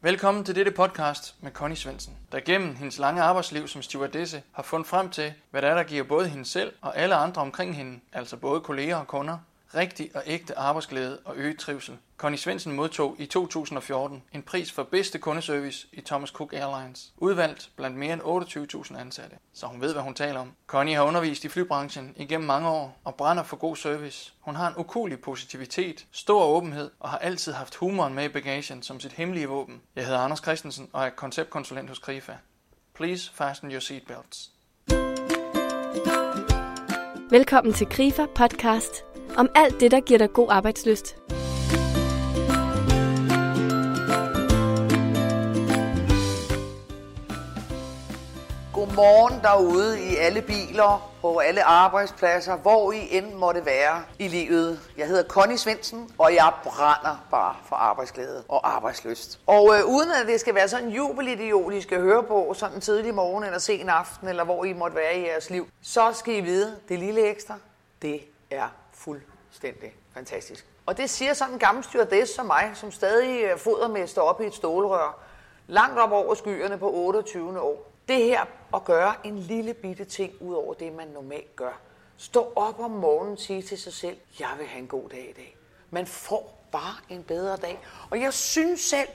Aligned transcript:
Velkommen 0.00 0.44
til 0.44 0.54
dette 0.54 0.70
podcast 0.70 1.34
med 1.40 1.52
Connie 1.52 1.76
Svendsen, 1.76 2.16
der 2.32 2.40
gennem 2.40 2.74
hendes 2.74 2.98
lange 2.98 3.22
arbejdsliv 3.22 3.68
som 3.68 3.82
stewardesse 3.82 4.42
har 4.52 4.62
fundet 4.62 4.88
frem 4.88 5.10
til, 5.10 5.32
hvad 5.50 5.62
der 5.62 5.68
er, 5.68 5.74
der 5.74 5.82
giver 5.82 6.02
både 6.02 6.28
hende 6.28 6.44
selv 6.44 6.72
og 6.80 6.96
alle 6.96 7.14
andre 7.14 7.42
omkring 7.42 7.76
hende, 7.76 8.00
altså 8.12 8.36
både 8.36 8.60
kolleger 8.60 8.96
og 8.96 9.06
kunder, 9.06 9.38
rigtig 9.74 10.10
og 10.14 10.22
ægte 10.26 10.58
arbejdsglæde 10.58 11.18
og 11.24 11.36
øget 11.36 11.58
trivsel. 11.58 11.98
Connie 12.18 12.38
Svendsen 12.38 12.72
modtog 12.72 13.16
i 13.18 13.26
2014 13.26 14.22
en 14.32 14.42
pris 14.42 14.72
for 14.72 14.82
bedste 14.82 15.18
kundeservice 15.18 15.86
i 15.92 16.00
Thomas 16.00 16.30
Cook 16.30 16.52
Airlines, 16.52 17.12
udvalgt 17.16 17.70
blandt 17.76 17.96
mere 17.96 18.12
end 18.12 18.22
28.000 18.92 19.00
ansatte, 19.00 19.36
så 19.54 19.66
hun 19.66 19.80
ved, 19.80 19.92
hvad 19.92 20.02
hun 20.02 20.14
taler 20.14 20.40
om. 20.40 20.52
Connie 20.66 20.94
har 20.94 21.02
undervist 21.02 21.44
i 21.44 21.48
flybranchen 21.48 22.14
igennem 22.16 22.46
mange 22.46 22.68
år 22.68 23.00
og 23.04 23.14
brænder 23.14 23.42
for 23.42 23.56
god 23.56 23.76
service. 23.76 24.32
Hun 24.40 24.56
har 24.56 24.68
en 24.68 24.74
ukulig 24.76 25.20
positivitet, 25.20 26.06
stor 26.12 26.44
åbenhed 26.44 26.90
og 27.00 27.08
har 27.08 27.18
altid 27.18 27.52
haft 27.52 27.74
humoren 27.74 28.14
med 28.14 28.24
i 28.24 28.28
bagagen 28.28 28.82
som 28.82 29.00
sit 29.00 29.12
hemmelige 29.12 29.48
våben. 29.48 29.80
Jeg 29.96 30.06
hedder 30.06 30.20
Anders 30.20 30.42
Christensen 30.42 30.88
og 30.92 31.04
er 31.04 31.10
konceptkonsulent 31.10 31.88
hos 31.88 31.98
Krifa. 31.98 32.32
Please 32.94 33.32
fasten 33.34 33.70
your 33.70 33.80
seatbelts. 33.80 34.50
Velkommen 37.30 37.74
til 37.74 37.86
Grifa 37.86 38.26
podcast 38.34 39.04
om 39.36 39.48
alt 39.54 39.80
det, 39.80 39.90
der 39.90 40.00
giver 40.00 40.18
dig 40.18 40.32
god 40.32 40.48
arbejdsløst. 40.50 41.16
Godmorgen 48.98 49.40
derude 49.42 50.00
i 50.00 50.16
alle 50.16 50.42
biler, 50.42 51.12
på 51.20 51.38
alle 51.38 51.64
arbejdspladser, 51.64 52.56
hvor 52.56 52.92
I 52.92 53.16
end 53.16 53.34
måtte 53.34 53.66
være 53.66 54.02
i 54.18 54.28
livet. 54.28 54.80
Jeg 54.96 55.06
hedder 55.06 55.22
Connie 55.28 55.58
Svendsen, 55.58 56.10
og 56.18 56.34
jeg 56.34 56.52
brænder 56.64 57.26
bare 57.30 57.56
for 57.68 57.76
arbejdsglæde 57.76 58.44
og 58.48 58.74
arbejdsløst. 58.74 59.40
Og 59.46 59.76
øh, 59.76 59.84
uden 59.84 60.10
at 60.10 60.26
det 60.26 60.40
skal 60.40 60.54
være 60.54 60.68
sådan 60.68 60.86
en 60.86 60.92
jubelidiot, 60.92 61.72
I 61.72 61.80
skal 61.80 62.00
høre 62.00 62.22
på 62.22 62.54
sådan 62.56 62.74
en 62.74 62.80
tidlig 62.80 63.14
morgen 63.14 63.44
eller 63.44 63.58
sen 63.58 63.88
aften, 63.88 64.28
eller 64.28 64.44
hvor 64.44 64.64
I 64.64 64.72
måtte 64.72 64.96
være 64.96 65.16
i 65.16 65.26
jeres 65.26 65.50
liv, 65.50 65.68
så 65.82 66.12
skal 66.12 66.34
I 66.34 66.40
vide, 66.40 66.76
det 66.88 66.98
lille 66.98 67.30
ekstra, 67.30 67.54
det 68.02 68.20
er 68.50 68.68
fuldstændig 68.92 69.94
fantastisk. 70.14 70.66
Og 70.86 70.96
det 70.96 71.10
siger 71.10 71.34
sådan 71.34 71.54
en 71.54 71.60
gammel 71.60 71.84
stewardess 71.84 72.34
som 72.34 72.46
mig, 72.46 72.70
som 72.74 72.90
stadig 72.92 73.60
fodermester 73.60 74.22
op 74.22 74.40
i 74.40 74.44
et 74.44 74.54
stålrør, 74.54 75.18
langt 75.66 75.98
op 75.98 76.12
over 76.12 76.34
skyerne 76.34 76.78
på 76.78 76.90
28. 76.94 77.60
år. 77.60 77.88
Det 78.08 78.24
her 78.24 78.44
at 78.74 78.84
gøre 78.84 79.14
en 79.24 79.38
lille 79.38 79.74
bitte 79.74 80.04
ting 80.04 80.32
ud 80.40 80.54
over 80.54 80.74
det, 80.74 80.92
man 80.92 81.08
normalt 81.08 81.56
gør. 81.56 81.80
Stå 82.16 82.52
op 82.56 82.80
om 82.80 82.90
morgenen 82.90 83.32
og 83.32 83.38
sige 83.38 83.62
til 83.62 83.78
sig 83.78 83.92
selv, 83.92 84.16
jeg 84.40 84.54
vil 84.58 84.66
have 84.66 84.80
en 84.80 84.88
god 84.88 85.08
dag 85.08 85.28
i 85.30 85.32
dag. 85.32 85.56
Man 85.90 86.06
får 86.06 86.68
bare 86.72 86.96
en 87.08 87.22
bedre 87.22 87.56
dag. 87.56 87.78
Og 88.10 88.20
jeg 88.20 88.34
synes 88.34 88.80
selv, 88.80 89.08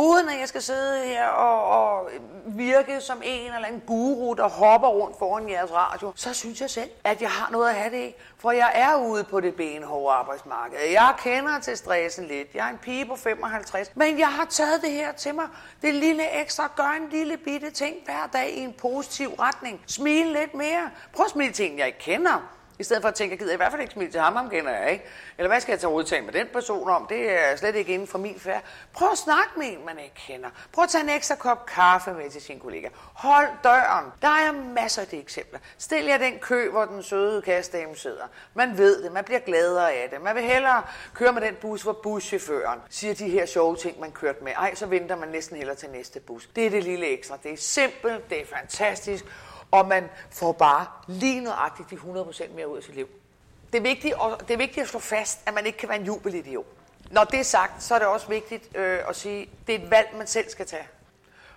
uden 0.00 0.28
at 0.28 0.40
jeg 0.40 0.48
skal 0.48 0.62
sidde 0.62 1.06
her 1.06 1.26
og, 1.26 1.64
og 1.64 2.10
virke 2.46 3.00
som 3.00 3.22
en 3.24 3.54
eller 3.54 3.68
anden 3.68 3.82
guru, 3.86 4.34
der 4.34 4.48
hopper 4.48 4.88
rundt 4.88 5.18
foran 5.18 5.48
jeres 5.48 5.72
radio, 5.72 6.12
så 6.16 6.34
synes 6.34 6.60
jeg 6.60 6.70
selv, 6.70 6.90
at 7.04 7.22
jeg 7.22 7.30
har 7.30 7.50
noget 7.50 7.68
at 7.68 7.74
have 7.74 7.90
det 7.90 8.08
i. 8.08 8.14
For 8.38 8.50
jeg 8.50 8.72
er 8.74 8.96
ude 8.96 9.24
på 9.24 9.40
det 9.40 9.54
benhårde 9.54 10.14
arbejdsmarked. 10.14 10.78
Jeg 10.92 11.14
kender 11.18 11.60
til 11.60 11.76
stressen 11.76 12.26
lidt. 12.26 12.54
Jeg 12.54 12.66
er 12.66 12.70
en 12.70 12.78
pige 12.78 13.06
på 13.06 13.16
55. 13.16 13.90
Men 13.94 14.18
jeg 14.18 14.28
har 14.28 14.44
taget 14.44 14.82
det 14.82 14.90
her 14.90 15.12
til 15.12 15.34
mig. 15.34 15.46
Det 15.82 15.94
lille 15.94 16.40
ekstra. 16.40 16.70
Gør 16.76 16.96
en 17.02 17.08
lille 17.10 17.36
bitte 17.36 17.70
ting 17.70 17.96
hver 18.04 18.28
dag 18.32 18.50
i 18.50 18.60
en 18.60 18.72
positiv 18.72 19.28
retning. 19.28 19.80
Smil 19.86 20.26
lidt 20.26 20.54
mere. 20.54 20.90
Prøv 21.12 21.24
at 21.24 21.30
smile 21.30 21.52
ting, 21.52 21.78
jeg 21.78 21.86
ikke 21.86 21.98
kender. 21.98 22.59
I 22.80 22.82
stedet 22.82 23.02
for 23.02 23.08
at 23.08 23.14
tænke, 23.14 23.32
jeg 23.32 23.38
gider 23.38 23.52
i 23.52 23.56
hvert 23.56 23.70
fald 23.70 23.82
ikke 23.82 23.92
smile 23.92 24.10
til 24.10 24.20
ham, 24.20 24.36
ham 24.36 24.50
kender 24.50 24.70
jeg 24.70 24.92
ikke. 24.92 25.04
Eller 25.38 25.48
hvad 25.48 25.60
skal 25.60 25.72
jeg 25.72 25.80
tage 25.80 25.92
udtale 25.92 26.24
med 26.24 26.32
den 26.32 26.46
person 26.52 26.88
om? 26.88 27.06
Det 27.08 27.30
er 27.30 27.56
slet 27.56 27.76
ikke 27.76 27.94
inden 27.94 28.08
for 28.08 28.18
min 28.18 28.40
færd. 28.40 28.62
Prøv 28.92 29.08
at 29.12 29.18
snakke 29.18 29.50
med 29.56 29.66
en, 29.66 29.86
man 29.86 29.98
ikke 29.98 30.14
kender. 30.14 30.48
Prøv 30.72 30.82
at 30.82 30.88
tage 30.88 31.04
en 31.04 31.08
ekstra 31.08 31.34
kop 31.34 31.66
kaffe 31.66 32.12
med 32.12 32.30
til 32.30 32.42
sin 32.42 32.60
kollega. 32.60 32.88
Hold 33.14 33.48
døren. 33.64 34.04
Der 34.22 34.28
er 34.28 34.52
masser 34.52 35.02
af 35.02 35.08
de 35.08 35.18
eksempler. 35.18 35.58
Stil 35.78 36.04
jer 36.04 36.18
den 36.18 36.38
kø, 36.38 36.70
hvor 36.70 36.84
den 36.84 37.02
søde 37.02 37.42
kastdame 37.42 37.96
sidder. 37.96 38.24
Man 38.54 38.78
ved 38.78 39.02
det, 39.02 39.12
man 39.12 39.24
bliver 39.24 39.40
gladere 39.40 39.92
af 39.92 40.08
det. 40.10 40.20
Man 40.20 40.34
vil 40.34 40.42
hellere 40.42 40.82
køre 41.14 41.32
med 41.32 41.42
den 41.42 41.54
bus, 41.54 41.82
hvor 41.82 41.92
buschaufføren 41.92 42.80
siger 42.90 43.14
de 43.14 43.28
her 43.28 43.46
sjove 43.46 43.76
ting, 43.76 44.00
man 44.00 44.12
kørte 44.12 44.44
med. 44.44 44.52
Ej, 44.52 44.74
så 44.74 44.86
venter 44.86 45.16
man 45.16 45.28
næsten 45.28 45.56
hellere 45.56 45.76
til 45.76 45.90
næste 45.90 46.20
bus. 46.20 46.48
Det 46.56 46.66
er 46.66 46.70
det 46.70 46.84
lille 46.84 47.06
ekstra. 47.06 47.38
Det 47.42 47.52
er 47.52 47.56
simpelt, 47.56 48.30
det 48.30 48.40
er 48.40 48.46
fantastisk 48.46 49.24
og 49.70 49.88
man 49.88 50.08
får 50.30 50.52
bare 50.52 50.86
lige 51.06 51.40
nøjagtigt 51.40 51.90
de 51.90 51.96
100% 51.96 52.54
mere 52.54 52.68
ud 52.68 52.76
af 52.76 52.82
sit 52.82 52.94
liv. 52.94 53.08
Det 53.72 53.78
er, 53.78 53.82
vigtigt, 53.82 54.14
og 54.14 54.40
det 54.40 54.54
er 54.54 54.58
vigtigt 54.58 54.82
at 54.84 54.88
slå 54.88 55.00
fast, 55.00 55.40
at 55.46 55.54
man 55.54 55.66
ikke 55.66 55.78
kan 55.78 55.88
være 55.88 55.98
en 55.98 56.06
jubelidiot. 56.06 56.66
Når 57.10 57.24
det 57.24 57.40
er 57.40 57.44
sagt, 57.44 57.82
så 57.82 57.94
er 57.94 57.98
det 57.98 58.08
også 58.08 58.28
vigtigt 58.28 58.76
øh, 58.76 58.98
at 59.08 59.16
sige, 59.16 59.42
at 59.42 59.48
det 59.66 59.74
er 59.74 59.78
et 59.78 59.90
valg, 59.90 60.08
man 60.16 60.26
selv 60.26 60.50
skal 60.50 60.66
tage. 60.66 60.88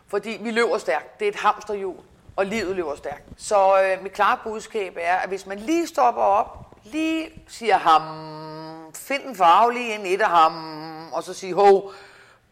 Fordi 0.08 0.40
vi 0.42 0.52
løber 0.52 0.78
stærkt. 0.78 1.20
Det 1.20 1.28
er 1.28 1.30
et 1.32 1.36
hamsterhjul, 1.36 1.96
og 2.36 2.46
livet 2.46 2.76
løber 2.76 2.96
stærkt. 2.96 3.24
Så 3.38 3.82
øh, 3.82 4.04
mit 4.04 4.14
klare 4.14 4.38
budskab 4.44 4.98
er, 5.00 5.16
at 5.16 5.30
hvis 5.30 5.46
man 5.46 5.60
lige 5.60 5.88
stopper 5.88 6.22
op, 6.22 6.66
lige 6.84 7.44
siger 7.48 7.78
ham, 7.78 8.94
find 8.94 9.24
en 9.24 9.36
farve 9.36 9.74
lige 9.74 9.96
en 9.96 10.06
et 10.06 10.22
af 10.22 10.30
ham, 10.30 11.14
og 11.14 11.24
så 11.24 11.34
sige, 11.34 11.54
hov, 11.54 11.92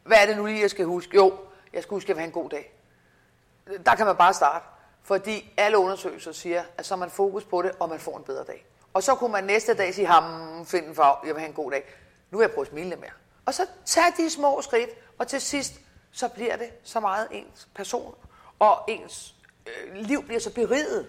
hvad 0.04 0.18
er 0.22 0.26
det 0.26 0.38
nu 0.38 0.46
lige, 0.46 0.62
jeg 0.62 0.70
skal 0.70 0.86
huske? 0.86 1.16
Jo, 1.16 1.34
jeg 1.74 1.84
skal 1.84 1.96
huske 1.96 2.12
at 2.12 2.18
have 2.18 2.26
en 2.28 2.32
god 2.32 2.50
dag. 2.50 2.72
Der 3.86 3.96
kan 3.96 4.06
man 4.06 4.16
bare 4.16 4.34
starte. 4.34 4.66
Fordi 5.04 5.54
alle 5.58 5.78
undersøgelser 5.78 6.32
siger, 6.32 6.64
at 6.78 6.86
så 6.86 6.94
har 6.94 7.00
man 7.00 7.10
fokus 7.10 7.44
på 7.44 7.62
det, 7.62 7.72
og 7.80 7.90
man 7.90 8.00
får 8.00 8.18
en 8.18 8.24
bedre 8.24 8.44
dag. 8.44 8.66
Og 8.94 9.04
så 9.04 9.16
kunne 9.16 9.32
man 9.32 9.44
næste 9.44 9.74
dag 9.74 9.94
sige, 9.94 10.08
ham, 10.08 10.66
find 10.66 10.86
en 10.86 10.96
farve, 10.96 11.18
jeg 11.26 11.36
vil 11.36 11.40
have 11.40 11.50
en 11.50 11.56
god 11.56 11.72
dag. 11.72 11.84
Nu 12.32 12.38
vil 12.38 12.46
jeg 12.46 12.52
prøve 12.52 12.66
at 12.66 12.72
smile 12.72 12.90
lidt 12.90 13.00
mere. 13.00 13.12
Og 13.46 13.54
så 13.54 13.66
tag 13.86 14.04
de 14.18 14.30
små 14.30 14.62
skridt, 14.62 14.90
og 15.18 15.28
til 15.28 15.42
sidst, 15.42 15.74
så 16.12 16.28
bliver 16.28 16.56
det 16.56 16.70
så 16.84 17.00
meget 17.00 17.28
ens 17.32 17.68
person, 17.76 18.16
og 18.60 18.80
ens 18.88 19.36
øh, 19.68 19.96
liv 19.96 20.24
bliver 20.24 20.40
så 20.40 20.54
beriget. 20.54 21.08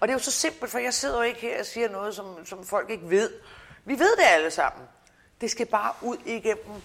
Og 0.00 0.08
det 0.08 0.14
er 0.14 0.18
jo 0.18 0.24
så 0.24 0.30
simpelt, 0.30 0.70
for 0.70 0.78
jeg 0.78 0.94
sidder 0.94 1.16
jo 1.16 1.22
ikke 1.22 1.40
her 1.40 1.60
og 1.60 1.66
siger 1.66 1.88
noget, 1.88 2.14
som, 2.14 2.46
som 2.46 2.64
folk 2.64 2.90
ikke 2.90 3.10
ved. 3.10 3.32
Vi 3.84 3.98
ved 3.98 4.16
det 4.16 4.24
alle 4.26 4.50
sammen. 4.50 4.82
Det 5.40 5.50
skal 5.50 5.66
bare 5.66 5.92
ud 6.02 6.16
igennem 6.26 6.82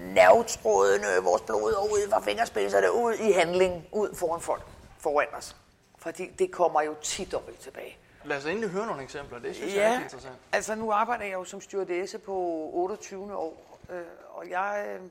nervetrådene, 0.00 1.22
vores 1.22 1.42
blod, 1.42 1.72
og 1.72 1.84
ud 1.84 2.10
fra 2.10 2.20
fingerspidserne, 2.20 2.92
ud 2.92 3.14
i 3.14 3.32
handling, 3.32 3.88
ud 3.92 4.14
foran 4.14 4.40
folk, 4.40 4.62
foran 4.98 5.26
os. 5.34 5.56
Fordi 6.02 6.26
det 6.26 6.50
kommer 6.52 6.82
jo 6.82 6.94
tit 7.02 7.32
dobbelt 7.32 7.58
tilbage. 7.58 7.98
Lad 8.24 8.36
os 8.36 8.46
endelig 8.46 8.70
høre 8.70 8.86
nogle 8.86 9.02
eksempler, 9.02 9.38
det 9.38 9.56
synes 9.56 9.74
ja, 9.74 9.80
jeg 9.80 9.88
er 9.88 9.90
rigtig 9.90 10.04
interessant. 10.04 10.36
altså 10.52 10.74
nu 10.74 10.92
arbejder 10.92 11.24
jeg 11.24 11.32
jo 11.32 11.44
som 11.44 11.60
stewardesse 11.60 12.18
på 12.18 12.32
28. 12.72 13.36
år, 13.36 13.78
øh, 13.90 14.02
og 14.28 14.50
jeg, 14.50 14.98
øh, 15.00 15.08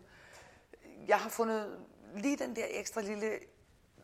jeg 1.08 1.18
har 1.18 1.30
fundet 1.30 1.80
lige 2.16 2.38
den 2.38 2.56
der 2.56 2.66
ekstra 2.70 3.02
lille 3.02 3.32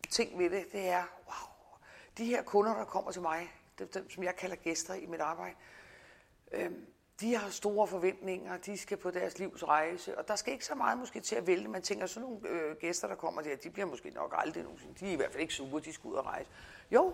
ting 0.09 0.39
ved 0.39 0.49
det, 0.49 0.65
det 0.71 0.87
er, 0.87 1.03
wow, 1.25 1.77
de 2.17 2.25
her 2.25 2.43
kunder, 2.43 2.75
der 2.77 2.85
kommer 2.85 3.11
til 3.11 3.21
mig, 3.21 3.53
dem, 3.79 3.87
dem 3.87 4.09
som 4.09 4.23
jeg 4.23 4.35
kalder 4.35 4.55
gæster 4.55 4.93
i 4.93 5.05
mit 5.05 5.21
arbejde, 5.21 5.55
øh, 6.51 6.71
de 7.21 7.35
har 7.35 7.49
store 7.49 7.87
forventninger, 7.87 8.57
de 8.57 8.77
skal 8.77 8.97
på 8.97 9.11
deres 9.11 9.39
livs 9.39 9.63
rejse, 9.63 10.17
og 10.17 10.27
der 10.27 10.35
skal 10.35 10.53
ikke 10.53 10.65
så 10.65 10.75
meget 10.75 10.97
måske 10.97 11.19
til 11.19 11.35
at 11.35 11.47
vælge. 11.47 11.67
Man 11.67 11.81
tænker, 11.81 12.05
sådan 12.05 12.29
nogle 12.29 12.49
øh, 12.49 12.75
gæster, 12.75 13.07
der 13.07 13.15
kommer 13.15 13.41
der, 13.41 13.55
de 13.55 13.69
bliver 13.69 13.85
måske 13.85 14.09
nok 14.09 14.35
aldrig 14.37 14.63
nogensinde. 14.63 14.93
De 14.99 15.07
er 15.07 15.11
i 15.11 15.15
hvert 15.15 15.31
fald 15.31 15.41
ikke 15.41 15.53
sure, 15.53 15.81
de 15.81 15.93
skal 15.93 16.07
ud 16.07 16.15
og 16.15 16.25
rejse. 16.25 16.49
Jo, 16.91 17.13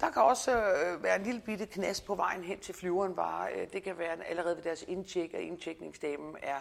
der 0.00 0.10
kan 0.10 0.22
også 0.22 0.56
øh, 0.56 1.02
være 1.02 1.16
en 1.16 1.22
lille 1.22 1.40
bitte 1.40 1.66
knast 1.66 2.04
på 2.04 2.14
vejen 2.14 2.44
hen 2.44 2.58
til 2.58 2.74
flyveren 2.74 3.14
bare. 3.14 3.52
Øh, 3.52 3.72
det 3.72 3.82
kan 3.82 3.98
være 3.98 4.24
allerede 4.24 4.56
ved 4.56 4.62
deres 4.62 4.84
indtjek, 4.88 5.34
at 5.34 5.40
indtjekningsdamen 5.40 6.36
er 6.42 6.60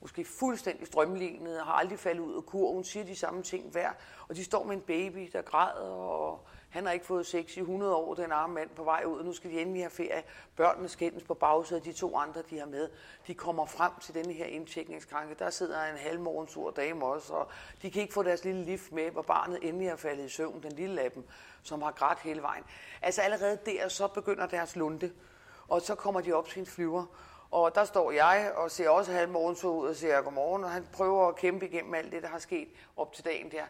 måske 0.00 0.24
fuldstændig 0.24 0.86
strømlignet, 0.86 1.60
har 1.64 1.72
aldrig 1.72 1.98
faldet 1.98 2.22
ud 2.22 2.36
af 2.36 2.46
kurven, 2.46 2.84
siger 2.84 3.04
de 3.04 3.16
samme 3.16 3.42
ting 3.42 3.70
hver, 3.70 3.90
og 4.28 4.36
de 4.36 4.44
står 4.44 4.64
med 4.64 4.76
en 4.76 4.82
baby, 4.82 5.30
der 5.32 5.42
græder, 5.42 5.90
og 5.90 6.46
han 6.72 6.86
har 6.86 6.92
ikke 6.92 7.06
fået 7.06 7.26
sex 7.26 7.56
i 7.56 7.60
100 7.60 7.94
år, 7.94 8.14
den 8.14 8.32
arme 8.32 8.54
mand 8.54 8.70
på 8.70 8.84
vej 8.84 9.04
ud, 9.06 9.18
og 9.18 9.24
nu 9.24 9.32
skal 9.32 9.50
de 9.50 9.60
endelig 9.60 9.82
have 9.82 9.90
ferie. 9.90 10.22
Børnene 10.56 10.88
skændes 10.88 11.22
på 11.22 11.34
bagsædet, 11.34 11.84
de 11.84 11.92
to 11.92 12.16
andre, 12.16 12.42
de 12.50 12.58
har 12.58 12.66
med. 12.66 12.88
De 13.26 13.34
kommer 13.34 13.66
frem 13.66 13.92
til 14.00 14.14
denne 14.14 14.32
her 14.32 14.44
indtjekningskranke. 14.44 15.34
Der 15.38 15.50
sidder 15.50 15.84
en 15.84 15.96
halvmorgensur 15.96 16.70
dame 16.70 17.06
også, 17.06 17.32
og 17.32 17.48
de 17.82 17.90
kan 17.90 18.02
ikke 18.02 18.14
få 18.14 18.22
deres 18.22 18.44
lille 18.44 18.64
lift 18.64 18.92
med, 18.92 19.10
hvor 19.10 19.22
barnet 19.22 19.58
endelig 19.62 19.88
er 19.88 19.96
faldet 19.96 20.24
i 20.24 20.28
søvn, 20.28 20.62
den 20.62 20.72
lille 20.72 21.00
af 21.00 21.10
dem, 21.10 21.24
som 21.62 21.82
har 21.82 21.92
grædt 21.92 22.18
hele 22.18 22.42
vejen. 22.42 22.64
Altså 23.02 23.22
allerede 23.22 23.58
der, 23.66 23.88
så 23.88 24.08
begynder 24.08 24.46
deres 24.46 24.76
lunde, 24.76 25.12
og 25.68 25.82
så 25.82 25.94
kommer 25.94 26.20
de 26.20 26.32
op 26.32 26.48
til 26.48 26.60
en 26.60 26.66
flyver, 26.66 27.04
og 27.50 27.74
der 27.74 27.84
står 27.84 28.10
jeg 28.10 28.52
og 28.56 28.70
ser 28.70 28.88
også 28.88 29.12
halvmorgensur 29.12 29.74
ud 29.74 29.88
og 29.88 29.96
siger 29.96 30.22
godmorgen, 30.22 30.64
og 30.64 30.70
han 30.70 30.86
prøver 30.92 31.28
at 31.28 31.36
kæmpe 31.36 31.66
igennem 31.66 31.94
alt 31.94 32.12
det, 32.12 32.22
der 32.22 32.28
har 32.28 32.38
sket 32.38 32.68
op 32.96 33.12
til 33.12 33.24
dagen 33.24 33.50
der. 33.50 33.64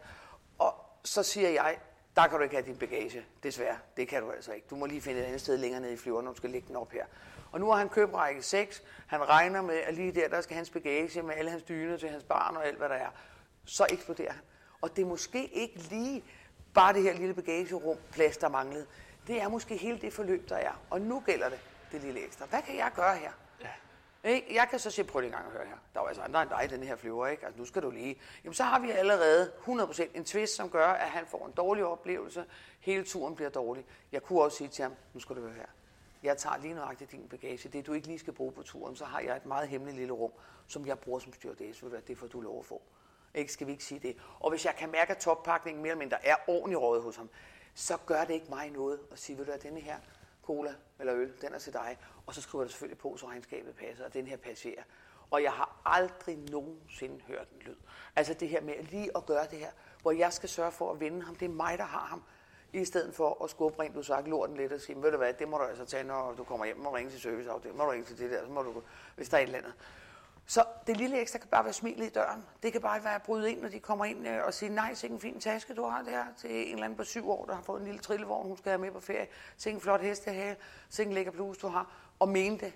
Og 0.59 0.75
så 1.05 1.23
siger 1.23 1.49
jeg, 1.49 1.79
der 2.17 2.27
kan 2.27 2.39
du 2.39 2.43
ikke 2.43 2.57
have 2.57 2.67
din 2.67 2.77
bagage, 2.77 3.25
desværre. 3.43 3.79
Det 3.97 4.09
kan 4.09 4.23
du 4.23 4.31
altså 4.31 4.53
ikke. 4.53 4.67
Du 4.71 4.77
må 4.77 4.87
lige 4.87 5.01
finde 5.01 5.21
et 5.21 5.25
andet 5.25 5.41
sted 5.41 5.57
længere 5.57 5.81
nede 5.81 5.93
i 5.93 5.97
flyveren, 5.97 6.25
når 6.25 6.33
du 6.33 6.37
skal 6.37 6.51
lægge 6.51 6.69
den 6.69 6.77
op 6.77 6.93
her. 6.93 7.05
Og 7.53 7.61
nu 7.61 7.71
har 7.71 7.79
han 7.79 7.89
købt 7.89 8.15
række 8.15 8.43
6. 8.43 8.83
Han 9.07 9.29
regner 9.29 9.63
med, 9.63 9.75
at 9.75 9.95
lige 9.95 10.13
der, 10.13 10.29
der 10.29 10.41
skal 10.41 10.57
hans 10.57 10.71
bagage 10.71 11.23
med 11.23 11.35
alle 11.35 11.51
hans 11.51 11.63
dyner 11.63 11.97
til 11.97 12.09
hans 12.09 12.25
barn 12.25 12.57
og 12.57 12.67
alt, 12.67 12.79
hvad 12.79 12.89
der 12.89 12.95
er. 12.95 13.09
Så 13.65 13.87
eksploderer 13.91 14.33
han. 14.33 14.43
Og 14.81 14.97
det 14.97 15.03
er 15.03 15.07
måske 15.07 15.47
ikke 15.47 15.79
lige 15.79 16.25
bare 16.75 16.95
det 16.95 17.03
her 17.03 17.15
lille 17.15 17.35
bagagerum, 17.35 17.97
plads, 18.13 18.37
der 18.37 18.49
manglede. 18.49 18.87
Det 19.27 19.43
er 19.43 19.49
måske 19.49 19.77
hele 19.77 19.99
det 19.99 20.13
forløb, 20.13 20.49
der 20.49 20.57
er. 20.57 20.83
Og 20.91 21.01
nu 21.01 21.23
gælder 21.27 21.49
det, 21.49 21.61
det 21.93 22.01
lille 22.01 22.25
ekstra. 22.25 22.47
Hvad 22.47 22.63
kan 22.63 22.77
jeg 22.77 22.91
gøre 22.95 23.17
her? 23.17 23.31
Ikke? 24.25 24.55
Jeg 24.55 24.67
kan 24.71 24.79
så 24.79 24.91
sige, 24.91 25.05
prøv 25.05 25.21
lige 25.21 25.29
en 25.29 25.35
gang 25.35 25.47
at 25.47 25.53
høre 25.53 25.67
her. 25.67 25.77
Der 25.95 26.01
er 26.01 26.05
jo 26.05 26.09
altså 26.09 26.23
andre 26.23 26.43
end 26.43 26.51
dig, 26.51 26.71
den 26.71 26.83
her 26.83 26.97
flyver, 26.97 27.27
ikke? 27.27 27.47
Altså, 27.47 27.59
nu 27.59 27.65
skal 27.65 27.83
du 27.83 27.91
lige... 27.91 28.21
Jamen, 28.45 28.55
så 28.55 28.63
har 28.63 28.79
vi 28.79 28.91
allerede 28.91 29.53
100% 29.67 30.03
en 30.15 30.25
twist, 30.25 30.57
som 30.57 30.71
gør, 30.71 30.87
at 30.87 31.09
han 31.09 31.27
får 31.27 31.47
en 31.47 31.53
dårlig 31.53 31.85
oplevelse. 31.85 32.45
Hele 32.81 33.05
turen 33.05 33.35
bliver 33.35 33.51
dårlig. 33.51 33.85
Jeg 34.13 34.23
kunne 34.23 34.43
også 34.43 34.57
sige 34.57 34.69
til 34.69 34.83
ham, 34.83 34.95
nu 35.15 35.21
skal 35.21 35.37
du 35.37 35.41
høre 35.41 35.53
her. 35.53 35.67
Jeg 36.23 36.37
tager 36.37 36.57
lige 36.57 36.75
nøjagtigt 36.75 37.13
din 37.13 37.29
bagage. 37.29 37.69
Det, 37.69 37.87
du 37.87 37.93
ikke 37.93 38.07
lige 38.07 38.19
skal 38.19 38.33
bruge 38.33 38.53
på 38.53 38.63
turen, 38.63 38.97
så 38.97 39.05
har 39.05 39.21
jeg 39.21 39.37
et 39.37 39.47
meget 39.47 39.69
hemmeligt 39.69 39.97
lille 39.97 40.13
rum, 40.13 40.33
som 40.67 40.87
jeg 40.87 40.99
bruger 40.99 41.19
som 41.19 41.33
styrdæs. 41.33 41.85
Det 42.07 42.19
får 42.19 42.27
du 42.27 42.41
lov 42.41 42.59
at 42.59 42.65
få. 42.65 42.83
Ikke, 43.35 43.53
skal 43.53 43.67
vi 43.67 43.73
ikke 43.73 43.85
sige 43.85 44.01
det? 44.01 44.17
Og 44.41 44.51
hvis 44.51 44.65
jeg 44.65 44.75
kan 44.77 44.91
mærke, 44.91 45.11
at 45.11 45.19
toppakningen 45.19 45.83
mere 45.83 45.91
eller 45.91 45.99
mindre 45.99 46.27
er 46.27 46.37
ordentligt 46.47 46.81
rådet 46.81 47.03
hos 47.03 47.17
ham, 47.17 47.31
så 47.75 47.97
gør 48.07 48.25
det 48.25 48.35
ikke 48.35 48.47
mig 48.49 48.71
noget 48.71 49.01
at 49.13 49.19
sige, 49.19 49.39
ved 49.39 49.47
du 49.47 49.53
at 49.53 49.63
denne 49.63 49.81
her 49.81 49.97
cola 50.43 50.75
eller 51.01 51.15
øl, 51.15 51.33
den 51.41 51.55
er 51.55 51.59
til 51.59 51.73
dig. 51.73 51.99
Og 52.27 52.35
så 52.35 52.43
skriver 52.43 52.65
jeg 52.65 52.71
selvfølgelig 52.71 52.99
på, 52.99 53.17
så 53.17 53.27
regnskabet 53.27 53.75
passer, 53.75 54.05
og 54.05 54.15
den 54.15 54.27
her 54.27 54.37
passerer. 54.37 54.83
Og 55.31 55.43
jeg 55.43 55.53
har 55.53 55.81
aldrig 55.85 56.37
nogensinde 56.37 57.21
hørt 57.27 57.49
en 57.53 57.59
lyd. 57.67 57.77
Altså 58.17 58.35
det 58.35 58.49
her 58.49 58.61
med 58.61 58.75
lige 58.83 59.17
at 59.17 59.27
gøre 59.27 59.47
det 59.51 59.59
her, 59.59 59.71
hvor 60.03 60.13
jeg 60.13 60.33
skal 60.33 60.49
sørge 60.49 60.73
for 60.73 60.93
at 60.93 61.01
vinde 61.01 61.23
ham. 61.23 61.35
Det 61.35 61.45
er 61.45 61.53
mig, 61.53 61.79
der 61.79 61.85
har 61.85 62.07
ham. 62.07 62.23
I 62.73 62.85
stedet 62.85 63.15
for 63.15 63.45
at 63.45 63.51
skubbe 63.51 63.83
rent 63.83 63.95
du 63.95 64.03
sagt 64.03 64.29
lorten 64.29 64.57
lidt 64.57 64.73
og 64.73 64.81
sige, 64.81 65.03
ved 65.03 65.11
du 65.11 65.17
hvad, 65.17 65.33
det 65.33 65.49
må 65.49 65.59
du 65.59 65.65
altså 65.65 65.85
tage, 65.85 66.05
når 66.05 66.33
du 66.33 66.45
kommer 66.45 66.67
hjem, 66.67 66.79
må 66.79 66.91
du 66.91 66.95
ringe 66.95 67.11
til 67.11 67.21
serviceafdelingen, 67.21 67.79
må 67.79 67.85
du 67.85 67.91
ringe 67.91 68.07
til 68.07 68.19
det 68.19 68.31
der, 68.31 68.45
så 68.45 68.51
må 68.51 68.63
du, 68.63 68.83
hvis 69.17 69.29
der 69.29 69.37
er 69.37 69.41
et 69.41 69.47
eller 69.47 69.59
andet. 69.59 69.75
Så 70.47 70.65
det 70.87 70.97
lille 70.97 71.21
ekstra 71.21 71.39
kan 71.39 71.49
bare 71.49 71.65
være 71.65 71.73
smilet 71.73 72.07
i 72.07 72.11
døren. 72.11 72.45
Det 72.63 72.73
kan 72.73 72.81
bare 72.81 73.05
være 73.05 73.15
at 73.15 73.23
bryde 73.23 73.53
ind, 73.53 73.61
når 73.61 73.69
de 73.69 73.81
kommer 73.81 74.05
ind 74.05 74.29
øh, 74.29 74.45
og 74.45 74.55
sige, 74.55 74.69
nej, 74.69 74.95
så 74.95 75.07
en 75.07 75.21
fin 75.21 75.41
taske, 75.41 75.75
du 75.75 75.85
har 75.85 76.03
der 76.03 76.25
til 76.37 76.51
en 76.51 76.73
eller 76.73 76.85
anden 76.85 76.97
på 76.97 77.05
syv 77.05 77.31
år, 77.31 77.45
der 77.45 77.55
har 77.55 77.63
fået 77.63 77.81
en 77.81 77.87
lille 77.87 78.01
trillevogn, 78.01 78.47
hun 78.47 78.57
skal 78.57 78.71
have 78.71 78.81
med 78.81 78.91
på 78.91 79.01
ferie. 79.01 79.27
Så 79.57 79.71
en 79.71 79.81
flot 79.81 80.01
hestehale, 80.01 80.57
så 80.89 81.03
en 81.03 81.13
lækker 81.13 81.33
bluse, 81.33 81.61
du 81.61 81.69
har. 81.69 81.91
Og 82.19 82.29
mene 82.29 82.59
det. 82.59 82.73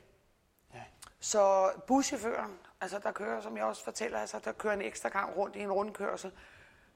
Ja. 0.74 0.82
Så 1.20 1.70
buschaufføren, 1.86 2.58
altså 2.80 2.98
der 2.98 3.12
kører, 3.12 3.40
som 3.40 3.56
jeg 3.56 3.64
også 3.64 3.84
fortæller, 3.84 4.18
altså 4.18 4.38
der 4.44 4.52
kører 4.52 4.74
en 4.74 4.82
ekstra 4.82 5.08
gang 5.08 5.36
rundt 5.36 5.56
i 5.56 5.60
en 5.60 5.72
rundkørsel. 5.72 6.32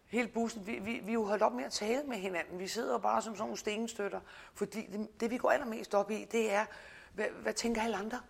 Hele 0.07 0.29
bussen, 0.29 0.67
vi, 0.67 0.79
vi, 0.79 1.01
vi 1.05 1.11
er 1.11 1.15
jo 1.15 1.25
holdt 1.25 1.43
op 1.43 1.53
med 1.53 1.65
at 1.65 1.73
tale 1.73 2.03
med 2.03 2.17
hinanden. 2.17 2.59
Vi 2.59 2.69
sidder 2.69 2.99
bare 2.99 3.23
som 3.23 3.35
sådan 3.35 3.43
nogle 3.43 3.57
stenstøtter. 3.57 4.21
Fordi 4.55 4.87
det, 4.87 5.21
det 5.21 5.31
vi 5.31 5.39
går 5.39 5.51
allermest 5.51 5.95
op 5.95 6.11
i, 6.11 6.25
det 6.25 6.53
er, 6.53 6.65
hvad, 7.13 7.27
hvad 7.43 7.53
tænker 7.53 7.83
alle 7.83 7.97
andre? 7.97 8.21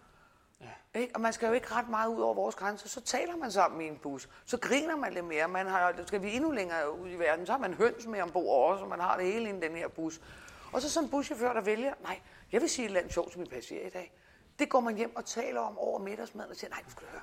Ja. 0.61 1.01
Ikke? 1.01 1.15
Og 1.15 1.21
man 1.21 1.33
skal 1.33 1.47
jo 1.47 1.53
ikke 1.53 1.75
ret 1.75 1.89
meget 1.89 2.09
ud 2.09 2.21
over 2.21 2.35
vores 2.35 2.55
grænser. 2.55 2.89
Så 2.89 3.01
taler 3.01 3.37
man 3.37 3.53
sammen 3.53 3.81
i 3.81 3.87
en 3.89 3.97
bus. 3.97 4.29
Så 4.45 4.59
griner 4.59 4.97
man 4.97 5.12
lidt 5.12 5.25
mere. 5.25 5.49
Man 5.49 5.67
har, 5.67 5.95
skal 6.07 6.23
vi 6.23 6.37
endnu 6.37 6.51
længere 6.51 7.01
ud 7.01 7.11
i 7.11 7.17
verden, 7.17 7.47
så 7.47 7.53
har 7.53 7.59
man 7.59 7.75
høns 7.75 8.07
med 8.07 8.21
ombord 8.23 8.71
også, 8.71 8.85
og 8.85 8.91
man 8.91 9.01
har 9.01 9.17
det 9.17 9.27
hele 9.27 9.49
i 9.49 9.61
den 9.61 9.77
her 9.77 9.89
bus. 9.89 10.21
Og 10.73 10.83
så 10.83 10.91
sådan 10.91 11.07
en 11.07 11.11
buschauffør, 11.11 11.53
der 11.53 11.61
vælger, 11.61 11.95
nej, 12.03 12.21
jeg 12.53 12.61
vil 12.61 12.69
sige 12.69 12.85
et 12.85 12.89
eller 12.89 13.01
andet 13.01 13.15
sjovt 13.15 13.31
til 13.31 13.41
min 13.41 13.49
passager 13.49 13.87
i 13.87 13.91
dag. 13.91 14.12
Det 14.59 14.69
går 14.69 14.81
man 14.81 14.97
hjem 14.97 15.17
og 15.17 15.25
taler 15.25 15.61
om 15.61 15.79
over 15.79 15.99
middagsmaden 15.99 16.51
og 16.51 16.57
siger, 16.57 16.71
nej, 16.71 16.83
du 16.87 16.91
skal 16.91 17.06
høre. 17.11 17.23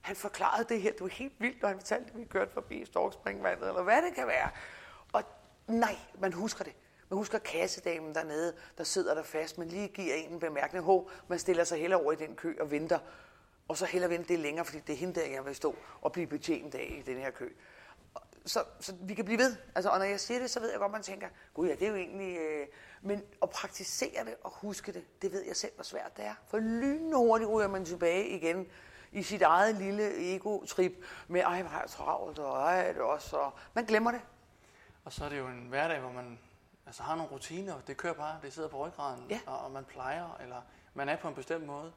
Han 0.00 0.16
forklarede 0.16 0.64
det 0.68 0.82
her, 0.82 0.92
det 0.92 1.00
var 1.00 1.08
helt 1.08 1.32
vildt, 1.38 1.62
når 1.62 1.68
han 1.68 1.78
fortalte, 1.78 2.10
at 2.10 2.18
vi 2.18 2.24
kørte 2.24 2.52
forbi 2.52 2.84
Storkspringvandet, 2.84 3.68
eller 3.68 3.82
hvad 3.82 4.02
det 4.02 4.14
kan 4.14 4.26
være. 4.26 4.50
Og 5.12 5.22
nej, 5.66 5.96
man 6.18 6.32
husker 6.32 6.64
det. 6.64 6.72
Man 7.10 7.16
husker 7.16 7.38
kassedamen 7.38 8.14
dernede, 8.14 8.54
der 8.78 8.84
sidder 8.84 9.14
der 9.14 9.22
fast, 9.22 9.58
men 9.58 9.68
lige 9.68 9.88
giver 9.88 10.14
en 10.14 10.32
en 10.32 10.40
bemærkning. 10.40 10.84
Hå, 10.84 11.10
man 11.28 11.38
stiller 11.38 11.64
sig 11.64 11.80
heller 11.80 11.96
over 11.96 12.12
i 12.12 12.16
den 12.16 12.36
kø 12.36 12.56
og 12.60 12.70
venter. 12.70 12.98
Og 13.68 13.76
så 13.76 13.84
heller 13.86 14.08
vente 14.08 14.28
det 14.28 14.38
længere, 14.38 14.64
fordi 14.64 14.80
det 14.80 14.92
er 14.92 14.96
hende, 14.96 15.20
der 15.20 15.26
jeg 15.26 15.44
vil 15.44 15.54
stå 15.54 15.76
og 16.00 16.12
blive 16.12 16.26
betjent 16.26 16.74
af 16.74 16.96
i 16.98 17.10
den 17.10 17.18
her 17.18 17.30
kø. 17.30 17.52
Så, 18.44 18.64
så 18.80 18.94
vi 19.00 19.14
kan 19.14 19.24
blive 19.24 19.38
ved. 19.38 19.56
Altså, 19.74 19.90
og 19.90 19.98
når 19.98 20.04
jeg 20.04 20.20
siger 20.20 20.40
det, 20.40 20.50
så 20.50 20.60
ved 20.60 20.70
jeg 20.70 20.78
godt, 20.78 20.92
man 20.92 21.02
tænker, 21.02 21.28
gud 21.54 21.68
ja, 21.68 21.74
det 21.74 21.82
er 21.82 21.88
jo 21.88 21.96
egentlig... 21.96 22.38
Øh... 22.38 22.66
Men 23.02 23.22
at 23.42 23.50
praktisere 23.50 24.24
det 24.24 24.34
og 24.44 24.50
huske 24.50 24.92
det, 24.92 25.22
det 25.22 25.32
ved 25.32 25.44
jeg 25.46 25.56
selv, 25.56 25.72
hvor 25.74 25.84
svært 25.84 26.16
det 26.16 26.24
er. 26.24 26.34
For 26.48 26.58
lynhurtigt 26.58 27.50
ryger 27.50 27.68
man 27.68 27.84
tilbage 27.84 28.28
igen 28.28 28.66
i 29.12 29.22
sit 29.22 29.42
eget 29.42 29.74
lille 29.74 30.34
ego-trip 30.34 31.04
med, 31.28 31.40
ej, 31.40 31.62
hvor 31.62 31.70
har 31.70 31.80
jeg 31.80 31.90
travlt, 31.90 32.38
og 32.38 32.62
ej, 32.62 32.92
det 32.92 33.02
også, 33.02 33.36
og 33.36 33.52
man 33.74 33.84
glemmer 33.84 34.10
det. 34.10 34.20
Og 35.04 35.12
så 35.12 35.24
er 35.24 35.28
det 35.28 35.38
jo 35.38 35.46
en 35.46 35.66
hverdag, 35.68 36.00
hvor 36.00 36.12
man 36.12 36.38
altså 36.86 37.02
har 37.02 37.16
nogle 37.16 37.30
rutiner. 37.30 37.80
Det 37.86 37.96
kører 37.96 38.14
bare, 38.14 38.38
det 38.42 38.52
sidder 38.52 38.68
på 38.68 38.86
ryggraden, 38.86 39.26
ja. 39.30 39.40
og, 39.46 39.58
og 39.58 39.70
man 39.70 39.84
plejer, 39.84 40.36
eller 40.40 40.62
man 40.94 41.08
er 41.08 41.16
på 41.16 41.28
en 41.28 41.34
bestemt 41.34 41.66
måde. 41.66 41.92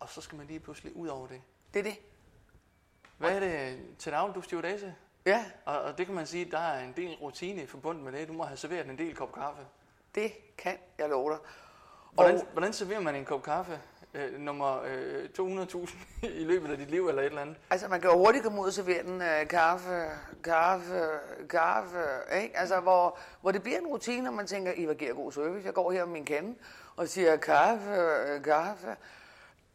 Og 0.00 0.08
så 0.08 0.20
skal 0.20 0.38
man 0.38 0.46
lige 0.46 0.60
pludselig 0.60 0.96
ud 0.96 1.08
over 1.08 1.26
det. 1.26 1.42
Det 1.74 1.80
er 1.80 1.84
det. 1.84 1.98
Hvad 3.18 3.36
er 3.36 3.40
det 3.40 3.80
til 3.98 4.12
daglig, 4.12 4.34
du 4.34 4.42
stewardesse? 4.42 4.94
Ja. 5.26 5.44
Og, 5.64 5.80
og 5.80 5.98
det 5.98 6.06
kan 6.06 6.14
man 6.14 6.26
sige, 6.26 6.50
der 6.50 6.58
er 6.58 6.84
en 6.84 6.92
del 6.96 7.16
rutine 7.16 7.66
forbundet 7.66 8.04
med 8.04 8.12
det. 8.12 8.28
Du 8.28 8.32
må 8.32 8.44
have 8.44 8.56
serveret 8.56 8.86
en 8.86 8.98
del 8.98 9.16
kop 9.16 9.32
kaffe. 9.32 9.66
Det 10.14 10.56
kan 10.56 10.78
jeg 10.98 11.08
love 11.08 11.30
dig. 11.30 11.38
Hvordan, 12.12 12.34
og... 12.34 12.46
hvordan 12.52 12.72
serverer 12.72 13.00
man 13.00 13.14
en 13.14 13.24
kop 13.24 13.42
kaffe? 13.42 13.80
Øh, 14.14 14.38
nummer 14.38 14.82
øh, 14.82 15.28
200.000 15.38 15.94
i 16.40 16.44
løbet 16.44 16.70
af 16.70 16.78
dit 16.78 16.90
liv 16.90 17.08
eller 17.08 17.22
et 17.22 17.26
eller 17.26 17.42
andet. 17.42 17.56
Altså 17.70 17.88
man 17.88 18.00
kan 18.00 18.10
jo 18.10 18.16
hurtigt 18.16 18.44
komme 18.44 18.60
ud 18.60 18.66
og 18.66 18.72
servere 18.72 19.02
den 19.02 19.22
øh, 19.22 19.48
kaffe, 19.48 20.06
kaffe, 20.44 21.02
kaffe, 21.48 22.04
ikke? 22.42 22.56
Altså 22.56 22.80
hvor, 22.80 23.18
hvor 23.40 23.52
det 23.52 23.62
bliver 23.62 23.78
en 23.78 23.86
rutine, 23.86 24.22
når 24.24 24.30
man 24.30 24.46
tænker, 24.46 24.72
I 24.72 24.94
giver 24.94 25.14
god 25.14 25.32
service, 25.32 25.66
jeg 25.66 25.74
går 25.74 25.92
her 25.92 26.04
med 26.04 26.12
min 26.12 26.24
kande 26.24 26.54
og 26.96 27.08
siger 27.08 27.36
kaffe, 27.36 27.90
øh, 27.90 28.42
kaffe. 28.42 28.96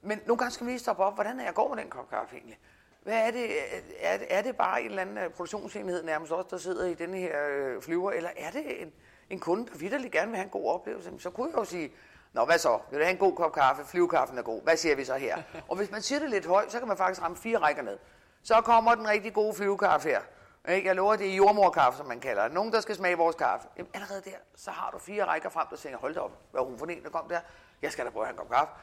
Men 0.01 0.19
nogle 0.25 0.38
gange 0.38 0.51
skal 0.51 0.65
vi 0.65 0.71
lige 0.71 0.79
stoppe 0.79 1.03
op, 1.03 1.15
hvordan 1.15 1.39
er 1.39 1.43
jeg 1.43 1.53
går 1.53 1.75
med 1.75 1.83
den 1.83 1.89
kop 1.89 2.09
kaffe 2.09 2.35
egentlig? 2.35 2.59
Hvad 3.03 3.27
er 3.27 3.31
det? 3.31 3.43
Øh, 3.43 3.81
er 3.99 4.17
det, 4.17 4.27
er 4.29 4.41
det 4.41 4.57
bare 4.57 4.81
en 4.81 4.89
eller 4.89 5.01
anden 5.01 5.17
øh, 5.17 5.29
produktionsenhed 5.29 6.03
nærmest 6.03 6.31
også, 6.31 6.47
der 6.51 6.57
sidder 6.57 6.85
i 6.85 6.93
denne 6.93 7.17
her 7.17 7.35
øh, 7.49 7.81
flyver, 7.81 8.11
eller 8.11 8.29
er 8.38 8.51
det 8.51 8.81
en, 8.81 8.93
en 9.29 9.39
kunde, 9.39 9.65
der 9.65 9.77
vidderligt 9.77 10.13
gerne 10.13 10.27
vil 10.27 10.35
have 10.38 10.43
en 10.43 10.49
god 10.49 10.73
oplevelse? 10.73 11.11
Så 11.19 11.29
kunne 11.29 11.49
jeg 11.49 11.57
jo 11.57 11.65
sige, 11.65 11.91
Nå, 12.35 12.45
hvad 12.45 12.57
så? 12.57 12.79
Vil 12.89 12.99
du 12.99 13.03
have 13.03 13.13
en 13.13 13.17
god 13.17 13.35
kop 13.35 13.53
kaffe? 13.53 13.85
Flyvekaffen 13.85 14.37
er 14.37 14.41
god. 14.41 14.61
Hvad 14.63 14.77
siger 14.77 14.95
vi 14.95 15.05
så 15.05 15.15
her? 15.15 15.41
Og 15.69 15.75
hvis 15.75 15.91
man 15.91 16.01
siger 16.01 16.19
det 16.19 16.29
lidt 16.29 16.45
højt, 16.45 16.71
så 16.71 16.79
kan 16.79 16.87
man 16.87 16.97
faktisk 16.97 17.21
ramme 17.21 17.37
fire 17.37 17.57
rækker 17.57 17.81
ned. 17.81 17.97
Så 18.43 18.61
kommer 18.61 18.95
den 18.95 19.07
rigtig 19.07 19.33
gode 19.33 19.53
flyvekaffe 19.53 20.09
her. 20.09 20.21
Ikke? 20.69 20.87
Jeg 20.87 20.95
lover, 20.95 21.15
det 21.15 21.31
er 21.31 21.35
jordmorkaffe, 21.35 21.97
som 21.97 22.07
man 22.07 22.19
kalder 22.19 22.43
det. 22.43 22.53
Nogen, 22.53 22.71
der 22.71 22.81
skal 22.81 22.95
smage 22.95 23.17
vores 23.17 23.35
kaffe. 23.35 23.67
Jamen, 23.77 23.91
allerede 23.93 24.21
der, 24.21 24.37
så 24.55 24.71
har 24.71 24.91
du 24.91 24.97
fire 24.97 25.25
rækker 25.25 25.49
frem, 25.49 25.67
der 25.69 25.75
tænker, 25.75 25.99
hold 25.99 26.13
da 26.13 26.19
op, 26.19 26.31
hvad 26.51 26.61
hun 26.61 26.79
for 26.79 26.85
en, 26.85 27.03
der 27.03 27.09
kom 27.09 27.29
der? 27.29 27.39
Jeg 27.81 27.91
skal 27.91 28.05
da 28.05 28.09
prøve 28.09 28.23
at 28.23 28.27
have 28.27 28.33
en 28.33 28.38
kop 28.38 28.49
kaffe. 28.49 28.73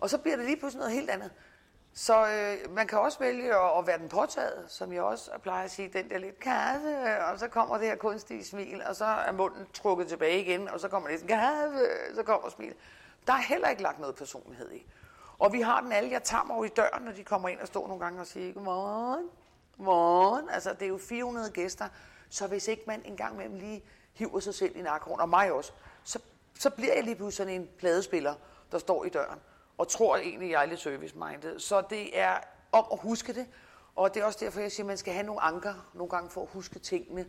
Og 0.00 0.10
så 0.10 0.18
bliver 0.18 0.36
det 0.36 0.44
lige 0.44 0.56
pludselig 0.56 0.78
noget 0.78 0.94
helt 0.94 1.10
andet. 1.10 1.30
Så 1.98 2.26
øh, 2.26 2.74
man 2.74 2.86
kan 2.86 2.98
også 2.98 3.18
vælge 3.18 3.54
at, 3.54 3.78
at 3.78 3.86
være 3.86 3.98
den 3.98 4.08
påtaget, 4.08 4.64
som 4.68 4.92
jeg 4.92 5.02
også 5.02 5.30
plejer 5.42 5.64
at 5.64 5.70
sige, 5.70 5.88
den 5.88 6.10
der 6.10 6.18
lidt 6.18 6.40
kaffe, 6.40 7.24
og 7.24 7.38
så 7.38 7.48
kommer 7.48 7.78
det 7.78 7.86
her 7.86 7.96
kunstige 7.96 8.44
smil, 8.44 8.82
og 8.86 8.96
så 8.96 9.04
er 9.04 9.32
munden 9.32 9.66
trukket 9.74 10.08
tilbage 10.08 10.40
igen, 10.40 10.68
og 10.68 10.80
så 10.80 10.88
kommer 10.88 11.08
det 11.08 11.26
kaffe, 11.28 11.78
så 12.14 12.22
kommer 12.22 12.50
smil. 12.50 12.74
Der 13.26 13.32
er 13.32 13.40
heller 13.40 13.68
ikke 13.68 13.82
lagt 13.82 14.00
noget 14.00 14.14
personlighed 14.14 14.72
i. 14.72 14.86
Og 15.38 15.52
vi 15.52 15.60
har 15.60 15.80
den 15.80 15.92
alle, 15.92 16.10
jeg 16.10 16.22
tager 16.22 16.44
mig 16.44 16.56
over 16.56 16.64
i 16.64 16.68
døren, 16.68 17.02
når 17.02 17.12
de 17.12 17.24
kommer 17.24 17.48
ind 17.48 17.60
og 17.60 17.66
står 17.66 17.86
nogle 17.88 18.04
gange 18.04 18.20
og 18.20 18.26
siger, 18.26 18.52
godmorgen, 18.52 19.28
godmorgen. 19.76 20.50
Altså, 20.50 20.72
det 20.72 20.82
er 20.82 20.88
jo 20.88 20.98
400 20.98 21.50
gæster, 21.50 21.88
så 22.30 22.46
hvis 22.46 22.68
ikke 22.68 22.82
man 22.86 23.02
engang 23.04 23.36
med 23.36 23.48
lige 23.48 23.84
hiver 24.12 24.40
sig 24.40 24.54
selv 24.54 24.76
i 24.76 24.82
nakken, 24.82 25.20
og 25.20 25.28
mig 25.28 25.52
også, 25.52 25.72
så, 26.04 26.18
så 26.58 26.70
bliver 26.70 26.94
jeg 26.94 27.04
lige 27.04 27.16
pludselig 27.16 27.36
sådan 27.36 27.60
en 27.60 27.68
pladespiller, 27.78 28.34
der 28.72 28.78
står 28.78 29.04
i 29.04 29.08
døren 29.08 29.38
og 29.78 29.88
tror 29.88 30.16
egentlig, 30.16 30.50
jeg 30.50 30.62
er 30.62 30.66
lidt 30.66 30.80
service-minded. 30.80 31.58
Så 31.58 31.82
det 31.90 32.18
er 32.18 32.38
om 32.72 32.84
at 32.92 32.98
huske 33.02 33.34
det, 33.34 33.46
og 33.96 34.14
det 34.14 34.20
er 34.20 34.24
også 34.24 34.38
derfor, 34.44 34.60
jeg 34.60 34.72
siger, 34.72 34.84
at 34.84 34.86
man 34.86 34.96
skal 34.96 35.12
have 35.12 35.26
nogle 35.26 35.40
anker 35.40 35.88
nogle 35.94 36.10
gange 36.10 36.30
for 36.30 36.42
at 36.42 36.48
huske 36.52 36.78
tingene. 36.78 37.26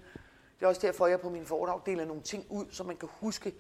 Det 0.59 0.65
er 0.65 0.67
også 0.67 0.81
derfor, 0.81 1.07
jeg 1.07 1.21
på 1.21 1.29
min 1.29 1.45
foredrag 1.45 1.81
deler 1.85 2.05
nogle 2.05 2.21
ting 2.21 2.45
ud, 2.49 2.65
så 2.71 2.83
man 2.83 2.97
kan 2.97 3.09
huske 3.11 3.53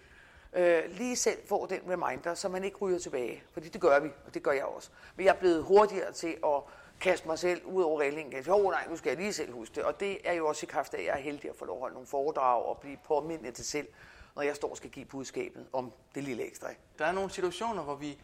øh, 0.53 0.83
lige 0.87 1.15
selv 1.15 1.47
få 1.47 1.65
den 1.65 1.81
reminder, 1.89 2.33
så 2.33 2.49
man 2.49 2.63
ikke 2.63 2.77
ryger 2.77 2.99
tilbage. 2.99 3.43
Fordi 3.51 3.69
det 3.69 3.81
gør 3.81 3.99
vi, 3.99 4.09
og 4.25 4.33
det 4.33 4.43
gør 4.43 4.51
jeg 4.51 4.65
også. 4.65 4.89
Men 5.15 5.25
jeg 5.25 5.35
er 5.35 5.39
blevet 5.39 5.63
hurtigere 5.63 6.11
til 6.11 6.37
at 6.45 6.61
kaste 6.99 7.27
mig 7.27 7.39
selv 7.39 7.65
ud 7.65 7.83
over 7.83 8.01
reglingen. 8.01 8.31
Jo, 8.31 8.37
altså, 8.37 8.53
oh, 8.53 8.71
nej, 8.71 8.87
nu 8.89 8.97
skal 8.97 9.09
jeg 9.09 9.17
lige 9.17 9.33
selv 9.33 9.53
huske 9.53 9.75
det. 9.75 9.83
Og 9.83 9.99
det 9.99 10.17
er 10.23 10.33
jo 10.33 10.47
også 10.47 10.65
i 10.65 10.67
kraft 10.67 10.93
af, 10.93 10.99
at 10.99 11.05
jeg 11.05 11.13
er 11.13 11.21
heldig 11.21 11.49
at 11.49 11.55
få 11.55 11.65
lov 11.65 11.75
at 11.75 11.79
holde 11.79 11.93
nogle 11.93 12.07
foredrag 12.07 12.65
og 12.65 12.77
blive 12.77 12.97
påmindet 13.07 13.53
til 13.53 13.65
selv, 13.65 13.87
når 14.35 14.41
jeg 14.41 14.55
står 14.55 14.69
og 14.69 14.77
skal 14.77 14.89
give 14.89 15.05
budskabet 15.05 15.67
om 15.73 15.91
det 16.15 16.23
lille 16.23 16.47
ekstra. 16.47 16.67
Der 16.99 17.05
er 17.05 17.11
nogle 17.11 17.29
situationer, 17.29 17.83
hvor 17.83 17.95
vi 17.95 18.19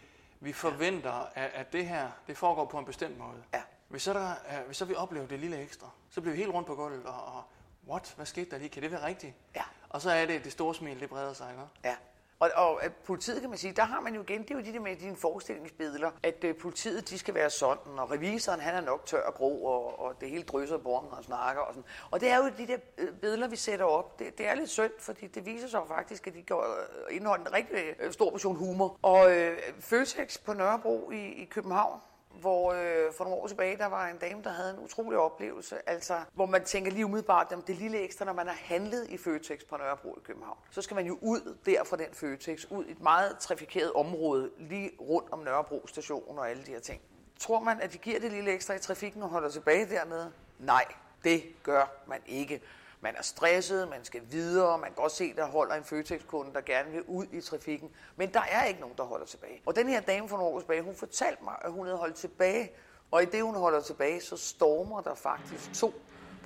vi 0.45 0.53
forventer, 0.53 1.29
at, 1.35 1.51
at 1.53 1.73
det 1.73 1.87
her 1.87 2.09
det 2.27 2.37
foregår 2.37 2.65
på 2.65 2.79
en 2.79 2.85
bestemt 2.85 3.17
måde. 3.17 3.43
Ja. 3.53 3.61
Hvis 3.87 4.01
så, 4.01 4.13
der, 4.13 4.35
uh, 4.59 4.65
hvis 4.65 4.77
så 4.77 4.85
vi 4.85 4.95
oplever 4.95 5.27
det 5.27 5.39
lille 5.39 5.57
ekstra, 5.61 5.89
så 6.09 6.21
bliver 6.21 6.35
vi 6.35 6.41
helt 6.41 6.53
rundt 6.53 6.67
på 6.67 6.75
gulvet 6.75 7.05
og, 7.05 7.25
og 7.25 7.43
what, 7.87 8.13
hvad 8.15 8.25
skete 8.25 8.51
der 8.51 8.57
lige? 8.57 8.69
Kan 8.69 8.83
det 8.83 8.91
være 8.91 9.05
rigtigt? 9.05 9.33
Ja. 9.55 9.63
Og 9.89 10.01
så 10.01 10.11
er 10.11 10.25
det, 10.25 10.43
det 10.43 10.51
store 10.51 10.75
smil, 10.75 10.99
det 10.99 11.09
breder 11.09 11.33
sig, 11.33 11.51
ikke? 11.51 11.63
Ja. 11.83 11.95
Og, 12.39 12.51
og 12.55 12.83
at 12.83 12.91
politiet 12.91 13.41
kan 13.41 13.49
man 13.49 13.57
sige, 13.57 13.73
der 13.73 13.83
har 13.83 13.99
man 13.99 14.15
jo 14.15 14.21
igen, 14.21 14.41
det 14.41 14.51
er 14.51 14.55
jo 14.55 14.61
de 14.61 14.73
der 14.73 14.79
med 14.79 14.95
dine 14.95 15.15
forestillingsbilleder, 15.15 16.11
at 16.23 16.43
øh, 16.43 16.55
politiet 16.55 17.09
de 17.09 17.19
skal 17.19 17.33
være 17.33 17.49
sådan, 17.49 17.99
og 17.99 18.11
revisoren 18.11 18.59
han 18.59 18.75
er 18.75 18.81
nok 18.81 19.05
tør 19.05 19.21
og 19.21 19.33
grå, 19.33 19.49
og, 19.49 19.99
og 19.99 20.21
det 20.21 20.29
hele 20.29 20.43
drysser 20.43 20.77
på 20.77 20.89
og 20.89 21.23
snakker 21.23 21.61
og 21.61 21.73
sådan. 21.73 21.89
Og 22.11 22.21
det 22.21 22.29
er 22.29 22.37
jo 22.37 22.51
de 22.57 22.67
der 22.67 22.77
øh, 22.97 23.13
billeder, 23.21 23.47
vi 23.47 23.55
sætter 23.55 23.85
op. 23.85 24.19
Det, 24.19 24.37
det 24.37 24.47
er 24.47 24.53
lidt 24.53 24.69
synd, 24.69 24.91
fordi 24.99 25.27
det 25.27 25.45
viser 25.45 25.67
sig 25.67 25.81
faktisk, 25.87 26.27
at 26.27 26.33
de 26.33 26.43
går, 26.43 26.61
øh, 27.09 27.15
indeholder 27.15 27.45
en 27.45 27.53
rigtig 27.53 27.95
øh, 27.99 28.13
stor 28.13 28.31
portion 28.31 28.55
humor. 28.55 28.99
Og 29.01 29.35
øh, 29.35 29.57
Føtex 29.79 30.37
på 30.45 30.53
Nørrebro 30.53 31.11
i, 31.11 31.25
i 31.25 31.45
København, 31.45 31.99
hvor 32.41 32.73
øh, 32.73 33.13
for 33.13 33.23
nogle 33.23 33.39
år 33.39 33.47
tilbage, 33.47 33.77
der 33.77 33.85
var 33.85 34.07
en 34.07 34.17
dame, 34.17 34.43
der 34.43 34.49
havde 34.49 34.73
en 34.73 34.79
utrolig 34.79 35.19
oplevelse, 35.19 35.89
altså 35.89 36.19
hvor 36.33 36.45
man 36.45 36.63
tænker 36.63 36.91
lige 36.91 37.05
umiddelbart, 37.05 37.53
om 37.53 37.61
det 37.61 37.75
lille 37.75 37.97
ekstra, 37.97 38.25
når 38.25 38.33
man 38.33 38.47
har 38.47 38.57
handlet 38.59 39.09
i 39.09 39.17
Føtex 39.17 39.59
på 39.69 39.77
Nørrebro 39.77 40.17
i 40.17 40.21
København, 40.23 40.57
så 40.69 40.81
skal 40.81 40.95
man 40.95 41.05
jo 41.05 41.17
ud 41.21 41.57
der 41.65 41.83
fra 41.83 41.97
den 41.97 42.07
Føtex, 42.13 42.65
ud 42.69 42.85
i 42.85 42.91
et 42.91 43.01
meget 43.01 43.37
trafikeret 43.39 43.93
område, 43.93 44.51
lige 44.57 44.91
rundt 45.01 45.31
om 45.31 45.39
Nørrebro 45.39 45.87
station 45.87 46.37
og 46.37 46.49
alle 46.49 46.63
de 46.63 46.71
her 46.71 46.79
ting. 46.79 47.01
Tror 47.39 47.59
man, 47.59 47.81
at 47.81 47.93
de 47.93 47.97
giver 47.97 48.19
det 48.19 48.31
lille 48.31 48.51
ekstra 48.51 48.73
i 48.73 48.79
trafikken 48.79 49.23
og 49.23 49.29
holder 49.29 49.49
tilbage 49.49 49.89
dernede? 49.89 50.31
Nej, 50.59 50.85
det 51.23 51.43
gør 51.63 51.91
man 52.07 52.19
ikke. 52.27 52.61
Man 53.05 53.15
er 53.17 53.21
stresset, 53.21 53.89
man 53.89 54.03
skal 54.03 54.21
videre, 54.31 54.77
man 54.77 54.87
kan 54.87 54.95
godt 54.95 55.11
se, 55.11 55.35
der 55.35 55.45
holder 55.45 55.75
en 55.75 55.83
Føtex-kunde, 55.83 56.53
der 56.53 56.61
gerne 56.61 56.91
vil 56.91 57.03
ud 57.07 57.25
i 57.31 57.41
trafikken. 57.41 57.89
Men 58.15 58.33
der 58.33 58.41
er 58.51 58.63
ikke 58.63 58.79
nogen, 58.79 58.95
der 58.97 59.03
holder 59.03 59.25
tilbage. 59.25 59.61
Og 59.65 59.75
den 59.75 59.89
her 59.89 59.99
dame 59.99 60.29
for 60.29 60.37
nogle 60.37 60.53
år 60.53 60.59
tilbage, 60.59 60.81
hun 60.81 60.95
fortalte 60.95 61.43
mig, 61.43 61.53
at 61.61 61.71
hun 61.71 61.85
havde 61.85 61.97
holdt 61.97 62.15
tilbage. 62.15 62.71
Og 63.11 63.23
i 63.23 63.25
det, 63.25 63.43
hun 63.43 63.55
holder 63.55 63.81
tilbage, 63.81 64.21
så 64.21 64.37
stormer 64.37 65.01
der 65.01 65.15
faktisk 65.15 65.73
to 65.73 65.93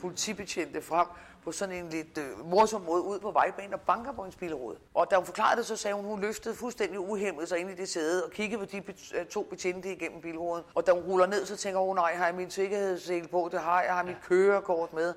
politibetjente 0.02 0.82
frem 0.82 1.08
på 1.44 1.52
sådan 1.52 1.76
en 1.76 1.90
lidt 1.90 2.18
øh, 2.18 2.50
morsom 2.50 2.82
måde 2.82 3.02
ud 3.02 3.20
på 3.20 3.32
vejbanen 3.32 3.74
og 3.74 3.82
banker 3.82 4.12
på 4.12 4.24
en 4.24 4.32
spillerod. 4.32 4.76
Og 4.94 5.12
da 5.12 5.16
hun 5.16 5.26
forklarede 5.26 5.58
det, 5.58 5.66
så 5.66 5.76
sagde 5.76 5.96
hun, 5.96 6.06
at 6.06 6.12
hun 6.12 6.22
løftede 6.22 6.56
fuldstændig 6.56 7.00
uhemmet 7.00 7.50
sig 7.50 7.60
ind 7.60 7.70
i 7.70 7.76
det 7.76 7.90
sæde 7.90 8.26
og 8.26 8.32
kiggede 8.32 8.60
på 8.60 8.66
de 8.66 8.82
bet- 8.82 9.20
øh, 9.20 9.26
to 9.26 9.44
betjente 9.44 9.92
igennem 9.92 10.22
bilråden. 10.22 10.64
Og 10.76 10.88
da 10.88 10.92
hun 10.92 11.02
ruller 11.04 11.26
ned, 11.26 11.46
så 11.46 11.58
tænker 11.58 11.80
hun, 11.80 11.96
nej, 11.96 12.14
har 12.16 12.26
jeg 12.26 12.36
min 12.36 12.52
sikkerhedssel 12.52 13.28
på, 13.28 13.50
det 13.52 13.60
har 13.60 13.82
jeg, 13.82 13.94
har 13.94 14.04
mit 14.04 14.18
kørekort 14.24 14.94
med. 14.94 15.14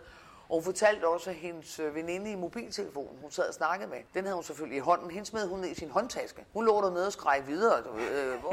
Og 0.48 0.54
hun 0.54 0.64
fortalte 0.64 1.08
også, 1.08 1.30
at 1.30 1.36
hendes 1.36 1.78
øh, 1.78 1.94
veninde 1.94 2.30
i 2.30 2.34
mobiltelefonen, 2.34 3.18
hun 3.22 3.30
sad 3.30 3.48
og 3.48 3.54
snakkede 3.54 3.90
med, 3.90 3.98
den 4.14 4.24
havde 4.24 4.34
hun 4.34 4.44
selvfølgelig 4.44 4.76
i 4.76 4.80
hånden. 4.80 5.10
Hende 5.10 5.26
smed 5.26 5.48
hun 5.48 5.60
ned 5.60 5.68
i 5.68 5.74
sin 5.74 5.90
håndtaske. 5.90 6.46
Hun 6.52 6.64
lå 6.64 6.82
dernede 6.82 7.06
og 7.06 7.12
skreg 7.12 7.42
videre. 7.46 7.82
Du, 7.82 7.96
øh, 7.96 8.40
hvor, 8.40 8.52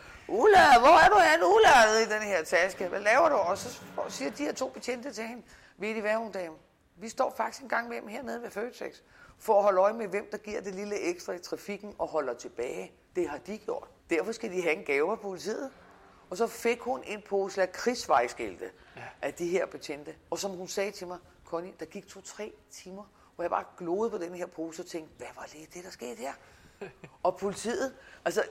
Ulla, 0.42 0.78
hvor 0.78 1.04
er 1.04 1.08
du 1.08 1.18
hen, 1.18 1.42
Ulla, 1.44 2.00
i 2.02 2.20
den 2.20 2.28
her 2.28 2.44
taske? 2.44 2.88
Hvad 2.88 3.00
laver 3.00 3.28
du? 3.28 3.34
Og 3.34 3.58
så 3.58 3.80
siger 4.08 4.30
de 4.30 4.42
her 4.44 4.52
to 4.52 4.68
betjente 4.68 5.12
til 5.12 5.24
hende, 5.24 5.42
ved 5.78 5.88
I 5.88 6.00
hvad, 6.00 6.14
hun 6.14 6.32
dame? 6.32 6.54
Vi 6.96 7.08
står 7.08 7.34
faktisk 7.36 7.62
en 7.62 7.68
gang 7.68 7.88
med 7.88 7.96
dem 7.96 8.08
hernede 8.08 8.42
ved 8.42 8.50
Føtex, 8.50 8.94
for 9.38 9.56
at 9.56 9.62
holde 9.62 9.80
øje 9.80 9.92
med, 9.92 10.06
hvem 10.06 10.28
der 10.32 10.38
giver 10.38 10.60
det 10.60 10.74
lille 10.74 11.00
ekstra 11.00 11.32
i 11.32 11.38
trafikken 11.38 11.94
og 11.98 12.08
holder 12.08 12.34
tilbage. 12.34 12.92
Det 13.16 13.28
har 13.28 13.38
de 13.38 13.58
gjort. 13.58 13.88
Derfor 14.10 14.32
skal 14.32 14.52
de 14.52 14.62
have 14.62 14.74
en 14.74 14.84
gave 14.84 15.12
af 15.12 15.20
politiet. 15.20 15.70
Og 16.30 16.36
så 16.36 16.46
fik 16.46 16.80
hun 16.80 17.02
en 17.06 17.22
pose 17.28 17.62
af 17.62 17.72
krigsvejskilte 17.72 18.70
ja. 18.96 19.02
af 19.22 19.34
de 19.34 19.48
her 19.48 19.66
betjente. 19.66 20.14
Og 20.30 20.38
som 20.38 20.50
hun 20.50 20.68
sagde 20.68 20.90
til 20.90 21.06
mig, 21.06 21.18
Connie, 21.44 21.72
der 21.80 21.86
gik 21.86 22.08
to-tre 22.08 22.52
timer, 22.70 23.04
hvor 23.34 23.44
jeg 23.44 23.50
bare 23.50 23.64
glodede 23.78 24.10
på 24.10 24.18
den 24.18 24.34
her 24.34 24.46
pose 24.46 24.82
og 24.82 24.86
tænkte, 24.86 25.14
hvad 25.16 25.26
var 25.36 25.42
det, 25.42 25.74
det 25.74 25.84
der 25.84 25.90
skete 25.90 26.16
her? 26.16 26.32
og 27.22 27.36
politiet, 27.36 27.94
altså, 28.24 28.42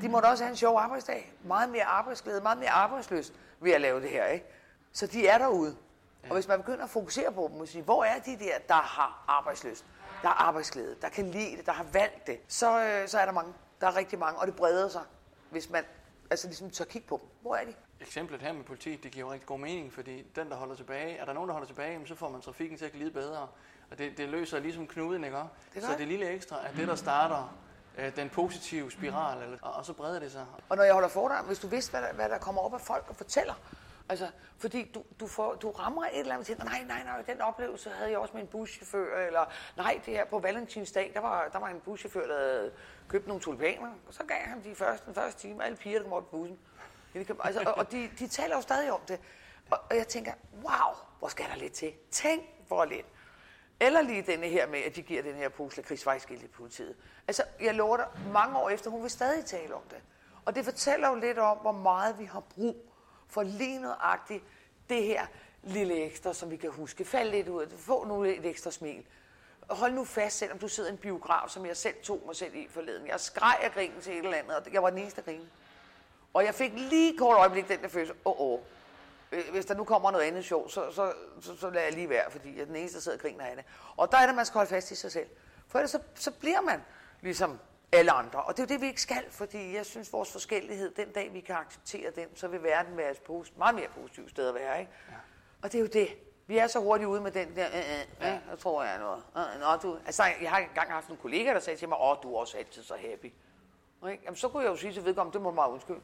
de 0.00 0.08
måtte 0.08 0.26
også 0.26 0.44
have 0.44 0.50
en 0.50 0.56
sjov 0.56 0.78
arbejdsdag. 0.78 1.32
Meget 1.44 1.70
mere 1.70 1.84
arbejdsglæde, 1.84 2.40
meget 2.40 2.58
mere 2.58 2.70
arbejdsløst 2.70 3.32
ved 3.60 3.72
at 3.72 3.80
lave 3.80 4.00
det 4.00 4.10
her, 4.10 4.26
ikke? 4.26 4.46
Så 4.92 5.06
de 5.06 5.26
er 5.26 5.38
derude. 5.38 5.76
Ja. 6.24 6.28
Og 6.28 6.34
hvis 6.34 6.48
man 6.48 6.58
begynder 6.58 6.84
at 6.84 6.90
fokusere 6.90 7.32
på 7.32 7.50
dem 7.52 7.60
og 7.60 7.68
sige, 7.68 7.82
hvor 7.82 8.04
er 8.04 8.18
de 8.18 8.38
der, 8.38 8.58
der 8.68 8.74
har 8.74 9.24
arbejdsløst, 9.28 9.84
der 10.22 10.28
har 10.28 10.46
arbejdsglæde, 10.46 10.96
der 11.02 11.08
kan 11.08 11.30
lide 11.30 11.56
det, 11.56 11.66
der 11.66 11.72
har 11.72 11.86
valgt 11.92 12.26
det, 12.26 12.40
så, 12.48 12.84
øh, 12.84 13.08
så 13.08 13.18
er 13.18 13.24
der 13.24 13.32
mange. 13.32 13.52
Der 13.80 13.86
er 13.86 13.96
rigtig 13.96 14.18
mange, 14.18 14.40
og 14.40 14.46
det 14.46 14.56
breder 14.56 14.88
sig, 14.88 15.02
hvis 15.50 15.70
man 15.70 15.84
altså 16.32 16.46
ligesom 16.46 16.70
tør 16.70 16.84
kigge 16.84 17.08
på 17.08 17.20
dem. 17.22 17.28
Hvor 17.40 17.56
er 17.56 17.64
de? 17.64 17.74
Eksemplet 18.00 18.42
her 18.42 18.52
med 18.52 18.64
politiet, 18.64 19.02
det 19.02 19.12
giver 19.12 19.26
jo 19.26 19.32
rigtig 19.32 19.46
god 19.46 19.58
mening, 19.58 19.92
fordi 19.92 20.22
den, 20.36 20.50
der 20.50 20.56
holder 20.56 20.74
tilbage, 20.74 21.16
er 21.16 21.24
der 21.24 21.32
nogen, 21.32 21.48
der 21.48 21.52
holder 21.52 21.66
tilbage, 21.66 22.06
så 22.06 22.14
får 22.14 22.28
man 22.28 22.40
trafikken 22.40 22.78
til 22.78 22.84
at 22.84 22.92
glide 22.92 23.10
bedre. 23.10 23.48
Og 23.90 23.98
det, 23.98 24.18
det 24.18 24.28
løser 24.28 24.58
ligesom 24.58 24.86
knuden, 24.86 25.24
ikke? 25.24 25.36
Det 25.74 25.82
så 25.82 25.94
det 25.98 26.08
lille 26.08 26.30
ekstra 26.30 26.66
er 26.66 26.72
det, 26.72 26.88
der 26.88 26.94
starter 26.94 27.56
øh, 27.98 28.16
den 28.16 28.30
positive 28.30 28.90
spiral, 28.90 29.42
eller, 29.42 29.58
og, 29.62 29.72
og 29.72 29.84
så 29.84 29.92
breder 29.92 30.20
det 30.20 30.32
sig. 30.32 30.46
Og 30.68 30.76
når 30.76 30.84
jeg 30.84 30.94
holder 30.94 31.08
foredrag, 31.08 31.44
hvis 31.44 31.58
du 31.58 31.66
vidste, 31.66 31.90
hvad 31.90 32.02
der, 32.02 32.12
hvad 32.12 32.28
der 32.28 32.38
kommer 32.38 32.62
op 32.62 32.74
af 32.74 32.80
folk 32.80 33.04
og 33.08 33.16
fortæller, 33.16 33.54
Altså, 34.08 34.30
fordi 34.58 34.90
du, 34.94 35.02
du, 35.20 35.26
får, 35.26 35.54
du 35.54 35.70
rammer 35.70 36.02
et 36.04 36.18
eller 36.18 36.32
andet 36.32 36.46
til, 36.46 36.56
nej, 36.58 36.84
nej, 36.86 37.02
nej, 37.04 37.22
den 37.22 37.40
oplevelse 37.40 37.90
havde 37.90 38.10
jeg 38.10 38.18
også 38.18 38.34
med 38.34 38.42
en 38.42 38.48
buschauffør, 38.48 39.26
eller 39.26 39.44
nej, 39.76 40.00
det 40.06 40.14
her 40.14 40.24
på 40.24 40.38
Valentinsdag, 40.38 41.10
der 41.14 41.20
var, 41.20 41.48
der 41.52 41.58
var 41.58 41.68
en 41.68 41.80
buschauffør, 41.80 42.26
der 42.26 42.38
havde 42.38 42.72
købte 43.12 43.28
nogle 43.28 43.42
tulipaner, 43.42 43.90
og 44.08 44.14
så 44.14 44.24
gav 44.24 44.38
han 44.38 44.64
de 44.64 44.74
første, 44.74 45.06
den 45.06 45.14
første 45.14 45.40
time, 45.40 45.64
alle 45.64 45.76
piger, 45.76 45.98
der 45.98 46.04
kom 46.04 46.12
op 46.12 46.30
på 46.30 46.36
bussen. 46.36 46.58
Altså, 47.44 47.62
og, 47.66 47.74
og 47.74 47.92
de, 47.92 48.10
de 48.18 48.28
taler 48.28 48.56
jo 48.56 48.62
stadig 48.62 48.92
om 48.92 49.00
det. 49.08 49.20
Og, 49.70 49.78
og 49.90 49.96
jeg 49.96 50.08
tænker, 50.08 50.32
wow, 50.54 50.94
hvor 51.18 51.28
skal 51.28 51.46
der 51.48 51.56
lidt 51.56 51.72
til? 51.72 51.92
Tænk, 52.10 52.42
hvor 52.68 52.84
lidt. 52.84 53.06
Eller 53.80 54.02
lige 54.02 54.22
denne 54.22 54.48
her 54.48 54.66
med, 54.66 54.78
at 54.78 54.96
de 54.96 55.02
giver 55.02 55.22
den 55.22 55.34
her 55.34 55.48
pose 55.48 55.76
lakridsvejskilt 55.76 56.42
i 56.42 56.46
politiet. 56.46 56.96
Altså, 57.28 57.42
jeg 57.60 57.74
lover 57.74 57.96
dig, 57.96 58.06
mange 58.32 58.58
år 58.58 58.70
efter, 58.70 58.90
hun 58.90 59.02
vil 59.02 59.10
stadig 59.10 59.44
tale 59.44 59.74
om 59.74 59.82
det. 59.90 59.98
Og 60.44 60.54
det 60.54 60.64
fortæller 60.64 61.08
jo 61.08 61.14
lidt 61.14 61.38
om, 61.38 61.58
hvor 61.58 61.72
meget 61.72 62.18
vi 62.18 62.24
har 62.24 62.40
brug 62.40 62.76
for 63.28 63.42
lige 63.42 63.80
nøjagtigt 63.80 64.44
det 64.88 65.02
her 65.02 65.26
lille 65.62 66.04
ekstra, 66.04 66.34
som 66.34 66.50
vi 66.50 66.56
kan 66.56 66.70
huske. 66.70 67.04
Fald 67.04 67.30
lidt 67.30 67.48
ud 67.48 67.62
af 67.62 67.68
det. 67.68 67.78
Få 67.78 68.04
nu 68.04 68.24
et 68.24 68.46
ekstra 68.46 68.70
smil. 68.70 69.06
Hold 69.70 69.92
nu 69.92 70.04
fast, 70.04 70.38
selvom 70.38 70.58
du 70.58 70.68
sidder 70.68 70.90
i 70.90 70.92
en 70.92 70.98
biograf, 70.98 71.48
som 71.48 71.66
jeg 71.66 71.76
selv 71.76 71.94
tog 72.02 72.22
mig 72.26 72.36
selv 72.36 72.54
i 72.54 72.68
forleden. 72.70 73.06
Jeg 73.06 73.20
skreg 73.20 73.58
af 73.62 73.72
grin 73.72 73.92
til 74.00 74.12
et 74.12 74.18
eller 74.18 74.36
andet, 74.36 74.56
og 74.56 74.72
jeg 74.72 74.82
var 74.82 74.90
den 74.90 74.98
eneste 74.98 75.22
grine. 75.22 75.46
Og 76.34 76.44
jeg 76.44 76.54
fik 76.54 76.72
lige 76.74 77.18
kort 77.18 77.36
øjeblik 77.36 77.68
den 77.68 77.82
der 77.82 77.88
følelse, 77.88 78.14
åh, 78.24 78.40
oh, 78.40 78.52
oh. 78.52 78.60
hvis 79.52 79.66
der 79.66 79.74
nu 79.74 79.84
kommer 79.84 80.10
noget 80.10 80.24
andet 80.24 80.44
sjov, 80.44 80.68
så, 80.68 80.92
så, 80.92 81.12
så, 81.40 81.56
så 81.56 81.70
lader 81.70 81.84
jeg 81.84 81.92
lige 81.92 82.08
være, 82.08 82.30
fordi 82.30 82.54
jeg 82.54 82.60
er 82.60 82.66
den 82.66 82.76
eneste, 82.76 82.96
der 82.96 83.02
sidder 83.02 83.18
og 83.18 83.22
griner 83.22 83.44
af 83.44 83.56
det. 83.56 83.64
Og 83.96 84.12
der 84.12 84.18
er 84.18 84.26
det, 84.26 84.34
man 84.34 84.46
skal 84.46 84.58
holde 84.58 84.70
fast 84.70 84.90
i 84.90 84.94
sig 84.94 85.12
selv. 85.12 85.28
For 85.68 85.78
ellers 85.78 85.90
så, 85.90 86.00
så 86.14 86.30
bliver 86.30 86.60
man 86.60 86.80
ligesom 87.20 87.58
alle 87.92 88.12
andre. 88.12 88.42
Og 88.42 88.56
det 88.56 88.62
er 88.62 88.66
jo 88.66 88.68
det, 88.74 88.80
vi 88.80 88.86
ikke 88.86 89.02
skal, 89.02 89.24
fordi 89.30 89.74
jeg 89.74 89.86
synes, 89.86 90.12
vores 90.12 90.32
forskellighed, 90.32 90.90
den 90.90 91.12
dag 91.12 91.32
vi 91.32 91.40
kan 91.40 91.54
acceptere 91.54 92.10
den, 92.10 92.28
så 92.34 92.48
vil 92.48 92.62
verden 92.62 92.96
være 92.96 93.10
et 93.10 93.52
meget 93.56 93.74
mere 93.74 93.88
positivt 93.96 94.30
sted 94.30 94.48
at 94.48 94.54
være. 94.54 94.80
Ikke? 94.80 94.92
Ja. 95.10 95.14
Og 95.62 95.72
det 95.72 95.78
er 95.78 95.82
jo 95.82 95.88
det. 95.92 96.08
Vi 96.52 96.58
er 96.58 96.66
så 96.66 96.80
hurtigt 96.80 97.08
ude 97.08 97.20
med 97.20 97.30
den 97.30 97.56
der, 97.56 97.66
øh, 97.66 97.78
øh, 97.78 97.82
ja. 98.20 98.26
jeg 98.50 98.58
tror 98.58 98.82
jeg 98.82 98.94
er 98.94 98.98
noget. 98.98 99.22
Øh, 99.36 99.60
nå, 99.60 99.76
du, 99.76 99.98
altså, 100.06 100.24
jeg 100.42 100.50
har 100.50 100.58
engang 100.58 100.90
haft 100.90 101.08
en 101.08 101.16
kollega, 101.16 101.54
der 101.54 101.60
sagde 101.60 101.78
til 101.78 101.88
mig, 101.88 101.98
åh, 102.00 102.16
du 102.22 102.34
er 102.34 102.40
også 102.40 102.58
altid 102.58 102.82
så 102.82 102.94
happy. 103.10 103.24
Ikke? 104.10 104.22
Jamen, 104.24 104.36
så 104.36 104.48
kunne 104.48 104.62
jeg 104.62 104.70
jo 104.70 104.76
sige 104.76 104.92
til 104.92 105.04
vedkommende, 105.04 105.34
det 105.34 105.42
må 105.42 105.50
mig 105.50 105.68
undskylde. 105.68 106.00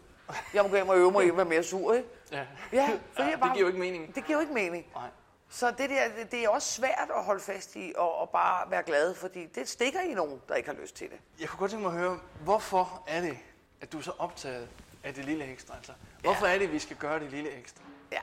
Jeg 0.55 0.63
må 0.63 0.69
gå 0.69 0.77
hjem 0.77 0.89
og 0.89 0.97
øve 0.97 1.13
mig 1.13 1.27
i 1.27 1.29
at 1.29 1.37
være 1.37 1.45
mere 1.45 1.63
sur, 1.63 1.95
ikke? 1.95 2.09
Ja, 2.33 2.47
ja, 2.73 2.89
for 3.13 3.23
ja, 3.23 3.37
bare, 3.37 3.49
det 3.49 3.57
giver 3.57 3.61
jo 3.61 3.67
ikke 3.67 3.81
mening. 3.81 4.15
Det 4.15 4.25
giver 4.25 4.39
jo 4.39 4.41
ikke 4.41 4.55
mening. 4.55 4.87
Nej. 4.95 5.09
Så 5.49 5.71
det, 5.71 5.91
der, 5.91 6.25
det 6.31 6.45
er 6.45 6.49
også 6.49 6.73
svært 6.73 7.11
at 7.17 7.25
holde 7.25 7.41
fast 7.41 7.77
i 7.77 7.93
og, 7.97 8.19
og 8.19 8.31
bare 8.31 8.71
være 8.71 8.83
glad, 8.83 9.15
fordi 9.15 9.47
det 9.47 9.69
stikker 9.69 10.01
i 10.01 10.15
nogen, 10.15 10.43
der 10.49 10.55
ikke 10.55 10.69
har 10.69 10.77
lyst 10.77 10.97
til 10.97 11.11
det. 11.11 11.19
Jeg 11.41 11.49
kunne 11.49 11.59
godt 11.59 11.71
tænke 11.71 11.87
mig 11.87 11.93
at 11.93 11.99
høre, 11.99 12.19
hvorfor 12.41 13.03
er 13.07 13.21
det, 13.21 13.39
at 13.81 13.93
du 13.93 13.99
er 13.99 14.03
så 14.03 14.13
optaget 14.19 14.69
af 15.05 15.15
det 15.15 15.25
lille 15.25 15.45
ekstra? 15.45 15.75
Altså, 15.77 15.93
hvorfor 16.21 16.47
ja. 16.47 16.55
er 16.55 16.59
det, 16.59 16.73
vi 16.73 16.79
skal 16.79 16.97
gøre 16.97 17.21
det 17.21 17.31
lille 17.31 17.51
ekstra? 17.51 17.83
Ja, 18.13 18.21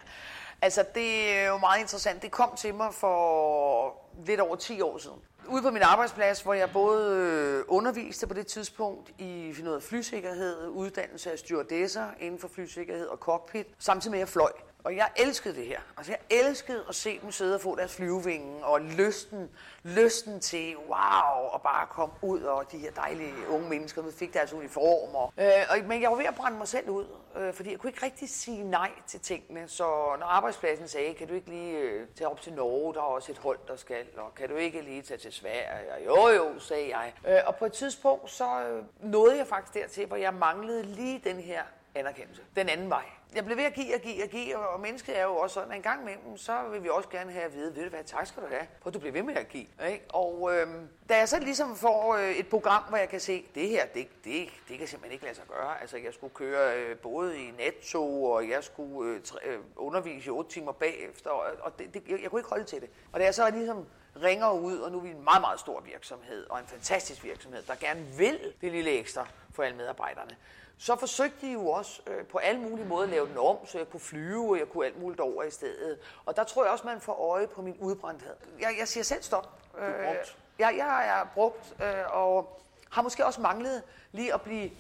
altså 0.62 0.86
det 0.96 1.38
er 1.38 1.48
jo 1.48 1.58
meget 1.58 1.82
interessant. 1.82 2.22
Det 2.22 2.32
kom 2.32 2.56
til 2.58 2.76
mig 2.76 2.94
for 2.94 3.94
lidt 4.26 4.40
over 4.40 4.56
10 4.56 4.82
år 4.82 4.98
siden. 4.98 5.18
Ude 5.48 5.62
på 5.62 5.72
min 5.72 5.82
arbejdsplads, 5.82 6.42
hvor 6.42 6.54
jeg 6.54 6.70
både 6.74 7.16
øh, 7.16 7.64
underviste 7.68 8.28
på 8.28 8.34
det 8.34 8.48
tidspunkt 8.48 9.12
i 9.18 9.56
noget 9.64 9.84
flysikkerhed, 9.84 10.68
uddannelse 10.68 11.32
af 11.32 11.40
stewardesser 11.40 12.08
inden 12.20 12.40
for 12.40 12.48
flysikkerhed 12.48 13.08
og 13.08 13.18
cockpit, 13.18 13.68
samtidig 13.80 14.12
med 14.12 14.20
at 14.20 14.22
jeg 14.22 14.30
fløj. 14.30 14.52
Og 14.86 14.96
jeg 14.96 15.10
elskede 15.16 15.56
det 15.56 15.66
her. 15.66 15.80
Altså 15.98 16.12
jeg 16.12 16.40
elskede 16.40 16.84
at 16.90 16.96
se 16.96 17.20
dem 17.20 17.32
sidde 17.32 17.56
og 17.56 17.62
få 17.62 17.76
deres 17.76 17.96
flyvevinge, 17.96 18.66
og 18.66 18.82
lysten, 18.82 19.50
lysten 19.84 20.40
til, 20.40 20.78
wow, 20.78 21.48
og 21.52 21.62
bare 21.62 21.88
komme 21.90 22.16
ud, 22.22 22.42
og 22.42 22.72
de 22.72 22.78
her 22.78 22.92
dejlige 22.92 23.34
unge 23.50 23.70
mennesker, 23.70 24.02
der 24.02 24.12
fik 24.12 24.34
deres 24.34 24.54
uniformer. 24.54 25.34
Øh, 25.38 25.52
og, 25.70 25.78
men 25.88 26.02
jeg 26.02 26.12
var 26.12 26.18
ved 26.18 26.26
at 26.26 26.36
brænde 26.36 26.58
mig 26.58 26.68
selv 26.68 26.90
ud, 26.90 27.06
øh, 27.36 27.54
fordi 27.54 27.72
jeg 27.72 27.80
kunne 27.80 27.90
ikke 27.90 28.06
rigtig 28.06 28.30
sige 28.30 28.64
nej 28.64 28.92
til 29.08 29.20
tingene. 29.20 29.68
Så 29.68 29.84
når 30.20 30.26
arbejdspladsen 30.26 30.88
sagde, 30.88 31.14
kan 31.14 31.28
du 31.28 31.34
ikke 31.34 31.50
lige 31.50 31.78
øh, 31.78 32.08
tage 32.16 32.28
op 32.28 32.42
til 32.42 32.54
Norge, 32.54 32.94
der 32.94 33.00
er 33.00 33.04
også 33.04 33.32
et 33.32 33.38
hold, 33.38 33.60
der 33.68 33.76
skal, 33.76 34.06
og 34.18 34.36
kan 34.36 34.50
du 34.50 34.56
ikke 34.56 34.82
lige 34.82 35.02
tage 35.02 35.18
til 35.18 35.34
Sverige? 35.34 35.68
Og 35.94 36.06
jo, 36.06 36.28
jo, 36.28 36.60
sagde 36.60 36.98
jeg. 36.98 37.14
Øh, 37.28 37.40
og 37.46 37.56
på 37.56 37.66
et 37.66 37.74
tidspunkt, 37.74 38.32
så 38.32 38.62
øh, 38.62 38.84
nåede 39.12 39.38
jeg 39.38 39.48
faktisk 39.48 39.74
dertil, 39.74 40.06
hvor 40.06 40.18
jeg 40.18 40.34
manglede 40.34 40.84
lige 40.84 41.22
den 41.24 41.40
her 41.40 41.64
anerkendelse. 41.96 42.42
Den 42.56 42.70
anden 42.70 42.90
vej. 42.90 43.06
Jeg 43.36 43.46
blev 43.46 43.58
ved 43.58 43.64
at 43.64 43.74
give 43.74 43.96
og 43.96 44.02
give 44.02 44.24
og 44.24 44.30
give, 44.30 44.58
og 44.58 44.80
mennesket 44.80 45.20
er 45.20 45.24
jo 45.24 45.36
også 45.36 45.54
sådan, 45.54 45.72
at 45.72 45.78
en 45.78 45.84
gang 45.84 46.02
imellem, 46.02 46.38
så 46.38 46.64
vil 46.72 46.84
vi 46.84 46.90
også 46.90 47.10
gerne 47.10 47.32
have 47.32 47.44
at 47.44 47.54
vide, 47.54 47.76
ved 47.76 47.84
du 47.84 47.90
hvad, 47.90 48.04
tak 48.04 48.28
skal 48.28 48.44
du 48.44 48.48
have, 48.48 48.68
for 48.84 48.90
du 48.90 49.00
bliver 49.00 49.14
ved 49.14 49.24
med 49.24 49.36
at 49.36 49.50
give. 49.50 49.68
Ikke? 49.88 50.06
Og 50.10 50.52
øh, 50.54 50.68
da 51.10 51.18
jeg 51.18 51.30
så 51.30 51.40
ligesom 51.40 51.76
får 51.76 52.16
øh, 52.16 52.32
et 52.32 52.48
program, 52.48 52.84
hvor 52.90 52.98
jeg 52.98 53.10
kan 53.10 53.20
se, 53.20 53.46
det 53.56 53.70
her, 53.70 53.86
det, 53.86 54.08
det, 54.24 54.50
det 54.70 54.78
kan 54.78 54.88
simpelthen 54.88 55.12
ikke 55.12 55.26
lade 55.26 55.36
sig 55.36 55.46
gøre. 55.48 55.82
Altså, 55.82 55.98
jeg 55.98 56.14
skulle 56.14 56.34
køre 56.34 56.78
øh, 56.78 56.98
både 56.98 57.38
i 57.38 57.52
netto, 57.58 58.24
og 58.24 58.50
jeg 58.50 58.64
skulle 58.64 59.12
øh, 59.12 59.54
øh 59.54 59.60
undervise 59.76 60.28
i 60.28 60.30
otte 60.30 60.52
timer 60.52 60.72
bagefter, 60.72 61.30
og, 61.30 61.46
og 61.62 61.80
det, 61.80 61.94
det, 61.94 62.04
jeg, 62.10 62.22
jeg 62.22 62.30
kunne 62.30 62.40
ikke 62.40 62.50
holde 62.50 62.66
til 62.66 62.82
det. 62.82 62.90
Og 63.12 63.20
da 63.20 63.26
jeg 63.26 63.36
så 63.36 63.50
ligesom 63.50 63.86
ringer 64.24 64.52
ud, 64.52 64.78
og 64.78 64.92
nu 64.92 64.98
er 64.98 65.02
vi 65.02 65.10
en 65.10 65.24
meget, 65.24 65.42
meget 65.42 65.60
stor 65.60 65.82
virksomhed, 65.82 66.46
og 66.50 66.60
en 66.60 66.68
fantastisk 66.68 67.24
virksomhed, 67.24 67.64
der 67.64 67.76
gerne 67.76 68.02
vil 68.18 68.54
det 68.62 68.72
lille 68.72 68.92
ekstra 68.92 69.28
for 69.52 69.64
alle 69.64 69.78
medarbejderne, 69.78 70.36
så 70.78 70.96
forsøgte 70.96 71.48
de 71.48 71.52
jo 71.52 71.68
også 71.68 72.02
øh, 72.08 72.26
på 72.26 72.38
alle 72.38 72.62
mulige 72.62 72.86
måder 72.86 73.04
at 73.04 73.10
lave 73.10 73.28
den 73.28 73.38
om, 73.38 73.58
så 73.66 73.78
jeg 73.78 73.90
kunne 73.90 74.00
flyve, 74.00 74.50
og 74.50 74.60
jeg 74.60 74.70
kunne 74.70 74.86
alt 74.86 75.02
muligt 75.02 75.22
over 75.22 75.44
i 75.44 75.52
stedet. 75.52 76.00
Og 76.26 76.36
der 76.36 76.44
tror 76.44 76.64
jeg 76.64 76.72
også, 76.72 76.88
man 76.88 77.02
får 77.02 77.32
øje 77.32 77.48
på 77.48 77.62
min 77.62 77.78
udbrændthed. 77.80 78.34
Jeg, 78.60 78.76
jeg 78.80 78.88
siger 78.88 79.04
selv 79.04 79.24
stop. 79.24 79.60
Du 79.74 79.82
er 79.82 80.06
brugt. 80.06 80.38
Øh, 80.38 80.60
jeg, 80.60 80.76
jeg 80.78 81.08
er 81.08 81.26
brugt, 81.34 81.76
øh, 81.84 81.94
og 82.10 82.60
har 82.92 83.02
måske 83.02 83.26
også 83.26 83.42
manglet 83.42 83.84
lige 84.12 84.34
at 84.34 84.42
blive 84.42 84.72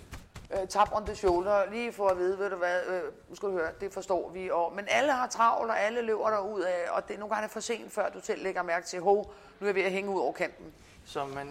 øh, 0.53 0.67
tap 0.67 0.89
on 0.93 1.05
the 1.05 1.15
shoulder, 1.15 1.71
lige 1.71 1.91
for 1.91 2.07
at 2.07 2.17
vide, 2.17 2.39
ved 2.39 2.49
du 2.49 2.55
hvad, 2.55 2.85
øh, 2.87 3.03
nu 3.29 3.35
skal 3.35 3.49
du 3.49 3.53
høre, 3.53 3.71
det 3.79 3.93
forstår 3.93 4.29
vi. 4.29 4.49
Og, 4.49 4.73
men 4.75 4.85
alle 4.87 5.11
har 5.11 5.27
travlt, 5.27 5.71
og 5.71 5.79
alle 5.79 6.01
løber 6.01 6.29
der 6.29 6.39
ud 6.39 6.61
af, 6.61 6.85
og 6.91 7.07
det 7.07 7.13
er 7.13 7.19
nogle 7.19 7.35
gange 7.35 7.49
for 7.49 7.59
sent, 7.59 7.93
før 7.93 8.09
du 8.09 8.19
selv 8.21 8.43
lægger 8.43 8.63
mærke 8.63 8.87
til, 8.87 8.99
hov, 9.01 9.33
nu 9.59 9.65
er 9.65 9.67
jeg 9.67 9.75
ved 9.75 9.83
at 9.83 9.91
hænge 9.91 10.11
ud 10.11 10.21
over 10.21 10.33
kanten. 10.33 10.73
Så 11.05 11.25
man 11.25 11.49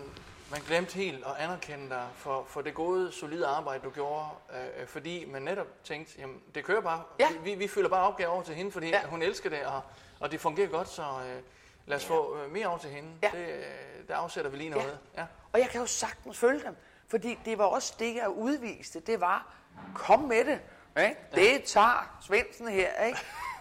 man 0.51 0.61
glemte 0.67 0.95
helt 0.95 1.25
at 1.27 1.33
anerkende 1.39 1.89
dig 1.91 2.09
for, 2.15 2.45
for 2.49 2.61
det 2.63 2.75
gode, 2.75 3.13
solide 3.13 3.47
arbejde, 3.47 3.85
du 3.85 3.91
gjorde, 3.91 4.27
øh, 4.55 4.83
øh, 4.83 4.87
fordi 4.87 5.25
man 5.31 5.43
netop 5.43 5.67
tænkte, 5.85 6.13
jamen 6.19 6.41
det 6.55 6.65
kører 6.65 6.81
bare. 6.81 7.03
Ja. 7.21 7.29
Vi, 7.45 7.55
vi 7.55 7.69
fylder 7.69 7.89
bare 7.89 8.07
opgaver 8.09 8.31
over 8.31 8.43
til 8.43 8.55
hende, 8.55 8.73
fordi 8.73 8.89
Ja. 8.89 9.01
ja. 9.01 9.07
hun 9.07 9.23
elsker 9.23 9.51
det, 9.51 9.63
og, 9.67 9.81
og 10.21 10.31
det 10.31 10.41
fungerer 10.41 10.69
godt, 10.69 10.89
så 10.89 11.03
øh, 11.03 11.43
lad 11.87 11.97
os 11.97 12.05
Ja. 12.05 12.15
få 12.15 12.39
øh, 12.39 12.53
mere 12.53 12.67
over 12.67 12.79
til 12.79 12.91
hende. 12.91 13.09
Ja. 13.23 13.31
Det, 13.33 13.39
øh, 13.49 14.09
der 14.09 14.17
afsætter 14.17 14.51
vi 14.51 14.57
lige 14.57 14.71
noget. 14.71 14.99
Ja. 15.17 15.25
Og 15.53 15.61
jeg 15.61 15.69
kan 15.69 15.81
jo 15.81 15.87
sagtens 15.87 16.39
følge 16.39 16.63
dem, 16.65 16.77
fordi 17.09 17.39
det 17.45 17.59
var 17.59 17.65
også 17.65 17.95
det, 17.99 18.15
jeg 18.15 18.29
udviste. 18.29 19.01
Det 19.01 19.21
var, 19.21 19.55
kom 19.95 20.21
med 20.21 20.45
det. 20.45 20.61
Ikke? 21.03 21.17
Det 21.35 21.65
tager 21.65 22.19
Svendsen 22.27 22.69
her. 22.69 23.05
Ikke? 23.05 23.19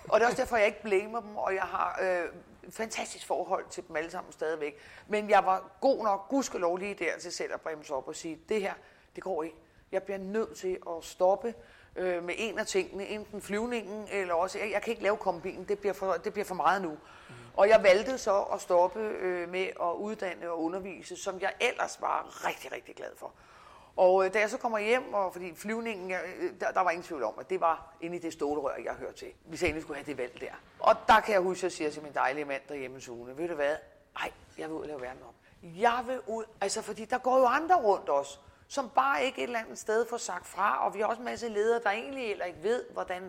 Og 0.10 0.20
det 0.20 0.26
er 0.26 0.30
også 0.30 0.42
derfor, 0.42 0.58
jeg 0.58 0.66
ikke 0.66 0.82
blamer 0.82 1.20
dem, 1.22 1.38
og 1.38 1.54
jeg 1.56 1.64
har 1.64 2.00
øh, 2.02 2.26
fantastisk 2.70 3.28
forhold 3.28 3.66
til 3.70 3.88
dem 3.88 3.96
alle 3.96 4.12
sammen 4.12 4.34
stadigvæk. 4.34 4.78
Men 5.08 5.30
jeg 5.30 5.46
var 5.46 5.72
god 5.82 6.04
nok, 6.04 6.30
gudskelov 6.30 6.78
lige 6.78 6.94
der 6.94 7.18
til 7.18 7.32
selv 7.32 7.54
at 7.54 7.62
bremse 7.62 7.94
op 7.94 8.08
og 8.08 8.16
sige, 8.16 8.40
det 8.50 8.62
her, 8.62 8.74
det 9.16 9.24
går 9.24 9.44
ikke. 9.44 9.56
Jeg 9.92 10.04
bliver 10.04 10.18
nødt 10.18 10.58
til 10.58 10.78
at 10.88 11.04
stoppe 11.04 11.54
øh, 11.96 12.24
med 12.24 12.34
en 12.38 12.60
af 12.60 12.68
tingene, 12.68 13.08
enten 13.08 13.42
flyvningen, 13.42 14.08
eller 14.12 14.34
også, 14.34 14.60
jeg, 14.60 14.72
jeg 14.72 14.82
kan 14.82 14.92
ikke 14.92 15.04
lave 15.04 15.18
kombinen, 15.18 15.66
det 15.68 15.80
bliver 15.80 15.94
for, 15.94 16.14
det 16.14 16.34
bliver 16.34 16.46
for 16.46 16.56
meget 16.56 16.82
nu. 16.82 16.90
Mm. 16.90 17.36
Og 17.54 17.70
jeg 17.70 17.84
valgte 17.84 18.18
så 18.18 18.42
at 18.42 18.62
stoppe 18.62 19.00
øh, 19.00 19.50
med 19.50 19.68
at 19.82 19.94
uddanne 19.98 20.50
og 20.50 20.64
undervise, 20.64 21.18
som 21.18 21.42
jeg 21.42 21.54
ellers 21.62 22.02
var 22.02 22.48
rigtig, 22.48 22.72
rigtig 22.72 22.96
glad 22.96 23.12
for. 23.18 23.32
Og 23.98 24.26
øh, 24.26 24.34
da 24.34 24.40
jeg 24.40 24.50
så 24.50 24.58
kommer 24.58 24.80
hjem, 24.80 25.14
og 25.14 25.34
fordi 25.34 25.56
flyvningen, 25.56 26.10
jeg, 26.10 26.22
der, 26.60 26.72
der 26.72 26.82
var 26.82 26.92
ingen 26.92 27.04
tvivl 27.04 27.24
om, 27.24 27.34
at 27.40 27.50
det 27.50 27.62
var 27.62 27.94
inde 28.02 28.16
i 28.16 28.20
det 28.20 28.34
stålrør, 28.34 28.76
jeg 28.86 28.94
hørte 28.94 29.18
til. 29.18 29.32
Hvis 29.46 29.62
jeg 29.62 29.68
endelig 29.68 29.84
skulle 29.84 29.98
have 29.98 30.06
det 30.06 30.18
valg 30.18 30.42
der. 30.42 30.54
Og 30.80 30.96
der 31.08 31.20
kan 31.20 31.34
jeg 31.34 31.42
huske, 31.42 31.60
at 31.60 31.64
jeg 31.64 31.72
siger 31.72 31.90
til 31.90 32.04
min 32.04 32.14
dejlige 32.14 32.46
mand 32.46 32.62
derhjemme, 32.70 33.02
Sune, 33.02 33.38
ved 33.38 33.48
du 33.48 33.56
hvad? 33.56 33.76
Ej, 34.20 34.32
jeg 34.58 34.70
vil 34.70 34.76
ud 34.76 34.82
og 34.82 34.88
lave 34.88 35.02
verden 35.02 35.22
om. 35.28 35.34
Jeg 35.64 36.04
vil 36.08 36.20
ud, 36.28 36.44
altså 36.62 36.82
fordi 36.82 37.06
der 37.06 37.18
går 37.18 37.40
jo 37.40 37.46
andre 37.46 37.76
rundt 37.76 38.10
os, 38.10 38.40
som 38.68 38.90
bare 38.90 39.24
ikke 39.24 39.38
et 39.38 39.44
eller 39.44 39.60
andet 39.60 39.80
sted 39.80 40.06
får 40.10 40.18
sagt 40.18 40.48
fra, 40.48 40.86
og 40.86 40.94
vi 40.94 41.00
har 41.00 41.08
også 41.08 41.20
en 41.20 41.26
masse 41.26 41.48
ledere, 41.48 41.82
der 41.84 41.90
egentlig 41.90 42.28
heller 42.28 42.46
ikke 42.46 42.64
ved, 42.64 42.84
hvordan 42.94 43.24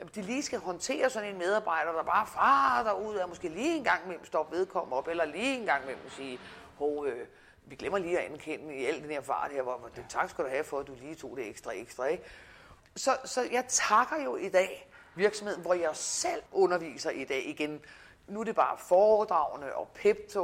øh, 0.00 0.08
de 0.14 0.22
lige 0.22 0.42
skal 0.42 0.58
håndtere 0.58 1.10
sådan 1.10 1.28
en 1.28 1.38
medarbejder, 1.38 1.92
der 1.92 2.02
bare 2.02 2.26
farer 2.26 2.84
derud, 2.84 3.16
og 3.16 3.28
måske 3.28 3.48
lige 3.48 3.76
en 3.76 3.84
gang 3.84 4.04
imellem 4.04 4.24
stoppe 4.24 4.56
vedkommende 4.56 4.96
op, 4.96 5.08
eller 5.08 5.24
lige 5.24 5.58
en 5.58 5.66
gang 5.66 5.82
imellem 5.82 6.10
sige, 6.10 6.40
hov, 6.78 7.06
øh, 7.06 7.26
vi 7.70 7.76
glemmer 7.76 7.98
lige 7.98 8.18
at 8.18 8.24
anerkende 8.24 8.74
i 8.74 8.84
al 8.84 9.02
den 9.02 9.10
her 9.10 9.20
fart 9.20 9.52
her, 9.52 9.62
hvor, 9.62 9.90
det, 9.96 10.04
tak 10.08 10.30
skal 10.30 10.44
du 10.44 10.50
have 10.50 10.64
for, 10.64 10.78
at 10.78 10.86
du 10.86 10.94
lige 11.00 11.14
tog 11.14 11.36
det 11.36 11.48
ekstra 11.48 11.72
ekstra, 11.72 12.04
ikke? 12.04 12.24
Så, 12.96 13.16
så 13.24 13.48
jeg 13.52 13.64
takker 13.68 14.24
jo 14.24 14.36
i 14.36 14.48
dag 14.48 14.90
virksomheden, 15.14 15.62
hvor 15.62 15.74
jeg 15.74 15.90
selv 15.92 16.42
underviser 16.52 17.10
i 17.10 17.24
dag 17.24 17.48
igen. 17.48 17.80
Nu 18.28 18.40
er 18.40 18.44
det 18.44 18.54
bare 18.54 18.78
foredragene 18.78 19.74
og 19.74 19.88
pep 19.94 20.36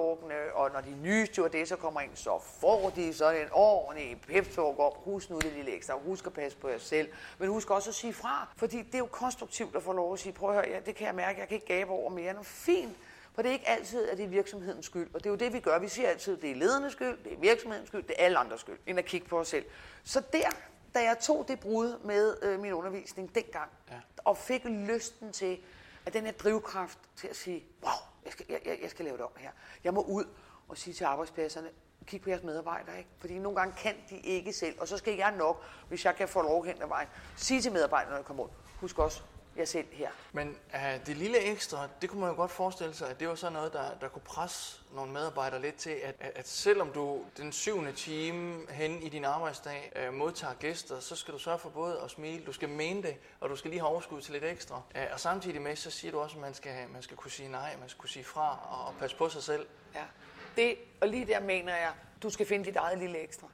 og 0.54 0.70
når 0.72 0.80
de 0.80 0.96
nye 1.02 1.26
stewardesser 1.26 1.76
kommer 1.76 2.00
ind, 2.00 2.10
så 2.14 2.38
får 2.60 2.92
de 2.96 3.14
sådan 3.14 3.42
en 3.42 3.48
ordentlig 3.52 4.20
pep 4.28 4.58
op. 4.58 5.04
Husk 5.04 5.30
nu 5.30 5.38
det 5.38 5.52
lille 5.52 5.70
ekstra. 5.70 5.98
Husk 5.98 6.26
at 6.26 6.32
passe 6.32 6.58
på 6.58 6.68
jer 6.68 6.78
selv. 6.78 7.08
Men 7.38 7.48
husk 7.48 7.70
også 7.70 7.90
at 7.90 7.94
sige 7.94 8.12
fra, 8.12 8.48
fordi 8.56 8.76
det 8.82 8.94
er 8.94 8.98
jo 8.98 9.06
konstruktivt 9.06 9.76
at 9.76 9.82
få 9.82 9.92
lov 9.92 10.12
at 10.12 10.18
sige, 10.18 10.32
prøv 10.32 10.48
at 10.48 10.54
høre, 10.54 10.68
ja, 10.68 10.80
det 10.86 10.94
kan 10.94 11.06
jeg 11.06 11.14
mærke, 11.14 11.40
jeg 11.40 11.48
kan 11.48 11.54
ikke 11.54 11.66
gabe 11.66 11.90
over 11.90 12.10
mere. 12.10 12.34
Nu 12.34 12.42
fint. 12.42 12.96
For 13.36 13.42
det 13.42 13.48
er 13.48 13.52
ikke 13.52 13.68
altid, 13.68 14.08
at 14.08 14.18
det 14.18 14.24
er 14.24 14.28
virksomhedens 14.28 14.86
skyld. 14.86 15.14
Og 15.14 15.20
det 15.20 15.26
er 15.26 15.30
jo 15.30 15.36
det, 15.36 15.52
vi 15.52 15.60
gør. 15.60 15.78
Vi 15.78 15.88
siger 15.88 16.08
altid, 16.08 16.36
at 16.36 16.42
det 16.42 16.50
er 16.50 16.54
ledernes 16.54 16.92
skyld, 16.92 17.18
det 17.24 17.32
er 17.32 17.36
virksomhedens 17.36 17.88
skyld, 17.88 18.02
det 18.02 18.14
er 18.18 18.24
alle 18.24 18.38
andres 18.38 18.60
skyld, 18.60 18.78
end 18.86 18.98
at 18.98 19.04
kigge 19.04 19.28
på 19.28 19.38
os 19.40 19.48
selv. 19.48 19.64
Så 20.04 20.22
der, 20.32 20.50
da 20.94 21.02
jeg 21.02 21.18
tog 21.18 21.44
det 21.48 21.60
brud 21.60 21.98
med 22.04 22.36
øh, 22.42 22.60
min 22.60 22.72
undervisning 22.72 23.34
dengang, 23.34 23.70
ja. 23.90 23.94
og 24.24 24.36
fik 24.36 24.64
lysten 24.64 25.32
til, 25.32 25.58
at 26.06 26.12
den 26.12 26.24
her 26.24 26.32
drivkraft 26.32 26.98
til 27.16 27.28
at 27.28 27.36
sige, 27.36 27.64
wow, 27.82 27.92
jeg 28.24 28.32
skal, 28.32 28.46
jeg, 28.48 28.60
jeg, 28.64 28.78
jeg 28.82 28.90
skal 28.90 29.04
lave 29.04 29.16
det 29.16 29.24
om 29.24 29.32
her. 29.36 29.50
Jeg 29.84 29.94
må 29.94 30.02
ud 30.02 30.24
og 30.68 30.78
sige 30.78 30.94
til 30.94 31.04
arbejdspladserne, 31.04 31.68
kig 32.06 32.20
på 32.20 32.30
jeres 32.30 32.42
medarbejdere, 32.42 32.98
ikke? 32.98 33.10
Fordi 33.18 33.38
nogle 33.38 33.56
gange 33.58 33.74
kan 33.78 33.94
de 34.10 34.18
ikke 34.18 34.52
selv, 34.52 34.80
og 34.80 34.88
så 34.88 34.96
skal 34.96 35.14
jeg 35.14 35.32
nok, 35.32 35.64
hvis 35.88 36.04
jeg 36.04 36.16
kan 36.16 36.28
få 36.28 36.42
lov 36.42 36.64
hen 36.64 36.82
ad 36.82 36.88
vejen, 36.88 37.08
sige 37.36 37.60
til 37.60 37.72
medarbejderne, 37.72 38.10
når 38.10 38.16
jeg 38.16 38.24
kommer 38.24 38.44
ud, 38.44 38.48
husk 38.80 38.98
også, 38.98 39.22
jeg 39.58 39.68
selv 39.68 39.86
her. 39.92 40.10
Men 40.32 40.58
uh, 40.74 41.06
det 41.06 41.16
lille 41.16 41.38
ekstra, 41.38 41.88
det 42.02 42.10
kunne 42.10 42.20
man 42.20 42.30
jo 42.30 42.36
godt 42.36 42.50
forestille 42.50 42.94
sig, 42.94 43.10
at 43.10 43.20
det 43.20 43.28
var 43.28 43.34
sådan 43.34 43.52
noget, 43.52 43.72
der, 43.72 43.84
der 44.00 44.08
kunne 44.08 44.22
presse 44.22 44.80
nogle 44.94 45.12
medarbejdere 45.12 45.62
lidt 45.62 45.76
til, 45.76 45.90
at, 45.90 46.14
at, 46.20 46.48
selvom 46.48 46.92
du 46.92 47.24
den 47.36 47.52
syvende 47.52 47.92
time 47.92 48.66
hen 48.70 49.02
i 49.02 49.08
din 49.08 49.24
arbejdsdag 49.24 49.92
uh, 50.08 50.14
modtager 50.14 50.54
gæster, 50.54 51.00
så 51.00 51.16
skal 51.16 51.34
du 51.34 51.38
sørge 51.38 51.58
for 51.58 51.68
både 51.68 52.00
at 52.04 52.10
smile, 52.10 52.44
du 52.44 52.52
skal 52.52 52.68
mene 52.68 53.02
det, 53.02 53.16
og 53.40 53.50
du 53.50 53.56
skal 53.56 53.70
lige 53.70 53.80
have 53.80 53.90
overskud 53.90 54.20
til 54.20 54.32
lidt 54.32 54.44
ekstra. 54.44 54.76
Uh, 54.76 55.00
og 55.12 55.20
samtidig 55.20 55.62
med, 55.62 55.76
så 55.76 55.90
siger 55.90 56.12
du 56.12 56.20
også, 56.20 56.36
at 56.36 56.42
man 56.42 56.54
skal, 56.54 56.88
man 56.92 57.02
skal 57.02 57.16
kunne 57.16 57.30
sige 57.30 57.48
nej, 57.48 57.76
man 57.80 57.88
skal 57.88 58.00
kunne 58.00 58.10
sige 58.10 58.24
fra 58.24 58.58
og, 58.70 58.86
og 58.86 58.94
passe 58.98 59.16
på 59.16 59.28
sig 59.28 59.42
selv. 59.42 59.66
Ja. 59.94 60.04
Det, 60.56 60.76
og 61.00 61.08
lige 61.08 61.26
der 61.26 61.40
mener 61.40 61.76
jeg, 61.76 61.92
du 62.22 62.30
skal 62.30 62.46
finde 62.46 62.64
dit 62.64 62.76
eget 62.76 62.98
lille 62.98 63.18
ekstra. 63.18 63.48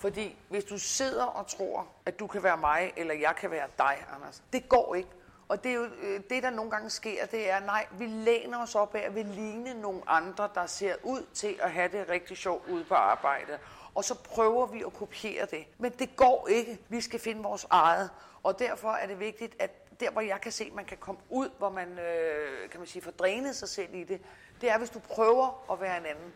Fordi 0.00 0.36
hvis 0.48 0.64
du 0.64 0.78
sidder 0.78 1.24
og 1.24 1.46
tror, 1.46 1.88
at 2.06 2.18
du 2.18 2.26
kan 2.26 2.42
være 2.42 2.56
mig, 2.56 2.92
eller 2.96 3.14
jeg 3.14 3.34
kan 3.36 3.50
være 3.50 3.68
dig, 3.78 4.04
Anders, 4.14 4.42
det 4.52 4.68
går 4.68 4.94
ikke. 4.94 5.08
Og 5.50 5.64
det 5.64 5.70
er 5.70 5.74
jo 5.74 5.84
øh, 6.02 6.20
det, 6.30 6.42
der 6.42 6.50
nogle 6.50 6.70
gange 6.70 6.90
sker, 6.90 7.26
det 7.26 7.50
er, 7.50 7.60
nej, 7.60 7.86
vi 7.98 8.06
læner 8.06 8.62
os 8.62 8.74
op 8.74 8.94
af 8.94 9.00
at 9.00 9.14
vi 9.14 9.22
ligner 9.22 9.74
nogle 9.74 10.00
andre, 10.06 10.48
der 10.54 10.66
ser 10.66 10.94
ud 11.02 11.26
til 11.34 11.56
at 11.62 11.70
have 11.70 11.88
det 11.88 12.08
rigtig 12.08 12.36
sjovt 12.36 12.68
ude 12.68 12.84
på 12.84 12.94
arbejde. 12.94 13.58
Og 13.94 14.04
så 14.04 14.14
prøver 14.14 14.66
vi 14.66 14.82
at 14.86 14.92
kopiere 14.92 15.46
det. 15.46 15.64
Men 15.78 15.92
det 15.98 16.16
går 16.16 16.48
ikke. 16.48 16.78
Vi 16.88 17.00
skal 17.00 17.20
finde 17.20 17.42
vores 17.42 17.66
eget. 17.70 18.10
Og 18.42 18.58
derfor 18.58 18.90
er 18.90 19.06
det 19.06 19.20
vigtigt, 19.20 19.56
at 19.58 20.00
der, 20.00 20.10
hvor 20.10 20.20
jeg 20.20 20.40
kan 20.40 20.52
se, 20.52 20.64
at 20.64 20.74
man 20.74 20.84
kan 20.84 20.96
komme 20.96 21.20
ud, 21.30 21.48
hvor 21.58 21.70
man, 21.70 21.98
øh, 21.98 22.70
kan 22.70 22.80
man 22.80 22.86
sige, 22.86 23.02
får 23.02 23.10
drænet 23.10 23.56
sig 23.56 23.68
selv 23.68 23.94
i 23.94 24.04
det, 24.04 24.20
det 24.60 24.70
er, 24.70 24.78
hvis 24.78 24.90
du 24.90 24.98
prøver 24.98 25.72
at 25.72 25.80
være 25.80 25.98
en 25.98 26.06
anden. 26.06 26.32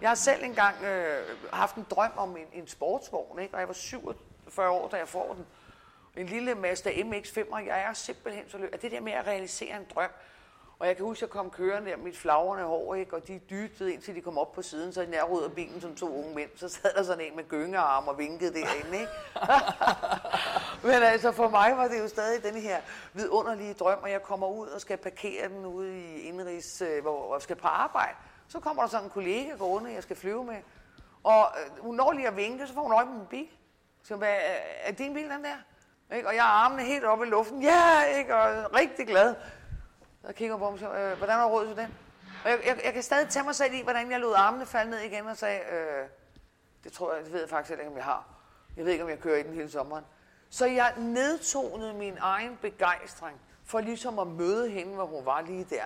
Jeg 0.00 0.10
har 0.10 0.14
selv 0.14 0.44
engang 0.44 0.84
øh, 0.84 1.24
haft 1.52 1.76
en 1.76 1.86
drøm 1.90 2.12
om 2.16 2.36
en, 2.36 2.46
en 2.52 2.66
sportsvogn, 2.66 3.38
ikke? 3.38 3.54
og 3.54 3.60
jeg 3.60 3.68
var 3.68 3.74
47 3.74 4.70
år, 4.70 4.88
da 4.88 4.96
jeg 4.96 5.08
får 5.08 5.34
den. 5.34 5.46
En 6.16 6.26
lille 6.26 6.54
Mazda 6.54 6.90
MX-5, 6.90 7.52
og 7.52 7.66
jeg 7.66 7.80
er 7.82 7.92
simpelthen 7.92 8.44
så 8.48 8.58
løb. 8.58 8.82
Det 8.82 8.90
der 8.90 9.00
med 9.00 9.12
at 9.12 9.26
realisere 9.26 9.76
en 9.76 9.86
drøm, 9.94 10.10
og 10.78 10.86
jeg 10.86 10.96
kan 10.96 11.04
huske, 11.04 11.18
at 11.18 11.22
jeg 11.22 11.30
kom 11.30 11.50
kørende 11.50 11.90
der 11.90 11.96
med 11.96 12.04
mit 12.04 12.16
flagrende 12.18 12.64
hår, 12.64 12.94
ikke? 12.94 13.16
og 13.16 13.28
de 13.28 13.40
dyttede 13.50 13.92
indtil 13.92 14.14
de 14.14 14.20
kom 14.20 14.38
op 14.38 14.52
på 14.52 14.62
siden, 14.62 14.92
så 14.92 15.02
jeg 15.02 15.30
rydder 15.30 15.48
bilen 15.48 15.80
som 15.80 15.94
to 15.96 16.18
unge 16.18 16.34
mænd. 16.34 16.50
Så 16.56 16.68
sad 16.68 16.94
der 16.94 17.02
sådan 17.02 17.24
en 17.24 17.36
med 17.36 17.48
gyngearm 17.48 18.08
og 18.08 18.18
vinkede 18.18 18.54
derinde. 18.54 18.98
Ikke? 19.00 19.12
Men 20.82 21.02
altså 21.02 21.32
for 21.32 21.48
mig 21.48 21.76
var 21.76 21.88
det 21.88 21.98
jo 21.98 22.08
stadig 22.08 22.42
den 22.42 22.54
her 22.62 22.80
vidunderlige 23.12 23.74
drøm, 23.74 23.98
og 24.02 24.10
jeg 24.10 24.22
kommer 24.22 24.46
ud 24.48 24.68
og 24.68 24.80
skal 24.80 24.96
parkere 24.96 25.48
den 25.48 25.66
ude 25.66 25.98
i 26.00 26.20
indrigs, 26.20 26.82
øh, 26.82 27.02
hvor 27.02 27.34
jeg 27.34 27.42
skal 27.42 27.56
på 27.56 27.66
arbejde. 27.68 28.16
Så 28.48 28.60
kommer 28.60 28.82
der 28.82 28.88
sådan 28.88 29.04
en 29.06 29.10
kollega 29.10 29.50
gående, 29.58 29.92
jeg 29.92 30.02
skal 30.02 30.16
flyve 30.16 30.44
med. 30.44 30.56
Og 31.24 31.46
øh, 31.64 31.78
hun 31.82 31.94
når 31.94 32.12
lige 32.12 32.28
at 32.28 32.36
vinke, 32.36 32.66
så 32.66 32.74
får 32.74 32.82
hun 32.82 32.92
øje 32.92 33.06
på 33.06 33.12
min 33.12 33.26
bil. 33.30 33.48
Så 34.02 34.16
hvad, 34.16 34.28
er- 34.28 34.62
er 34.82 34.92
din 34.92 35.14
bil 35.14 35.30
den 35.30 35.44
der? 35.44 35.56
Ikke? 36.14 36.28
Og 36.28 36.34
jeg 36.34 36.42
har 36.42 36.50
armene 36.50 36.82
helt 36.82 37.04
oppe 37.04 37.26
i 37.26 37.30
luften. 37.30 37.62
Ja, 37.62 38.02
ikke? 38.02 38.36
Og 38.36 38.74
rigtig 38.74 39.06
glad. 39.06 39.34
Så 40.26 40.32
kigger 40.32 40.56
på 40.56 40.64
ham 40.64 40.72
og 40.72 40.78
siger, 40.78 41.10
øh, 41.10 41.18
hvordan 41.18 41.34
har 41.34 41.48
du 41.48 41.54
råd 41.54 41.66
til 41.66 41.76
den? 41.76 41.94
Og 42.44 42.50
jeg, 42.50 42.60
jeg, 42.66 42.80
jeg, 42.84 42.92
kan 42.92 43.02
stadig 43.02 43.28
tage 43.28 43.44
mig 43.44 43.54
selv 43.54 43.74
i, 43.74 43.82
hvordan 43.82 44.10
jeg 44.10 44.20
lod 44.20 44.34
armene 44.36 44.66
falde 44.66 44.90
ned 44.90 44.98
igen 44.98 45.26
og 45.26 45.36
sagde, 45.36 45.60
øh, 45.60 46.08
det 46.84 46.92
tror 46.92 47.14
jeg, 47.14 47.24
det 47.24 47.32
ved 47.32 47.40
jeg 47.40 47.48
faktisk 47.48 47.78
ikke, 47.78 47.90
om 47.90 47.96
jeg 47.96 48.04
har. 48.04 48.24
Jeg 48.76 48.84
ved 48.84 48.92
ikke, 48.92 49.04
om 49.04 49.10
jeg 49.10 49.20
kører 49.20 49.38
i 49.38 49.42
den 49.42 49.54
hele 49.54 49.70
sommeren. 49.70 50.04
Så 50.50 50.66
jeg 50.66 50.94
nedtonede 50.96 51.94
min 51.94 52.16
egen 52.20 52.58
begejstring 52.62 53.40
for 53.64 53.80
ligesom 53.80 54.18
at 54.18 54.26
møde 54.26 54.70
hende, 54.70 54.94
hvor 54.94 55.06
hun 55.06 55.26
var 55.26 55.40
lige 55.40 55.64
der. 55.64 55.84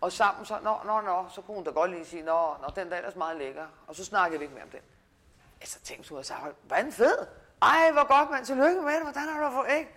Og 0.00 0.12
sammen 0.12 0.46
så, 0.46 0.58
nå, 0.62 0.76
nå, 0.84 1.00
nå, 1.00 1.24
så 1.28 1.40
kunne 1.40 1.54
hun 1.54 1.64
da 1.64 1.70
godt 1.70 1.90
lige 1.90 2.04
sige, 2.04 2.22
nå, 2.22 2.56
nå 2.62 2.68
den 2.76 2.88
der 2.88 2.94
er 2.94 2.98
ellers 2.98 3.16
meget 3.16 3.36
lækker. 3.36 3.66
Og 3.86 3.94
så 3.94 4.04
snakkede 4.04 4.38
vi 4.38 4.44
ikke 4.44 4.54
mere 4.54 4.64
om 4.64 4.70
den. 4.70 4.80
Altså 5.60 5.80
tænkte 5.80 6.08
hun 6.08 6.18
og 6.18 6.24
sagde, 6.24 6.42
hvad 6.62 6.84
en 6.84 6.92
fed? 6.92 7.26
Ej, 7.62 7.90
hvor 7.92 8.18
godt, 8.18 8.30
mand. 8.30 8.44
Tillykke 8.44 8.80
med 8.80 8.92
det. 8.92 9.02
Hvordan 9.02 9.22
har 9.28 9.48
du 9.48 9.54
fået, 9.56 9.78
ikke? 9.78 9.90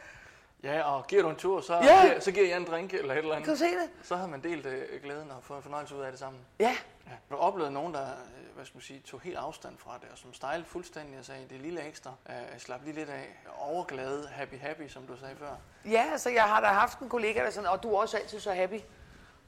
Ja, 0.64 0.82
og 0.96 1.08
giver 1.08 1.22
du 1.22 1.30
en 1.30 1.36
tur, 1.36 1.62
så, 1.62 1.74
Ja. 1.74 2.02
giver, 2.08 2.20
så 2.20 2.32
giver 2.32 2.48
jeg 2.48 2.58
en 2.58 2.66
drink 2.66 2.94
eller 2.94 3.14
et 3.14 3.18
eller 3.18 3.32
andet. 3.36 3.46
Kan 3.46 3.54
du 3.54 3.60
se 3.60 3.66
det? 3.66 3.90
Så 4.04 4.16
har 4.16 4.28
man 4.28 4.44
delt 4.44 4.66
øh, 4.66 5.02
glæden 5.04 5.32
og 5.32 5.44
fået 5.44 5.58
en 5.58 5.64
fornøjelse 5.64 5.96
ud 5.96 6.02
af 6.02 6.12
det 6.12 6.20
sammen. 6.20 6.42
Ja. 6.60 6.76
Ja. 7.08 7.12
Du 7.30 7.36
oplevet 7.36 7.72
nogen, 7.74 7.94
der 7.94 8.02
øh, 8.02 8.56
hvad 8.56 8.66
skal 8.66 8.76
man 8.78 8.82
sige, 8.82 9.00
tog 9.00 9.22
helt 9.22 9.38
afstand 9.38 9.78
fra 9.78 9.98
det, 10.02 10.10
og 10.12 10.18
som 10.18 10.34
stejlede 10.34 10.68
fuldstændig 10.68 11.20
og 11.20 11.26
sagde, 11.26 11.42
det 11.50 11.58
er 11.58 11.62
lille 11.62 11.82
ekstra, 11.88 12.12
øh, 12.30 12.60
slap 12.60 12.84
lige 12.84 12.96
lidt 12.96 13.10
af, 13.10 13.38
overglade, 13.58 14.28
happy 14.28 14.60
happy, 14.62 14.88
som 14.88 15.04
du 15.08 15.18
sagde 15.20 15.36
før. 15.40 15.56
Ja, 15.92 16.06
altså 16.12 16.30
jeg 16.30 16.44
har 16.44 16.62
da 16.62 16.68
haft 16.68 17.00
en 17.00 17.10
kollega, 17.10 17.44
der 17.44 17.50
sådan, 17.50 17.70
og 17.70 17.84
du 17.84 17.94
er 17.96 18.02
også 18.02 18.18
altid 18.18 18.40
så 18.40 18.54
happy. 18.54 18.80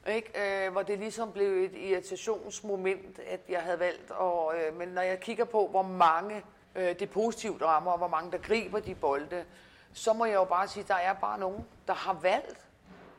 Ikke? 0.08 0.64
Øh, 0.66 0.72
hvor 0.72 0.82
det 0.82 0.98
ligesom 0.98 1.32
blev 1.32 1.64
et 1.64 1.72
irritationsmoment, 1.74 3.18
at 3.18 3.40
jeg 3.48 3.60
havde 3.62 3.78
valgt. 3.78 4.10
Og, 4.10 4.54
øh, 4.56 4.76
men 4.76 4.88
når 4.88 5.02
jeg 5.02 5.20
kigger 5.20 5.44
på, 5.44 5.68
hvor 5.70 5.82
mange 5.82 6.44
øh, 6.74 6.98
det 6.98 7.10
positivt 7.10 7.62
rammer, 7.62 7.92
og 7.92 7.98
hvor 7.98 8.08
mange 8.08 8.32
der 8.32 8.38
griber 8.38 8.80
de 8.80 8.94
bolde, 8.94 9.44
så 9.92 10.12
må 10.12 10.24
jeg 10.24 10.34
jo 10.34 10.44
bare 10.44 10.68
sige, 10.68 10.82
at 10.82 10.88
der 10.88 10.94
er 10.94 11.12
bare 11.12 11.38
nogen, 11.38 11.66
der 11.86 11.94
har 11.94 12.12
valgt 12.12 12.66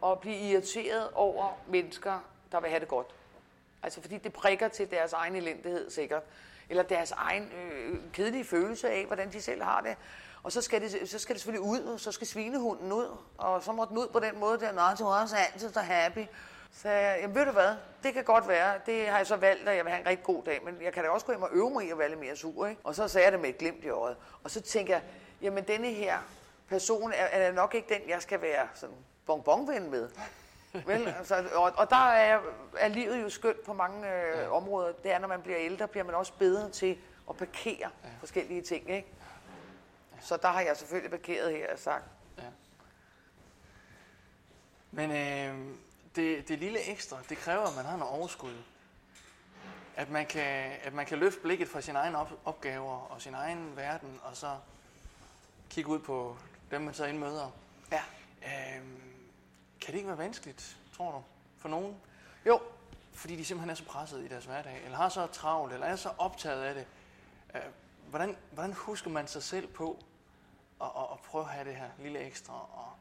at 0.05 0.19
blive 0.19 0.37
irriteret 0.37 1.09
over 1.13 1.57
mennesker, 1.67 2.19
der 2.51 2.59
vil 2.59 2.69
have 2.69 2.79
det 2.79 2.87
godt. 2.87 3.07
Altså 3.83 4.01
fordi 4.01 4.17
det 4.17 4.33
prikker 4.33 4.67
til 4.67 4.91
deres 4.91 5.13
egen 5.13 5.35
elendighed 5.35 5.89
sikkert. 5.89 6.23
Eller 6.69 6.83
deres 6.83 7.11
egen 7.11 7.51
øh, 7.51 7.99
kedelige 8.13 8.45
følelse 8.45 8.89
af, 8.89 9.05
hvordan 9.05 9.31
de 9.31 9.41
selv 9.41 9.63
har 9.63 9.81
det. 9.81 9.95
Og 10.43 10.51
så 10.51 10.61
skal, 10.61 10.81
det, 10.81 11.09
så 11.09 11.19
skal 11.19 11.35
det 11.35 11.41
selvfølgelig 11.41 11.69
ud, 11.69 11.79
og 11.79 11.99
så 11.99 12.11
skal 12.11 12.27
svinehunden 12.27 12.91
ud. 12.91 13.17
Og 13.37 13.63
så 13.63 13.71
må 13.71 13.85
den 13.85 13.97
ud 13.97 14.07
på 14.07 14.19
den 14.19 14.39
måde 14.39 14.59
der, 14.59 14.71
nej, 14.71 14.95
du 14.99 15.03
er 15.03 15.21
også 15.21 15.35
altid 15.35 15.73
så 15.73 15.79
happy. 15.79 16.25
Så 16.71 16.89
jeg, 16.89 17.17
jamen 17.21 17.35
ved 17.35 17.45
du 17.45 17.51
hvad, 17.51 17.75
det 18.03 18.13
kan 18.13 18.23
godt 18.23 18.47
være. 18.47 18.79
Det 18.85 19.07
har 19.07 19.17
jeg 19.17 19.27
så 19.27 19.35
valgt, 19.35 19.69
at 19.69 19.75
jeg 19.75 19.85
vil 19.85 19.91
have 19.91 20.01
en 20.01 20.07
rigtig 20.07 20.25
god 20.25 20.43
dag, 20.43 20.61
men 20.65 20.81
jeg 20.81 20.93
kan 20.93 21.03
da 21.03 21.09
også 21.09 21.25
gå 21.25 21.31
hjem 21.31 21.41
og 21.41 21.49
øve 21.51 21.69
mig 21.69 21.85
i 21.85 21.91
at 21.91 21.97
være 21.97 22.09
lidt 22.09 22.19
mere 22.19 22.35
sur. 22.35 22.67
Ikke? 22.67 22.81
Og 22.83 22.95
så 22.95 23.07
sagde 23.07 23.25
jeg 23.25 23.31
det 23.31 23.39
med 23.39 23.49
et 23.49 23.57
glimt 23.57 23.83
i 23.83 23.89
øjet. 23.89 24.17
Og 24.43 24.51
så 24.51 24.61
tænker 24.61 24.93
jeg, 24.93 25.03
jamen 25.41 25.63
denne 25.63 25.87
her 25.87 26.17
person 26.67 27.11
er, 27.11 27.25
er 27.25 27.51
nok 27.51 27.75
ikke 27.75 27.93
den, 27.93 28.09
jeg 28.09 28.21
skal 28.21 28.41
være 28.41 28.67
sådan 28.73 28.95
bonbonven 29.25 29.91
med. 29.91 30.09
Vel, 30.85 31.07
altså, 31.17 31.45
og, 31.55 31.71
og 31.77 31.89
der 31.89 32.11
er, 32.11 32.39
er 32.77 32.87
livet 32.87 33.21
jo 33.21 33.29
skønt 33.29 33.63
på 33.63 33.73
mange 33.73 34.07
øh, 34.07 34.37
ja. 34.37 34.49
områder. 34.49 34.91
Det 35.03 35.11
er, 35.11 35.19
når 35.19 35.27
man 35.27 35.41
bliver 35.41 35.59
ældre, 35.59 35.87
bliver 35.87 36.03
man 36.03 36.15
også 36.15 36.33
bedre 36.39 36.69
til 36.69 36.97
at 37.29 37.37
parkere 37.37 37.89
ja. 38.03 38.09
forskellige 38.19 38.61
ting. 38.61 38.89
Ikke? 38.89 39.07
Så 40.21 40.37
der 40.37 40.47
har 40.47 40.61
jeg 40.61 40.77
selvfølgelig 40.77 41.11
parkeret 41.11 41.51
her 41.51 41.73
og 41.73 41.79
sagt. 41.79 42.03
Ja. 42.37 42.43
Men 44.91 45.11
øh, 45.11 45.75
det, 46.19 46.47
det 46.47 46.59
lille 46.59 46.91
ekstra, 46.91 47.17
det 47.29 47.37
kræver, 47.37 47.63
at 47.63 47.75
man 47.75 47.85
har 47.85 47.97
noget 47.97 48.13
overskud. 48.13 48.55
At 49.95 50.09
man 50.09 50.25
kan, 50.25 50.71
at 50.83 50.93
man 50.93 51.05
kan 51.05 51.17
løfte 51.17 51.39
blikket 51.39 51.67
fra 51.67 51.81
sine 51.81 51.99
egne 51.99 52.17
op, 52.17 52.39
opgaver 52.45 53.11
og 53.11 53.21
sin 53.21 53.33
egen 53.33 53.75
verden, 53.75 54.19
og 54.23 54.37
så 54.37 54.57
kigge 55.69 55.89
ud 55.89 55.99
på 55.99 56.37
dem, 56.71 56.81
man 56.81 56.93
så 56.93 57.05
indmøder. 57.05 57.51
Ja. 57.91 58.01
Øh, 58.43 58.83
kan 59.81 59.91
det 59.91 59.95
ikke 59.95 60.07
være 60.07 60.17
vanskeligt, 60.17 60.77
tror 60.93 61.11
du, 61.11 61.23
for 61.57 61.69
nogen? 61.69 61.95
Jo. 62.45 62.61
Fordi 63.13 63.35
de 63.35 63.45
simpelthen 63.45 63.69
er 63.69 63.75
så 63.75 63.85
presset 63.85 64.25
i 64.25 64.27
deres 64.27 64.45
hverdag, 64.45 64.81
eller 64.85 64.97
har 64.97 65.09
så 65.09 65.27
travlt, 65.27 65.73
eller 65.73 65.85
er 65.87 65.95
så 65.95 66.09
optaget 66.17 66.63
af 66.63 66.73
det. 66.73 66.87
Øh, 67.55 67.61
hvordan, 68.09 68.37
hvordan 68.51 68.73
husker 68.73 69.09
man 69.09 69.27
sig 69.27 69.43
selv 69.43 69.67
på 69.67 70.03
at, 70.81 70.87
at, 70.97 71.03
at 71.11 71.19
prøve 71.19 71.43
at 71.43 71.49
have 71.49 71.65
det 71.65 71.75
her 71.75 71.89
lille 71.99 72.19
ekstra? 72.19 72.53
Og 72.53 72.91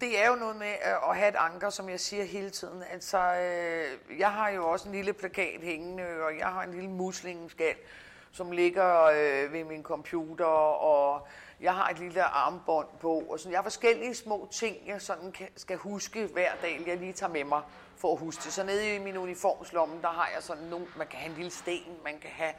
det 0.00 0.22
er 0.22 0.28
jo 0.28 0.34
noget 0.34 0.56
med 0.56 0.68
øh, 0.68 1.10
at 1.10 1.16
have 1.16 1.28
et 1.28 1.34
anker, 1.38 1.70
som 1.70 1.88
jeg 1.88 2.00
siger 2.00 2.24
hele 2.24 2.50
tiden. 2.50 2.82
Altså, 2.92 3.18
øh, 3.18 4.18
jeg 4.18 4.32
har 4.32 4.48
jo 4.48 4.68
også 4.68 4.88
en 4.88 4.94
lille 4.94 5.12
plakat 5.12 5.60
hængende, 5.62 6.02
og 6.02 6.38
jeg 6.38 6.46
har 6.46 6.62
en 6.62 6.70
lille 6.70 6.90
muslingeskal, 6.90 7.76
som 8.32 8.50
ligger 8.50 9.04
øh, 9.04 9.52
ved 9.52 9.64
min 9.64 9.82
computer, 9.82 10.44
og 10.44 11.26
jeg 11.60 11.74
har 11.74 11.88
et 11.88 11.98
lille 11.98 12.22
armbånd 12.22 12.88
på, 13.00 13.18
og 13.18 13.40
sådan. 13.40 13.52
Jeg 13.52 13.58
har 13.58 13.62
forskellige 13.62 14.14
små 14.14 14.48
ting, 14.52 14.76
jeg 14.86 15.02
sådan 15.02 15.32
kan, 15.32 15.48
skal 15.56 15.76
huske 15.76 16.26
hver 16.26 16.50
dag, 16.62 16.82
jeg 16.86 16.96
lige 16.96 17.12
tager 17.12 17.32
med 17.32 17.44
mig 17.44 17.62
for 17.96 18.12
at 18.12 18.18
huske 18.18 18.42
det. 18.44 18.52
Så 18.52 18.64
nede 18.64 18.94
i 18.94 18.98
min 18.98 19.16
uniformslomme, 19.16 20.02
der 20.02 20.08
har 20.08 20.30
jeg 20.34 20.42
sådan 20.42 20.64
nogle, 20.64 20.86
man 20.96 21.06
kan 21.06 21.18
have 21.18 21.30
en 21.30 21.36
lille 21.36 21.50
sten, 21.50 21.96
man 22.04 22.18
kan 22.18 22.30
have 22.30 22.50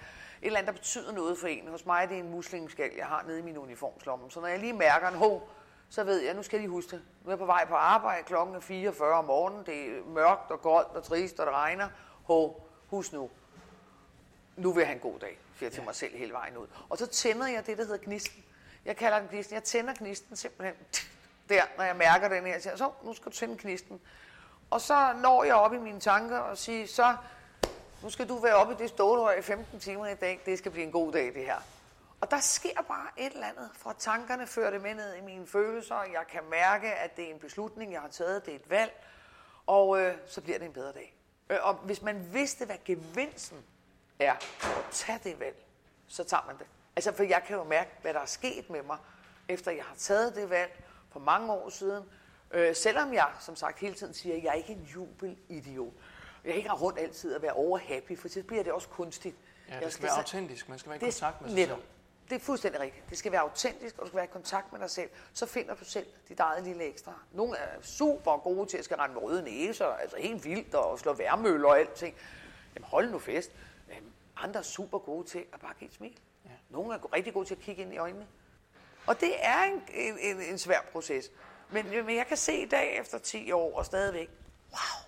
et 0.41 0.45
eller 0.45 0.59
andet, 0.59 0.73
der 0.73 0.79
betyder 0.79 1.11
noget 1.11 1.37
for 1.37 1.47
en. 1.47 1.67
Hos 1.67 1.85
mig 1.85 2.09
det 2.09 2.17
er 2.17 2.21
det 2.21 2.25
en 2.25 2.31
muslingeskal, 2.31 2.91
jeg 2.97 3.05
har 3.05 3.23
nede 3.27 3.39
i 3.39 3.41
min 3.41 3.57
uniformslomme. 3.57 4.31
Så 4.31 4.39
når 4.39 4.47
jeg 4.47 4.59
lige 4.59 4.73
mærker 4.73 5.07
en 5.07 5.15
hov, 5.15 5.49
så 5.89 6.03
ved 6.03 6.21
jeg, 6.21 6.33
nu 6.33 6.43
skal 6.43 6.61
de 6.61 6.67
huske 6.67 6.91
det. 6.91 7.01
Nu 7.23 7.29
er 7.29 7.31
jeg 7.31 7.39
på 7.39 7.45
vej 7.45 7.65
på 7.65 7.75
arbejde, 7.75 8.23
klokken 8.23 8.55
er 8.55 8.59
44 8.59 9.13
om 9.13 9.25
morgenen, 9.25 9.65
det 9.65 9.97
er 9.97 10.03
mørkt 10.05 10.51
og 10.51 10.61
koldt 10.61 10.87
og 10.87 11.03
trist, 11.03 11.39
og 11.39 11.45
det 11.45 11.53
regner. 11.55 11.89
Hov, 12.23 12.69
husk 12.87 13.13
nu, 13.13 13.29
nu 14.55 14.71
vil 14.71 14.81
jeg 14.81 14.87
have 14.87 14.95
en 14.95 15.01
god 15.01 15.19
dag, 15.19 15.39
for 15.55 15.65
jeg 15.65 15.71
til 15.71 15.79
ja. 15.79 15.85
mig 15.85 15.95
selv 15.95 16.17
hele 16.17 16.33
vejen 16.33 16.57
ud. 16.57 16.67
Og 16.89 16.97
så 16.97 17.05
tænder 17.05 17.47
jeg 17.47 17.65
det, 17.65 17.77
der 17.77 17.83
hedder 17.83 18.05
gnisten. 18.05 18.43
Jeg 18.85 18.97
kalder 18.97 19.19
den 19.19 19.27
gnisten. 19.27 19.53
Jeg 19.53 19.63
tænder 19.63 19.93
gnisten 19.93 20.35
simpelthen 20.35 20.75
der, 21.49 21.61
når 21.77 21.83
jeg 21.83 21.95
mærker 21.95 22.27
den 22.27 22.45
her. 22.45 22.59
Så 22.59 22.91
nu 23.03 23.13
skal 23.13 23.31
du 23.31 23.37
tænde 23.37 23.57
gnisten. 23.57 24.01
Og 24.69 24.81
så 24.81 25.13
når 25.21 25.43
jeg 25.43 25.55
op 25.55 25.73
i 25.73 25.77
mine 25.77 25.99
tanker 25.99 26.37
og 26.37 26.57
siger, 26.57 26.87
så 26.87 27.15
nu 28.03 28.09
skal 28.09 28.29
du 28.29 28.37
være 28.37 28.55
oppe 28.55 28.73
i 28.73 28.77
det 28.77 28.89
stålhøj 28.89 29.33
i 29.33 29.41
15 29.41 29.79
timer 29.79 30.07
i 30.07 30.15
dag. 30.15 30.41
Det 30.45 30.57
skal 30.57 30.71
blive 30.71 30.85
en 30.85 30.91
god 30.91 31.11
dag, 31.11 31.25
det 31.25 31.45
her. 31.45 31.57
Og 32.21 32.31
der 32.31 32.39
sker 32.39 32.81
bare 32.87 33.07
et 33.17 33.33
eller 33.33 33.47
andet, 33.47 33.69
fra 33.73 33.95
tankerne 33.99 34.47
fører 34.47 34.71
det 34.71 34.81
med 34.81 34.93
ned 34.95 35.15
i 35.15 35.21
mine 35.21 35.47
følelser. 35.47 35.95
Jeg 35.95 36.25
kan 36.31 36.41
mærke, 36.49 36.93
at 36.93 37.17
det 37.17 37.25
er 37.25 37.33
en 37.33 37.39
beslutning, 37.39 37.93
jeg 37.93 38.01
har 38.01 38.07
taget, 38.07 38.45
det 38.45 38.51
er 38.51 38.55
et 38.55 38.69
valg, 38.69 39.03
og 39.67 39.99
øh, 39.99 40.15
så 40.27 40.41
bliver 40.41 40.57
det 40.57 40.65
en 40.65 40.73
bedre 40.73 40.91
dag. 40.91 41.15
Øh, 41.49 41.57
og 41.61 41.73
hvis 41.73 42.01
man 42.01 42.33
vidste, 42.33 42.65
hvad 42.65 42.75
gevinsten 42.85 43.57
er 44.19 44.33
at 44.33 44.85
tage 44.91 45.19
det 45.23 45.39
valg, 45.39 45.55
så 46.07 46.23
tager 46.23 46.43
man 46.47 46.57
det. 46.57 46.65
Altså, 46.95 47.11
for 47.11 47.23
jeg 47.23 47.43
kan 47.47 47.55
jo 47.55 47.63
mærke, 47.63 47.89
hvad 48.01 48.13
der 48.13 48.19
er 48.19 48.25
sket 48.25 48.69
med 48.69 48.83
mig, 48.83 48.97
efter 49.47 49.71
jeg 49.71 49.83
har 49.83 49.95
taget 49.95 50.35
det 50.35 50.49
valg 50.49 50.83
for 51.11 51.19
mange 51.19 51.53
år 51.53 51.69
siden. 51.69 52.03
Øh, 52.51 52.75
selvom 52.75 53.13
jeg, 53.13 53.27
som 53.39 53.55
sagt, 53.55 53.79
hele 53.79 53.93
tiden 53.93 54.13
siger, 54.13 54.35
at 54.35 54.43
jeg 54.43 54.49
er 54.49 54.53
ikke 54.53 54.73
en 54.73 54.83
jubelidiot. 54.95 55.93
Jeg 56.45 56.55
ikke 56.55 56.69
har 56.69 56.77
rundt 56.77 56.99
altid 56.99 57.35
at 57.35 57.41
være 57.41 57.53
overhappy, 57.53 58.19
for 58.19 58.27
så 58.27 58.43
bliver 58.43 58.63
det 58.63 58.73
også 58.73 58.87
kunstigt. 58.87 59.35
Ja, 59.69 59.73
det 59.73 59.81
skal, 59.81 59.91
skal 59.91 60.03
være 60.03 60.17
autentisk. 60.17 60.69
Man 60.69 60.79
skal 60.79 60.89
være 60.89 60.97
i 60.97 60.99
kontakt 60.99 61.41
med 61.41 61.49
sig 61.49 61.55
netop. 61.55 61.77
selv. 61.77 61.87
Det 62.29 62.35
er 62.35 62.39
fuldstændig 62.39 62.81
rigtigt. 62.81 63.09
Det 63.09 63.17
skal 63.17 63.31
være 63.31 63.41
autentisk, 63.41 63.97
og 63.97 64.01
du 64.01 64.07
skal 64.07 64.15
være 64.15 64.25
i 64.25 64.31
kontakt 64.31 64.71
med 64.71 64.79
dig 64.79 64.89
selv. 64.89 65.09
Så 65.33 65.45
finder 65.45 65.75
du 65.75 65.85
selv 65.85 66.07
dit 66.29 66.39
eget 66.39 66.63
lille 66.63 66.83
ekstra. 66.83 67.13
Nogle 67.31 67.57
er 67.57 67.81
super 67.81 68.37
gode 68.37 68.69
til 68.69 68.77
at 68.77 68.85
skal 68.85 68.97
rende 68.97 69.13
med 69.13 69.23
røde 69.23 69.41
næser, 69.41 69.85
altså 69.85 70.17
helt 70.17 70.45
vildt, 70.45 70.75
og 70.75 70.99
slå 70.99 71.13
værmøller 71.13 71.69
og 71.69 71.79
alting. 71.79 72.15
Jamen 72.75 72.87
hold 72.87 73.11
nu 73.11 73.19
fest. 73.19 73.51
Andre 74.35 74.59
er 74.59 74.63
super 74.63 74.99
gode 74.99 75.27
til 75.27 75.45
at 75.53 75.59
bare 75.59 75.73
give 75.79 75.87
et 75.87 75.93
smil. 75.93 76.19
Ja. 76.45 76.49
Nogle 76.69 76.95
er 76.95 77.13
rigtig 77.13 77.33
gode 77.33 77.45
til 77.45 77.55
at 77.55 77.61
kigge 77.61 77.81
ind 77.81 77.93
i 77.93 77.97
øjnene. 77.97 78.27
Og 79.07 79.19
det 79.19 79.45
er 79.45 79.63
en, 79.63 79.83
en, 80.19 80.41
en 80.41 80.57
svær 80.57 80.81
proces. 80.91 81.31
Men, 81.71 81.89
men 82.05 82.15
jeg 82.15 82.27
kan 82.27 82.37
se 82.37 82.53
i 82.53 82.65
dag 82.65 82.99
efter 82.99 83.17
10 83.17 83.51
år 83.51 83.77
og 83.77 83.85
stadigvæk, 83.85 84.29
wow, 84.71 85.07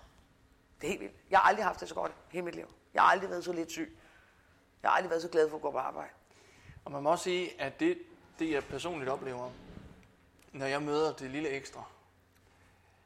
det 0.80 0.86
er 0.86 0.88
helt 0.88 1.00
vildt. 1.00 1.14
Jeg 1.30 1.38
har 1.38 1.48
aldrig 1.48 1.64
haft 1.64 1.80
det 1.80 1.88
så 1.88 1.94
godt 1.94 2.12
i 2.32 2.40
mit 2.40 2.54
liv. 2.54 2.66
Jeg 2.94 3.02
har 3.02 3.08
aldrig 3.08 3.30
været 3.30 3.44
så 3.44 3.52
lidt 3.52 3.70
syg. 3.70 3.98
Jeg 4.82 4.90
har 4.90 4.96
aldrig 4.96 5.10
været 5.10 5.22
så 5.22 5.28
glad 5.28 5.48
for 5.48 5.56
at 5.56 5.62
gå 5.62 5.70
på 5.70 5.78
arbejde. 5.78 6.10
Og 6.84 6.92
man 6.92 7.02
må 7.02 7.10
også 7.10 7.24
sige, 7.24 7.60
at 7.60 7.80
det, 7.80 7.98
det 8.38 8.50
jeg 8.50 8.64
personligt 8.64 9.10
oplever, 9.10 9.50
når 10.52 10.66
jeg 10.66 10.82
møder 10.82 11.12
det 11.12 11.30
lille 11.30 11.48
ekstra, 11.48 11.84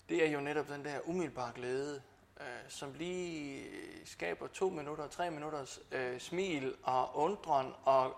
det 0.09 0.27
er 0.27 0.31
jo 0.31 0.41
netop 0.41 0.69
den 0.69 0.85
der 0.85 0.99
umiddelbare 1.05 1.53
glæde, 1.55 2.03
øh, 2.41 2.47
som 2.69 2.93
lige 2.93 3.67
skaber 4.05 4.47
to 4.47 4.69
minutter, 4.69 5.09
tre 5.09 5.31
minutters 5.31 5.81
øh, 5.93 6.21
smil 6.21 6.75
og 6.83 7.17
undren 7.17 7.73
og 7.85 8.17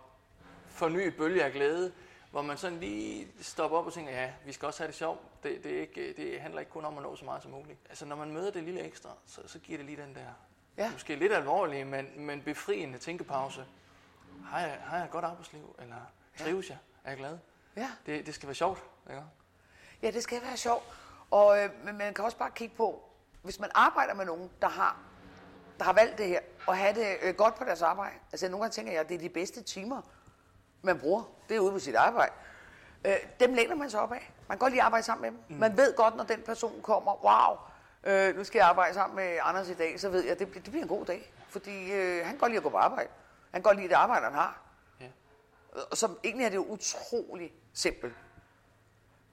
forny 0.67 1.09
bølge 1.09 1.45
af 1.45 1.53
glæde, 1.53 1.93
hvor 2.31 2.43
man 2.43 2.57
sådan 2.57 2.81
lige 2.81 3.29
stopper 3.41 3.79
op 3.79 3.87
og 3.87 3.93
tænker, 3.93 4.13
ja, 4.13 4.33
vi 4.45 4.53
skal 4.53 4.67
også 4.67 4.83
have 4.83 4.89
det 4.89 4.95
sjovt. 4.95 5.21
Det, 5.43 5.65
det, 5.65 5.77
er 5.77 5.81
ikke, 5.81 6.15
det 6.17 6.41
handler 6.41 6.61
ikke 6.61 6.73
kun 6.73 6.85
om 6.85 6.97
at 6.97 7.03
nå 7.03 7.17
så 7.17 7.25
meget 7.25 7.43
som 7.43 7.51
muligt. 7.51 7.79
Altså 7.89 8.07
når 8.07 8.17
man 8.17 8.33
møder 8.33 8.51
det 8.51 8.63
lille 8.63 8.81
ekstra, 8.81 9.11
så, 9.27 9.41
så 9.47 9.59
giver 9.59 9.79
det 9.79 9.87
lige 9.87 10.03
den 10.03 10.15
der, 10.15 10.27
ja. 10.77 10.91
måske 10.93 11.17
lidt 11.17 11.33
alvorlige, 11.33 11.85
men, 11.85 12.07
men 12.17 12.43
befriende 12.43 12.99
tænkepause. 12.99 13.67
Har 14.51 14.61
jeg, 14.61 14.79
har 14.85 14.97
jeg 14.97 15.05
et 15.05 15.11
godt 15.11 15.25
arbejdsliv, 15.25 15.77
eller 15.79 15.97
trives 16.39 16.69
ja. 16.69 16.75
jeg? 16.75 16.79
Er 17.05 17.11
jeg 17.11 17.19
glad? 17.19 17.39
Ja. 17.77 17.91
Det, 18.07 18.27
det 18.27 18.35
skal 18.35 18.47
være 18.47 18.55
sjovt, 18.55 18.85
ikke? 19.11 19.23
Ja, 20.03 20.11
det 20.11 20.23
skal 20.23 20.43
være 20.43 20.57
sjovt. 20.57 20.85
Og 21.31 21.59
øh, 21.63 21.71
men 21.85 21.99
man 21.99 22.15
kan 22.15 22.25
også 22.25 22.37
bare 22.37 22.51
kigge 22.51 22.77
på, 22.77 23.03
hvis 23.43 23.61
man 23.61 23.71
arbejder 23.75 24.15
med 24.15 24.25
nogen, 24.25 24.51
der 24.63 24.69
har, 24.69 24.97
der 25.79 25.85
har 25.85 25.93
valgt 25.93 26.19
det 26.19 26.27
her, 26.27 26.41
og 26.67 26.77
have 26.77 26.95
det 26.95 27.17
øh, 27.23 27.35
godt 27.35 27.55
på 27.55 27.65
deres 27.65 27.83
arbejde. 27.83 28.15
Altså 28.33 28.49
nogle 28.49 28.63
gange 28.63 28.73
tænker 28.75 28.93
jeg, 28.93 29.01
at 29.01 29.09
det 29.09 29.15
er 29.15 29.19
de 29.19 29.29
bedste 29.29 29.63
timer, 29.63 30.03
man 30.83 30.99
bruger. 30.99 31.23
Det 31.49 31.57
er 31.57 31.61
ude 31.61 31.73
på 31.73 31.79
sit 31.79 31.95
arbejde. 31.95 32.33
Øh, 33.05 33.17
dem 33.41 33.55
læner 33.55 33.75
man 33.75 33.91
sig 33.91 34.01
op 34.01 34.13
af. 34.13 34.33
Man 34.49 34.59
kan 34.59 34.59
godt 34.59 34.73
lide 34.73 34.81
at 34.81 34.87
arbejde 34.87 35.07
sammen 35.07 35.23
med 35.23 35.31
dem. 35.31 35.41
Mm. 35.49 35.61
Man 35.61 35.77
ved 35.77 35.97
godt, 35.97 36.17
når 36.17 36.25
den 36.25 36.43
person 36.43 36.83
kommer, 36.83 37.25
wow, 37.25 37.57
øh, 38.13 38.37
nu 38.37 38.45
skal 38.45 38.59
jeg 38.59 38.69
arbejde 38.69 38.95
sammen 38.95 39.17
med 39.17 39.39
Anders 39.43 39.69
i 39.69 39.75
dag, 39.75 40.01
så 40.01 40.09
ved 40.09 40.23
jeg, 40.23 40.33
at 40.33 40.39
det, 40.39 40.55
det 40.55 40.65
bliver 40.65 40.83
en 40.83 40.89
god 40.89 41.05
dag. 41.05 41.33
Fordi 41.49 41.93
øh, 41.93 42.17
han 42.17 42.33
kan 42.33 42.39
godt 42.39 42.51
lide 42.51 42.57
at 42.57 42.63
gå 42.63 42.71
på 42.71 42.77
arbejde. 42.77 43.09
Han 43.57 43.63
godt 43.63 43.77
lide 43.77 43.89
det 43.89 43.95
arbejde, 43.95 44.25
han 44.25 44.35
har. 44.35 44.61
Ja. 45.01 45.07
Som 45.93 46.19
egentlig 46.25 46.45
er 46.45 46.49
det 46.49 46.57
jo 46.57 46.65
utrolig 46.65 47.53
simpelt. 47.73 48.15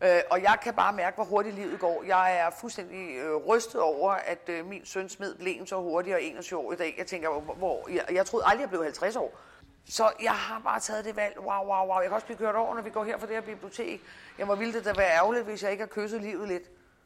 Øh, 0.02 0.22
og 0.30 0.42
jeg 0.42 0.58
kan 0.64 0.74
bare 0.74 0.94
mærke, 0.94 1.16
hvor 1.16 1.24
hurtigt 1.24 1.56
livet 1.56 1.80
går. 1.80 2.04
Jeg 2.04 2.38
er 2.38 2.50
fuldstændig 2.50 3.16
øh, 3.16 3.36
rystet 3.36 3.82
over, 3.82 4.12
at 4.12 4.50
øh, 4.50 4.66
min 4.66 4.86
søn 4.86 5.10
smed 5.10 5.36
blæen 5.36 5.68
så 5.68 5.82
hurtigt 5.82 6.16
og 6.16 6.24
21 6.24 6.60
år 6.60 6.74
i 6.74 6.76
dag. 6.76 6.96
Jeg 6.98 7.08
tænker, 7.08 7.30
hvor, 7.30 7.54
hvor 7.54 7.90
jeg, 7.90 8.06
jeg 8.12 8.26
troede 8.26 8.46
aldrig, 8.46 8.62
jeg 8.62 8.70
blev 8.70 8.84
50 8.84 9.16
år. 9.16 9.40
Så 9.86 10.12
jeg 10.22 10.36
har 10.36 10.60
bare 10.60 10.80
taget 10.80 11.06
det 11.06 11.16
valg. 11.16 11.40
Wow, 11.40 11.66
wow, 11.66 11.88
wow. 11.88 12.00
Jeg 12.00 12.08
kan 12.10 12.16
også 12.16 12.26
blive 12.26 12.38
kørt 12.38 12.56
over, 12.56 12.76
når 12.76 12.82
vi 12.82 12.90
går 12.90 13.04
her 13.04 13.18
for 13.18 13.28
det 13.28 13.36
her 13.36 13.42
bibliotek. 13.42 14.02
Jeg 14.38 14.48
må 14.48 14.56
ville 14.56 14.74
det 14.74 14.86
da 14.86 14.94
være 14.98 15.12
ærgerligt, 15.12 15.46
hvis 15.46 15.64
jeg 15.64 15.72
ikke 15.72 15.82
har 15.82 15.88
kysset 15.88 16.22
livet 16.22 16.48
lidt. 16.48 16.64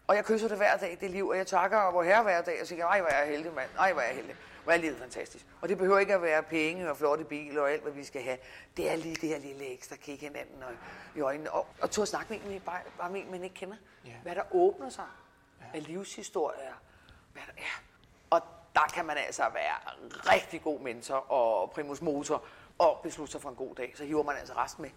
Og 0.08 0.16
jeg 0.16 0.26
kysser 0.26 0.48
det 0.48 0.58
hver 0.58 0.78
dag, 0.78 0.98
det 1.02 1.12
liv, 1.12 1.28
og 1.28 1.38
jeg 1.38 1.48
takker 1.48 1.92
hvor 1.92 2.04
herre 2.04 2.24
hver 2.24 2.42
dag, 2.42 2.62
og 2.62 2.68
siger, 2.68 2.86
ej, 2.86 3.02
hvor 3.02 3.10
er 3.10 3.20
jeg 3.20 3.28
heldig, 3.28 3.54
mand. 3.54 3.70
Ej, 3.80 3.94
hvor 3.94 4.02
er 4.02 4.06
jeg 4.06 4.16
heldig. 4.16 4.36
Hvor 4.68 4.74
er 4.74 4.78
livet 4.78 4.98
fantastisk. 4.98 5.46
Og 5.62 5.70
det 5.70 5.78
behøver 5.78 6.00
ikke 6.00 6.14
at 6.14 6.22
være 6.22 6.44
penge 6.44 6.90
og 6.90 6.98
flotte 6.98 7.24
biler 7.24 7.62
og 7.62 7.72
alt, 7.72 7.82
hvad 7.82 7.92
vi 7.92 8.04
skal 8.04 8.22
have. 8.22 8.38
Det 8.78 8.92
er 8.92 8.96
lige 8.96 9.16
det 9.16 9.30
her 9.30 9.38
lille 9.38 9.66
ekstra 9.74 9.96
kigge 9.96 10.26
hinanden 10.26 10.64
og, 10.64 10.72
i 11.16 11.22
øjnene. 11.22 11.52
Og, 11.52 11.68
og 11.82 11.90
at 12.02 12.08
snakke 12.08 12.42
med 12.46 12.56
en, 12.56 12.62
bare, 12.62 12.80
bare 12.98 13.12
med 13.12 13.22
en, 13.22 13.32
man 13.32 13.44
ikke 13.44 13.56
kender. 13.56 13.76
Yeah. 14.08 14.22
Hvad 14.22 14.36
der 14.36 14.42
åbner 14.52 14.90
sig 14.90 15.06
ja. 15.62 15.78
af 15.78 15.88
livshistorier. 15.88 16.82
Hvad 17.34 17.42
der 17.48 17.62
er. 17.62 17.82
Og 18.30 18.42
der 18.76 18.92
kan 18.94 19.06
man 19.06 19.18
altså 19.18 19.44
være 19.44 19.76
rigtig 20.34 20.62
god 20.62 20.80
mentor 20.80 21.32
og 21.32 21.72
primus 21.72 22.02
motor 22.02 22.44
og 22.78 23.00
beslutte 23.04 23.32
sig 23.32 23.42
for 23.42 23.50
en 23.50 23.56
god 23.56 23.76
dag. 23.76 23.94
Så 23.96 24.06
hiver 24.06 24.24
man 24.24 24.36
altså 24.36 24.54
resten 24.54 24.82
med. 24.82 24.92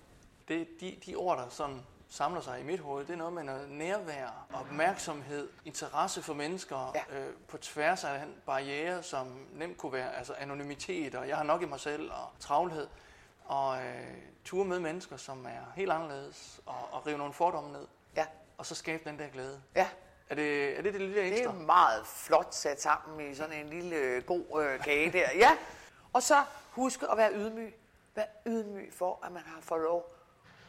Det, 0.49 0.69
de, 0.81 0.99
de 1.07 1.15
ord, 1.15 1.39
der 1.39 1.49
sådan 1.49 1.81
samler 2.11 2.40
sig 2.40 2.61
i 2.61 2.62
mit 2.62 2.81
hoved, 2.81 3.07
det 3.07 3.12
er 3.12 3.16
noget 3.16 3.33
med 3.33 3.42
noget 3.42 3.70
nærvær, 3.70 4.46
opmærksomhed, 4.53 5.49
interesse 5.64 6.23
for 6.23 6.35
mennesker 6.35 6.92
ja. 6.94 7.18
øh, 7.18 7.35
på 7.49 7.59
tværs 7.59 8.05
af 8.05 8.25
barriere, 8.46 9.03
som 9.03 9.46
nemt 9.53 9.79
kunne 9.79 9.92
være 9.92 10.16
altså 10.16 10.35
anonymitet, 10.38 11.14
og 11.14 11.29
jeg 11.29 11.37
har 11.37 11.44
nok 11.44 11.62
i 11.62 11.66
mig 11.66 11.81
selv, 11.81 12.11
og 12.11 12.29
travlhed, 12.40 12.88
og 13.44 13.79
øh, 13.79 14.07
ture 14.44 14.64
med 14.64 14.81
mennesker, 14.81 15.16
som 15.16 15.44
er 15.46 15.73
helt 15.77 15.90
anderledes, 15.92 16.61
og, 16.66 16.88
og 16.92 17.07
rive 17.07 17.18
nogle 17.18 17.33
fordomme 17.33 17.73
ned, 17.73 17.87
ja. 18.16 18.27
og 18.59 18.66
så 18.66 18.75
skabe 18.75 19.11
den 19.11 19.18
der 19.18 19.29
glæde. 19.29 19.62
Ja. 19.77 19.88
Er 20.31 20.35
det, 20.35 20.79
er 20.79 20.83
det 20.83 20.92
det 20.92 21.01
lille 21.01 21.16
Det 21.16 21.33
ekstra? 21.33 21.53
er 21.53 21.55
meget 21.55 22.07
flot 22.07 22.55
sat 22.55 22.83
sammen 22.83 23.31
i 23.31 23.35
sådan 23.35 23.53
en 23.53 23.68
lille 23.68 23.96
øh, 23.96 24.25
god 24.25 24.62
øh, 24.62 24.81
kage 24.81 25.12
der. 25.12 25.29
Ja. 25.35 25.51
Og 26.12 26.23
så 26.23 26.44
husk 26.70 27.03
at 27.12 27.16
være 27.16 27.33
ydmyg. 27.35 27.75
Vær 28.14 28.25
ydmyg 28.46 28.92
for, 28.92 29.18
at 29.25 29.33
man 29.33 29.42
har 29.46 29.61
fået 29.61 29.83
lov 29.83 30.14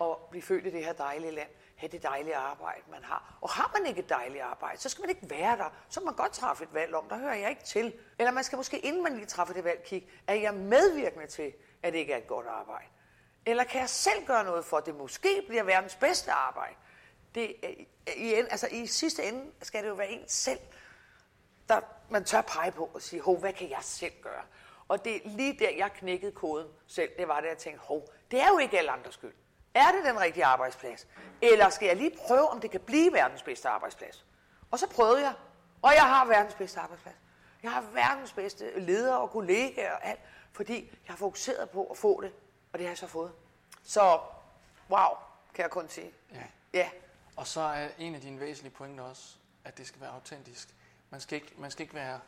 at 0.02 0.18
blive 0.30 0.42
født 0.44 0.66
i 0.66 0.70
det 0.72 0.86
her 0.86 0.94
dejlige 0.94 1.32
land. 1.32 1.50
Have 1.76 1.90
det 1.92 2.04
dejlige 2.04 2.36
arbejde, 2.36 2.82
man 2.92 3.04
har. 3.04 3.38
Og 3.42 3.50
har 3.50 3.72
man 3.78 3.86
ikke 3.88 4.00
et 4.00 4.10
dejligt 4.10 4.42
arbejde, 4.44 4.78
så 4.82 4.90
skal 4.90 5.02
man 5.02 5.10
ikke 5.10 5.30
være 5.30 5.58
der. 5.58 5.70
Så 5.90 6.00
må 6.00 6.06
man 6.06 6.16
godt 6.16 6.32
træffe 6.32 6.64
et 6.64 6.74
valg 6.74 6.94
om, 6.96 7.10
der 7.10 7.18
hører 7.18 7.36
jeg 7.36 7.50
ikke 7.50 7.64
til. 7.64 7.94
Eller 8.20 8.32
man 8.32 8.44
skal 8.44 8.56
måske, 8.58 8.80
inden 8.80 9.04
man 9.04 9.14
lige 9.16 9.26
træffer 9.26 9.54
det 9.54 9.64
valg, 9.64 9.84
kigge, 9.84 10.10
er 10.28 10.34
jeg 10.34 10.54
medvirkende 10.54 11.28
til, 11.28 11.54
at 11.84 11.94
det 11.94 12.00
ikke 12.00 12.14
er 12.14 12.18
et 12.18 12.28
godt 12.28 12.48
arbejde? 12.48 12.86
Eller 13.46 13.64
kan 13.64 13.82
jeg 13.82 13.90
selv 13.90 14.26
gøre 14.26 14.44
noget 14.44 14.66
for, 14.66 14.78
at 14.78 14.86
det 14.86 14.96
måske 14.96 15.44
bliver 15.48 15.64
verdens 15.64 15.96
bedste 15.96 16.32
arbejde? 16.32 16.76
Det, 17.36 17.56
er- 17.64 18.14
i, 18.16 18.34
en- 18.40 18.48
altså, 18.52 18.68
I 18.72 18.88
sidste 18.88 19.24
ende 19.24 19.52
skal 19.62 19.84
det 19.84 19.90
jo 19.90 19.94
være 19.94 20.10
en 20.10 20.24
selv, 20.28 20.60
der 21.70 21.82
man 22.10 22.24
tør 22.26 22.42
pege 22.42 22.72
på 22.72 22.90
og 22.94 23.02
sige, 23.02 23.22
hov, 23.22 23.38
hvad 23.40 23.54
kan 23.54 23.70
jeg 23.70 23.80
selv 23.82 24.14
gøre? 24.22 24.44
Og 24.88 25.06
det 25.06 25.16
er 25.16 25.20
lige 25.30 25.60
der, 25.60 25.70
jeg 25.78 25.92
knækkede 25.94 26.32
koden 26.32 26.68
selv, 26.88 27.10
det 27.18 27.28
var 27.28 27.42
det, 27.42 27.48
jeg 27.48 27.58
tænkte, 27.58 27.82
hov, 27.86 28.08
det 28.32 28.42
er 28.42 28.48
jo 28.48 28.58
ikke 28.58 28.78
alle 28.78 28.92
andres 28.92 29.14
skyld. 29.14 29.34
Er 29.74 29.92
det 29.92 30.06
den 30.06 30.20
rigtige 30.20 30.46
arbejdsplads? 30.46 31.08
Eller 31.42 31.70
skal 31.70 31.86
jeg 31.88 31.96
lige 31.98 32.18
prøve, 32.28 32.50
om 32.50 32.62
det 32.62 32.72
kan 32.72 32.80
blive 32.80 33.14
verdens 33.14 33.44
bedste 33.44 33.70
arbejdsplads? 33.70 34.26
Og 34.72 34.80
så 34.80 34.88
prøvede 34.90 35.22
jeg, 35.22 35.34
og 35.82 35.94
jeg 35.94 36.04
har 36.04 36.26
verdens 36.26 36.54
bedste 36.54 36.80
arbejdsplads. 36.80 37.16
Jeg 37.64 37.72
har 37.72 37.82
verdens 37.82 38.34
bedste 38.34 38.80
ledere 38.80 39.20
og 39.20 39.30
kollegaer 39.30 39.92
og 39.96 40.06
alt, 40.06 40.20
fordi 40.52 40.90
jeg 40.90 41.14
har 41.14 41.18
fokuseret 41.18 41.70
på 41.70 41.84
at 41.86 41.98
få 41.98 42.22
det, 42.22 42.34
og 42.74 42.80
det 42.80 42.88
har 42.88 42.92
jeg 42.92 42.98
så 42.98 43.08
fået. 43.08 43.32
Så, 43.84 44.20
wow, 44.90 45.08
kan 45.54 45.62
jeg 45.64 45.72
kun 45.72 45.90
sige. 45.90 46.12
Ja. 46.34 46.44
Ja, 46.74 46.90
Og 47.36 47.48
så 47.48 47.62
er 47.62 47.90
en 47.98 48.16
af 48.16 48.22
dine 48.22 48.40
væsentlige 48.40 48.74
pointer 48.74 49.04
også, 49.04 49.36
at 49.66 49.78
det 49.78 49.88
skal 49.88 50.02
være 50.02 50.10
autentisk. 50.10 50.70
Man 51.10 51.22
skal 51.22 51.36
ikke, 51.36 51.54
man 51.58 51.72
skal 51.72 51.82
ikke 51.84 51.96
være 51.96 52.20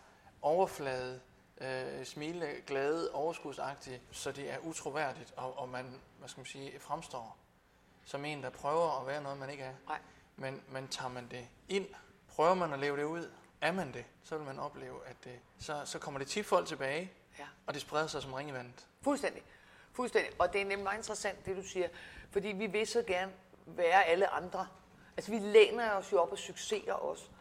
overflade, 0.41 1.21
øh, 1.61 2.05
smile, 2.05 2.55
glade, 2.67 3.11
overskudsagtig, 3.11 4.01
så 4.11 4.31
det 4.31 4.51
er 4.51 4.57
utroværdigt, 4.57 5.33
og, 5.37 5.57
og 5.57 5.69
man, 5.69 6.01
hvad 6.19 6.29
skal 6.29 6.39
man 6.39 6.45
sige, 6.45 6.79
fremstår 6.79 7.37
som 8.05 8.25
en, 8.25 8.43
der 8.43 8.49
prøver 8.49 9.01
at 9.01 9.07
være 9.07 9.21
noget, 9.23 9.37
man 9.37 9.49
ikke 9.49 9.63
er. 9.63 9.73
Nej. 9.87 9.99
Men, 10.35 10.63
men 10.67 10.87
tager 10.87 11.09
man 11.09 11.27
det 11.31 11.47
ind, 11.69 11.87
prøver 12.27 12.53
man 12.53 12.73
at 12.73 12.79
leve 12.79 12.97
det 12.97 13.03
ud, 13.03 13.31
er 13.61 13.71
man 13.71 13.93
det, 13.93 14.05
så 14.23 14.37
vil 14.37 14.45
man 14.45 14.59
opleve, 14.59 15.05
at 15.05 15.15
det, 15.23 15.39
så, 15.59 15.81
så 15.85 15.99
kommer 15.99 16.17
det 16.19 16.27
tit 16.27 16.45
folk 16.45 16.67
tilbage, 16.67 17.11
Ja. 17.39 17.45
og 17.67 17.73
det 17.73 17.81
spreder 17.81 18.07
sig 18.07 18.21
som 18.21 18.33
ring 18.33 18.49
i 18.49 18.53
vandet. 18.53 18.87
Fuldstændig. 19.01 19.43
Fuldstændig. 19.91 20.31
Og 20.41 20.53
det 20.53 20.61
er 20.61 20.65
nemlig 20.65 20.83
meget 20.83 20.97
interessant, 20.97 21.45
det 21.45 21.57
du 21.57 21.63
siger. 21.63 21.87
Fordi 22.31 22.47
vi 22.47 22.65
vil 22.67 22.87
så 22.87 23.03
gerne 23.07 23.31
være 23.65 24.03
alle 24.03 24.27
andre. 24.27 24.67
Altså, 25.17 25.31
vi 25.31 25.39
læner 25.39 25.91
os 25.91 26.11
jo 26.11 26.21
op 26.21 26.31
og 26.31 26.37
succeser 26.37 26.93
os. 26.93 27.31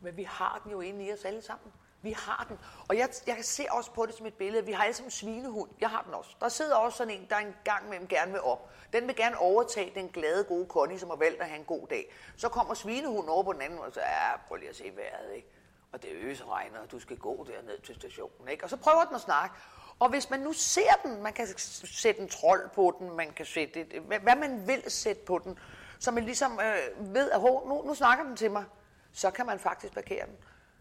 Men 0.00 0.16
vi 0.16 0.22
har 0.22 0.60
den 0.64 0.72
jo 0.72 0.80
inde 0.80 1.04
i 1.04 1.12
os 1.12 1.24
alle 1.24 1.42
sammen. 1.42 1.72
Vi 2.02 2.12
har 2.12 2.46
den. 2.48 2.58
Og 2.88 2.96
jeg, 2.96 3.08
jeg 3.26 3.36
ser 3.42 3.72
også 3.72 3.92
på 3.92 4.06
det 4.06 4.14
som 4.14 4.26
et 4.26 4.34
billede. 4.34 4.66
Vi 4.66 4.72
har 4.72 4.82
alle 4.82 4.94
sammen 4.94 5.06
en 5.06 5.10
svinehund. 5.10 5.70
Jeg 5.80 5.90
har 5.90 6.02
den 6.02 6.14
også. 6.14 6.30
Der 6.40 6.48
sidder 6.48 6.76
også 6.76 6.98
sådan 6.98 7.14
en, 7.14 7.26
der 7.30 7.36
en 7.36 7.54
gang 7.64 7.88
mellem 7.88 8.08
gerne 8.08 8.32
vil 8.32 8.40
op. 8.40 8.70
Den 8.92 9.06
vil 9.06 9.16
gerne 9.16 9.38
overtage 9.38 9.92
den 9.94 10.08
glade, 10.08 10.44
gode 10.44 10.66
Connie, 10.68 10.98
som 10.98 11.08
har 11.08 11.16
valgt 11.16 11.40
at 11.40 11.48
have 11.48 11.58
en 11.58 11.64
god 11.64 11.86
dag. 11.88 12.12
Så 12.36 12.48
kommer 12.48 12.74
svinehunden 12.74 13.28
over 13.28 13.42
på 13.42 13.52
den 13.52 13.62
anden, 13.62 13.78
og 13.78 13.92
så 13.92 14.00
ja, 14.00 14.36
prøv 14.48 14.56
lige 14.56 14.68
at 14.70 14.76
se 14.76 14.92
vejret, 14.96 15.34
ikke? 15.34 15.48
Og 15.92 16.02
det 16.02 16.10
øsregner, 16.12 16.78
og 16.78 16.90
du 16.90 16.98
skal 16.98 17.16
gå 17.16 17.46
derned 17.48 17.78
til 17.78 17.94
stationen, 17.94 18.48
ikke? 18.48 18.64
Og 18.64 18.70
så 18.70 18.76
prøver 18.76 19.04
den 19.04 19.14
at 19.14 19.20
snakke. 19.20 19.56
Og 19.98 20.08
hvis 20.08 20.30
man 20.30 20.40
nu 20.40 20.52
ser 20.52 20.92
den, 21.02 21.22
man 21.22 21.32
kan 21.32 21.46
sætte 21.84 22.20
en 22.20 22.28
trold 22.28 22.70
på 22.74 22.96
den, 22.98 23.16
man 23.16 23.32
kan 23.32 23.46
sætte 23.46 23.80
et, 23.80 24.02
hvad, 24.02 24.36
man 24.36 24.66
vil 24.66 24.90
sætte 24.90 25.22
på 25.24 25.38
den, 25.38 25.58
så 25.98 26.10
man 26.10 26.24
ligesom 26.24 26.60
øh, 26.60 27.14
ved, 27.14 27.30
at 27.30 27.40
nu, 27.40 27.82
nu 27.86 27.94
snakker 27.94 28.24
den 28.24 28.36
til 28.36 28.50
mig, 28.50 28.64
så 29.12 29.30
kan 29.30 29.46
man 29.46 29.58
faktisk 29.58 29.94
parkere 29.94 30.26
den. 30.26 30.36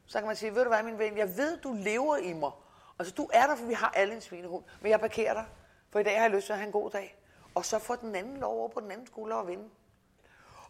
Så 0.07 0.19
kan 0.19 0.27
man 0.27 0.35
sige, 0.35 0.55
ved 0.55 0.63
du 0.63 0.69
hvad, 0.69 0.83
min 0.83 0.99
ven, 0.99 1.17
jeg 1.17 1.37
ved, 1.37 1.57
du 1.57 1.73
lever 1.73 2.17
i 2.17 2.33
mig. 2.33 2.51
Altså, 2.99 3.13
du 3.13 3.29
er 3.33 3.47
der, 3.47 3.55
for 3.55 3.65
vi 3.65 3.73
har 3.73 3.91
alle 3.95 4.13
en 4.15 4.21
svinehund, 4.21 4.63
men 4.81 4.91
jeg 4.91 4.99
parkerer 4.99 5.33
dig, 5.33 5.45
for 5.91 5.99
i 5.99 6.03
dag 6.03 6.15
har 6.15 6.21
jeg 6.21 6.31
lyst 6.31 6.45
til 6.45 6.53
at 6.53 6.59
have 6.59 6.65
en 6.65 6.71
god 6.71 6.89
dag. 6.89 7.17
Og 7.55 7.65
så 7.65 7.79
får 7.79 7.95
den 7.95 8.15
anden 8.15 8.37
lov 8.37 8.59
over 8.59 8.67
på 8.67 8.79
den 8.79 8.91
anden 8.91 9.07
skulder 9.07 9.35
at 9.35 9.47
vinde. 9.47 9.69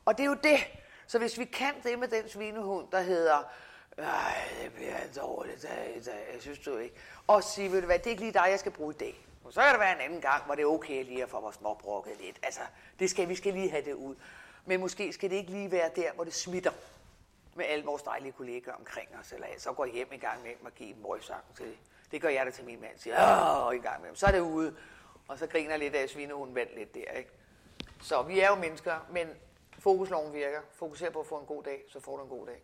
Og 0.06 0.18
det 0.18 0.24
er 0.24 0.28
jo 0.28 0.38
det. 0.44 0.60
Så 1.08 1.20
hvis 1.20 1.40
vi 1.40 1.46
kan 1.46 1.74
det 1.84 2.00
med 2.00 2.08
den 2.08 2.30
svinehund, 2.30 2.88
der 2.92 3.02
hedder, 3.02 3.52
nej, 3.98 4.34
det 4.64 4.74
bliver 4.74 4.98
en 4.98 5.14
dårlig 5.16 5.62
dag 5.62 5.94
i 5.98 6.04
dag, 6.04 6.38
synes 6.40 6.60
du 6.60 6.78
ikke? 6.78 6.96
Og 7.28 7.44
sige, 7.44 7.72
ved 7.72 7.82
du 7.82 7.86
hvad, 7.86 8.00
det 8.00 8.06
er 8.06 8.12
ikke 8.12 8.24
lige 8.24 8.34
dig, 8.34 8.46
jeg 8.50 8.60
skal 8.60 8.72
bruge 8.72 8.94
i 8.94 8.98
dag. 8.98 9.28
Og 9.44 9.54
så 9.54 9.62
kan 9.62 9.72
det 9.72 9.80
være 9.80 9.96
en 9.96 10.02
anden 10.02 10.22
gang, 10.22 10.46
hvor 10.46 10.56
det 10.56 10.62
er 10.62 10.68
okay 10.68 11.04
lige 11.04 11.24
at 11.24 11.30
få 11.30 11.42
vores 11.42 11.56
småbrokket 11.56 12.14
lidt. 12.20 12.40
Altså, 12.44 12.62
det 13.00 13.10
skal, 13.10 13.30
vi 13.30 13.36
skal 13.36 13.54
lige 13.54 13.70
have 13.70 13.86
det 13.86 13.94
ud. 13.94 14.16
Men 14.66 14.80
måske 14.80 15.14
skal 15.14 15.30
det 15.30 15.36
ikke 15.36 15.52
lige 15.52 15.72
være 15.72 15.90
der, 15.96 16.12
hvor 16.12 16.24
det 16.24 16.34
smitter 16.34 16.72
med 17.58 17.66
alle 17.66 17.86
vores 17.86 18.02
dejlige 18.02 18.32
kollegaer 18.32 18.76
omkring 18.76 19.10
os, 19.20 19.32
eller 19.32 19.48
så 19.58 19.74
går 19.74 19.86
hjem 19.86 20.08
en 20.12 20.20
gang 20.20 20.44
med 20.44 20.52
og 20.66 20.72
giver 20.76 20.94
dem 20.94 21.06
røgsakken 21.06 21.56
til. 21.56 21.78
Det 22.12 22.22
gør 22.22 22.30
jeg 22.30 22.46
da 22.46 22.52
til 22.52 22.66
min 22.66 22.82
mand, 22.82 22.92
siger, 22.98 23.68
åh, 23.68 23.76
en 23.76 23.82
gang 23.82 24.02
med 24.02 24.10
Så 24.14 24.26
er 24.26 24.32
det 24.32 24.40
ude, 24.40 24.76
og 25.28 25.40
så 25.40 25.48
griner 25.48 25.78
lidt 25.78 25.96
af 25.96 26.10
svinehunden 26.10 26.56
vandt 26.56 26.78
lidt 26.78 26.96
der, 26.96 27.12
ikke? 27.18 27.30
Så 28.02 28.22
vi 28.22 28.40
er 28.40 28.48
jo 28.48 28.56
mennesker, 28.56 28.94
men 29.12 29.28
fokusloven 29.80 30.34
virker. 30.34 30.60
Fokuser 30.74 31.10
på 31.10 31.20
at 31.20 31.28
få 31.28 31.36
en 31.40 31.46
god 31.46 31.64
dag, 31.64 31.84
så 31.90 32.00
får 32.00 32.18
du 32.18 32.24
en 32.24 32.30
god 32.30 32.46
dag. 32.46 32.64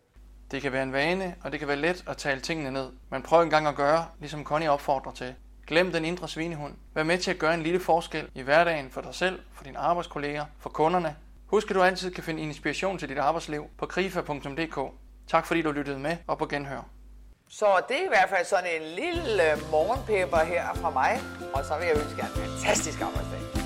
Det 0.50 0.62
kan 0.62 0.72
være 0.72 0.82
en 0.82 0.92
vane, 0.92 1.36
og 1.44 1.52
det 1.52 1.58
kan 1.58 1.68
være 1.68 1.76
let 1.76 2.04
at 2.08 2.16
tale 2.16 2.40
tingene 2.40 2.70
ned. 2.70 2.92
Men 3.10 3.22
prøv 3.22 3.42
en 3.42 3.50
gang 3.50 3.66
at 3.66 3.76
gøre, 3.76 4.06
ligesom 4.20 4.44
Connie 4.44 4.70
opfordrer 4.70 5.12
til. 5.12 5.34
Glem 5.66 5.92
den 5.92 6.04
indre 6.04 6.28
svinehund. 6.28 6.74
Vær 6.94 7.02
med 7.02 7.18
til 7.18 7.30
at 7.30 7.38
gøre 7.38 7.54
en 7.54 7.62
lille 7.62 7.80
forskel 7.80 8.30
i 8.34 8.42
hverdagen 8.42 8.90
for 8.90 9.00
dig 9.00 9.14
selv, 9.14 9.42
for 9.52 9.64
dine 9.64 9.78
arbejdskolleger, 9.78 10.46
for 10.58 10.70
kunderne. 10.70 11.16
Husk, 11.46 11.70
at 11.70 11.76
du 11.76 11.82
altid 11.82 12.10
kan 12.10 12.24
finde 12.24 12.42
inspiration 12.42 12.98
til 12.98 13.08
dit 13.08 13.18
arbejdsliv 13.18 13.64
på 13.78 13.86
krifa.dk. 13.86 14.78
Tak 15.28 15.46
fordi 15.46 15.62
du 15.62 15.70
lyttede 15.70 15.98
med, 15.98 16.16
og 16.26 16.38
på 16.38 16.46
genhør. 16.46 16.88
Så 17.48 17.66
det 17.88 17.96
er 17.96 18.04
i 18.04 18.08
hvert 18.08 18.28
fald 18.28 18.44
sådan 18.46 18.70
en 18.80 18.82
lille 18.82 19.42
morgenpepper 19.70 20.38
her 20.38 20.74
fra 20.74 20.90
mig, 20.90 21.20
og 21.54 21.64
så 21.64 21.78
vil 21.78 21.86
jeg 21.86 21.96
ønske 21.96 22.16
jer 22.18 22.26
en 22.26 22.34
fantastisk 22.34 23.00
arbejdsdag. 23.00 23.63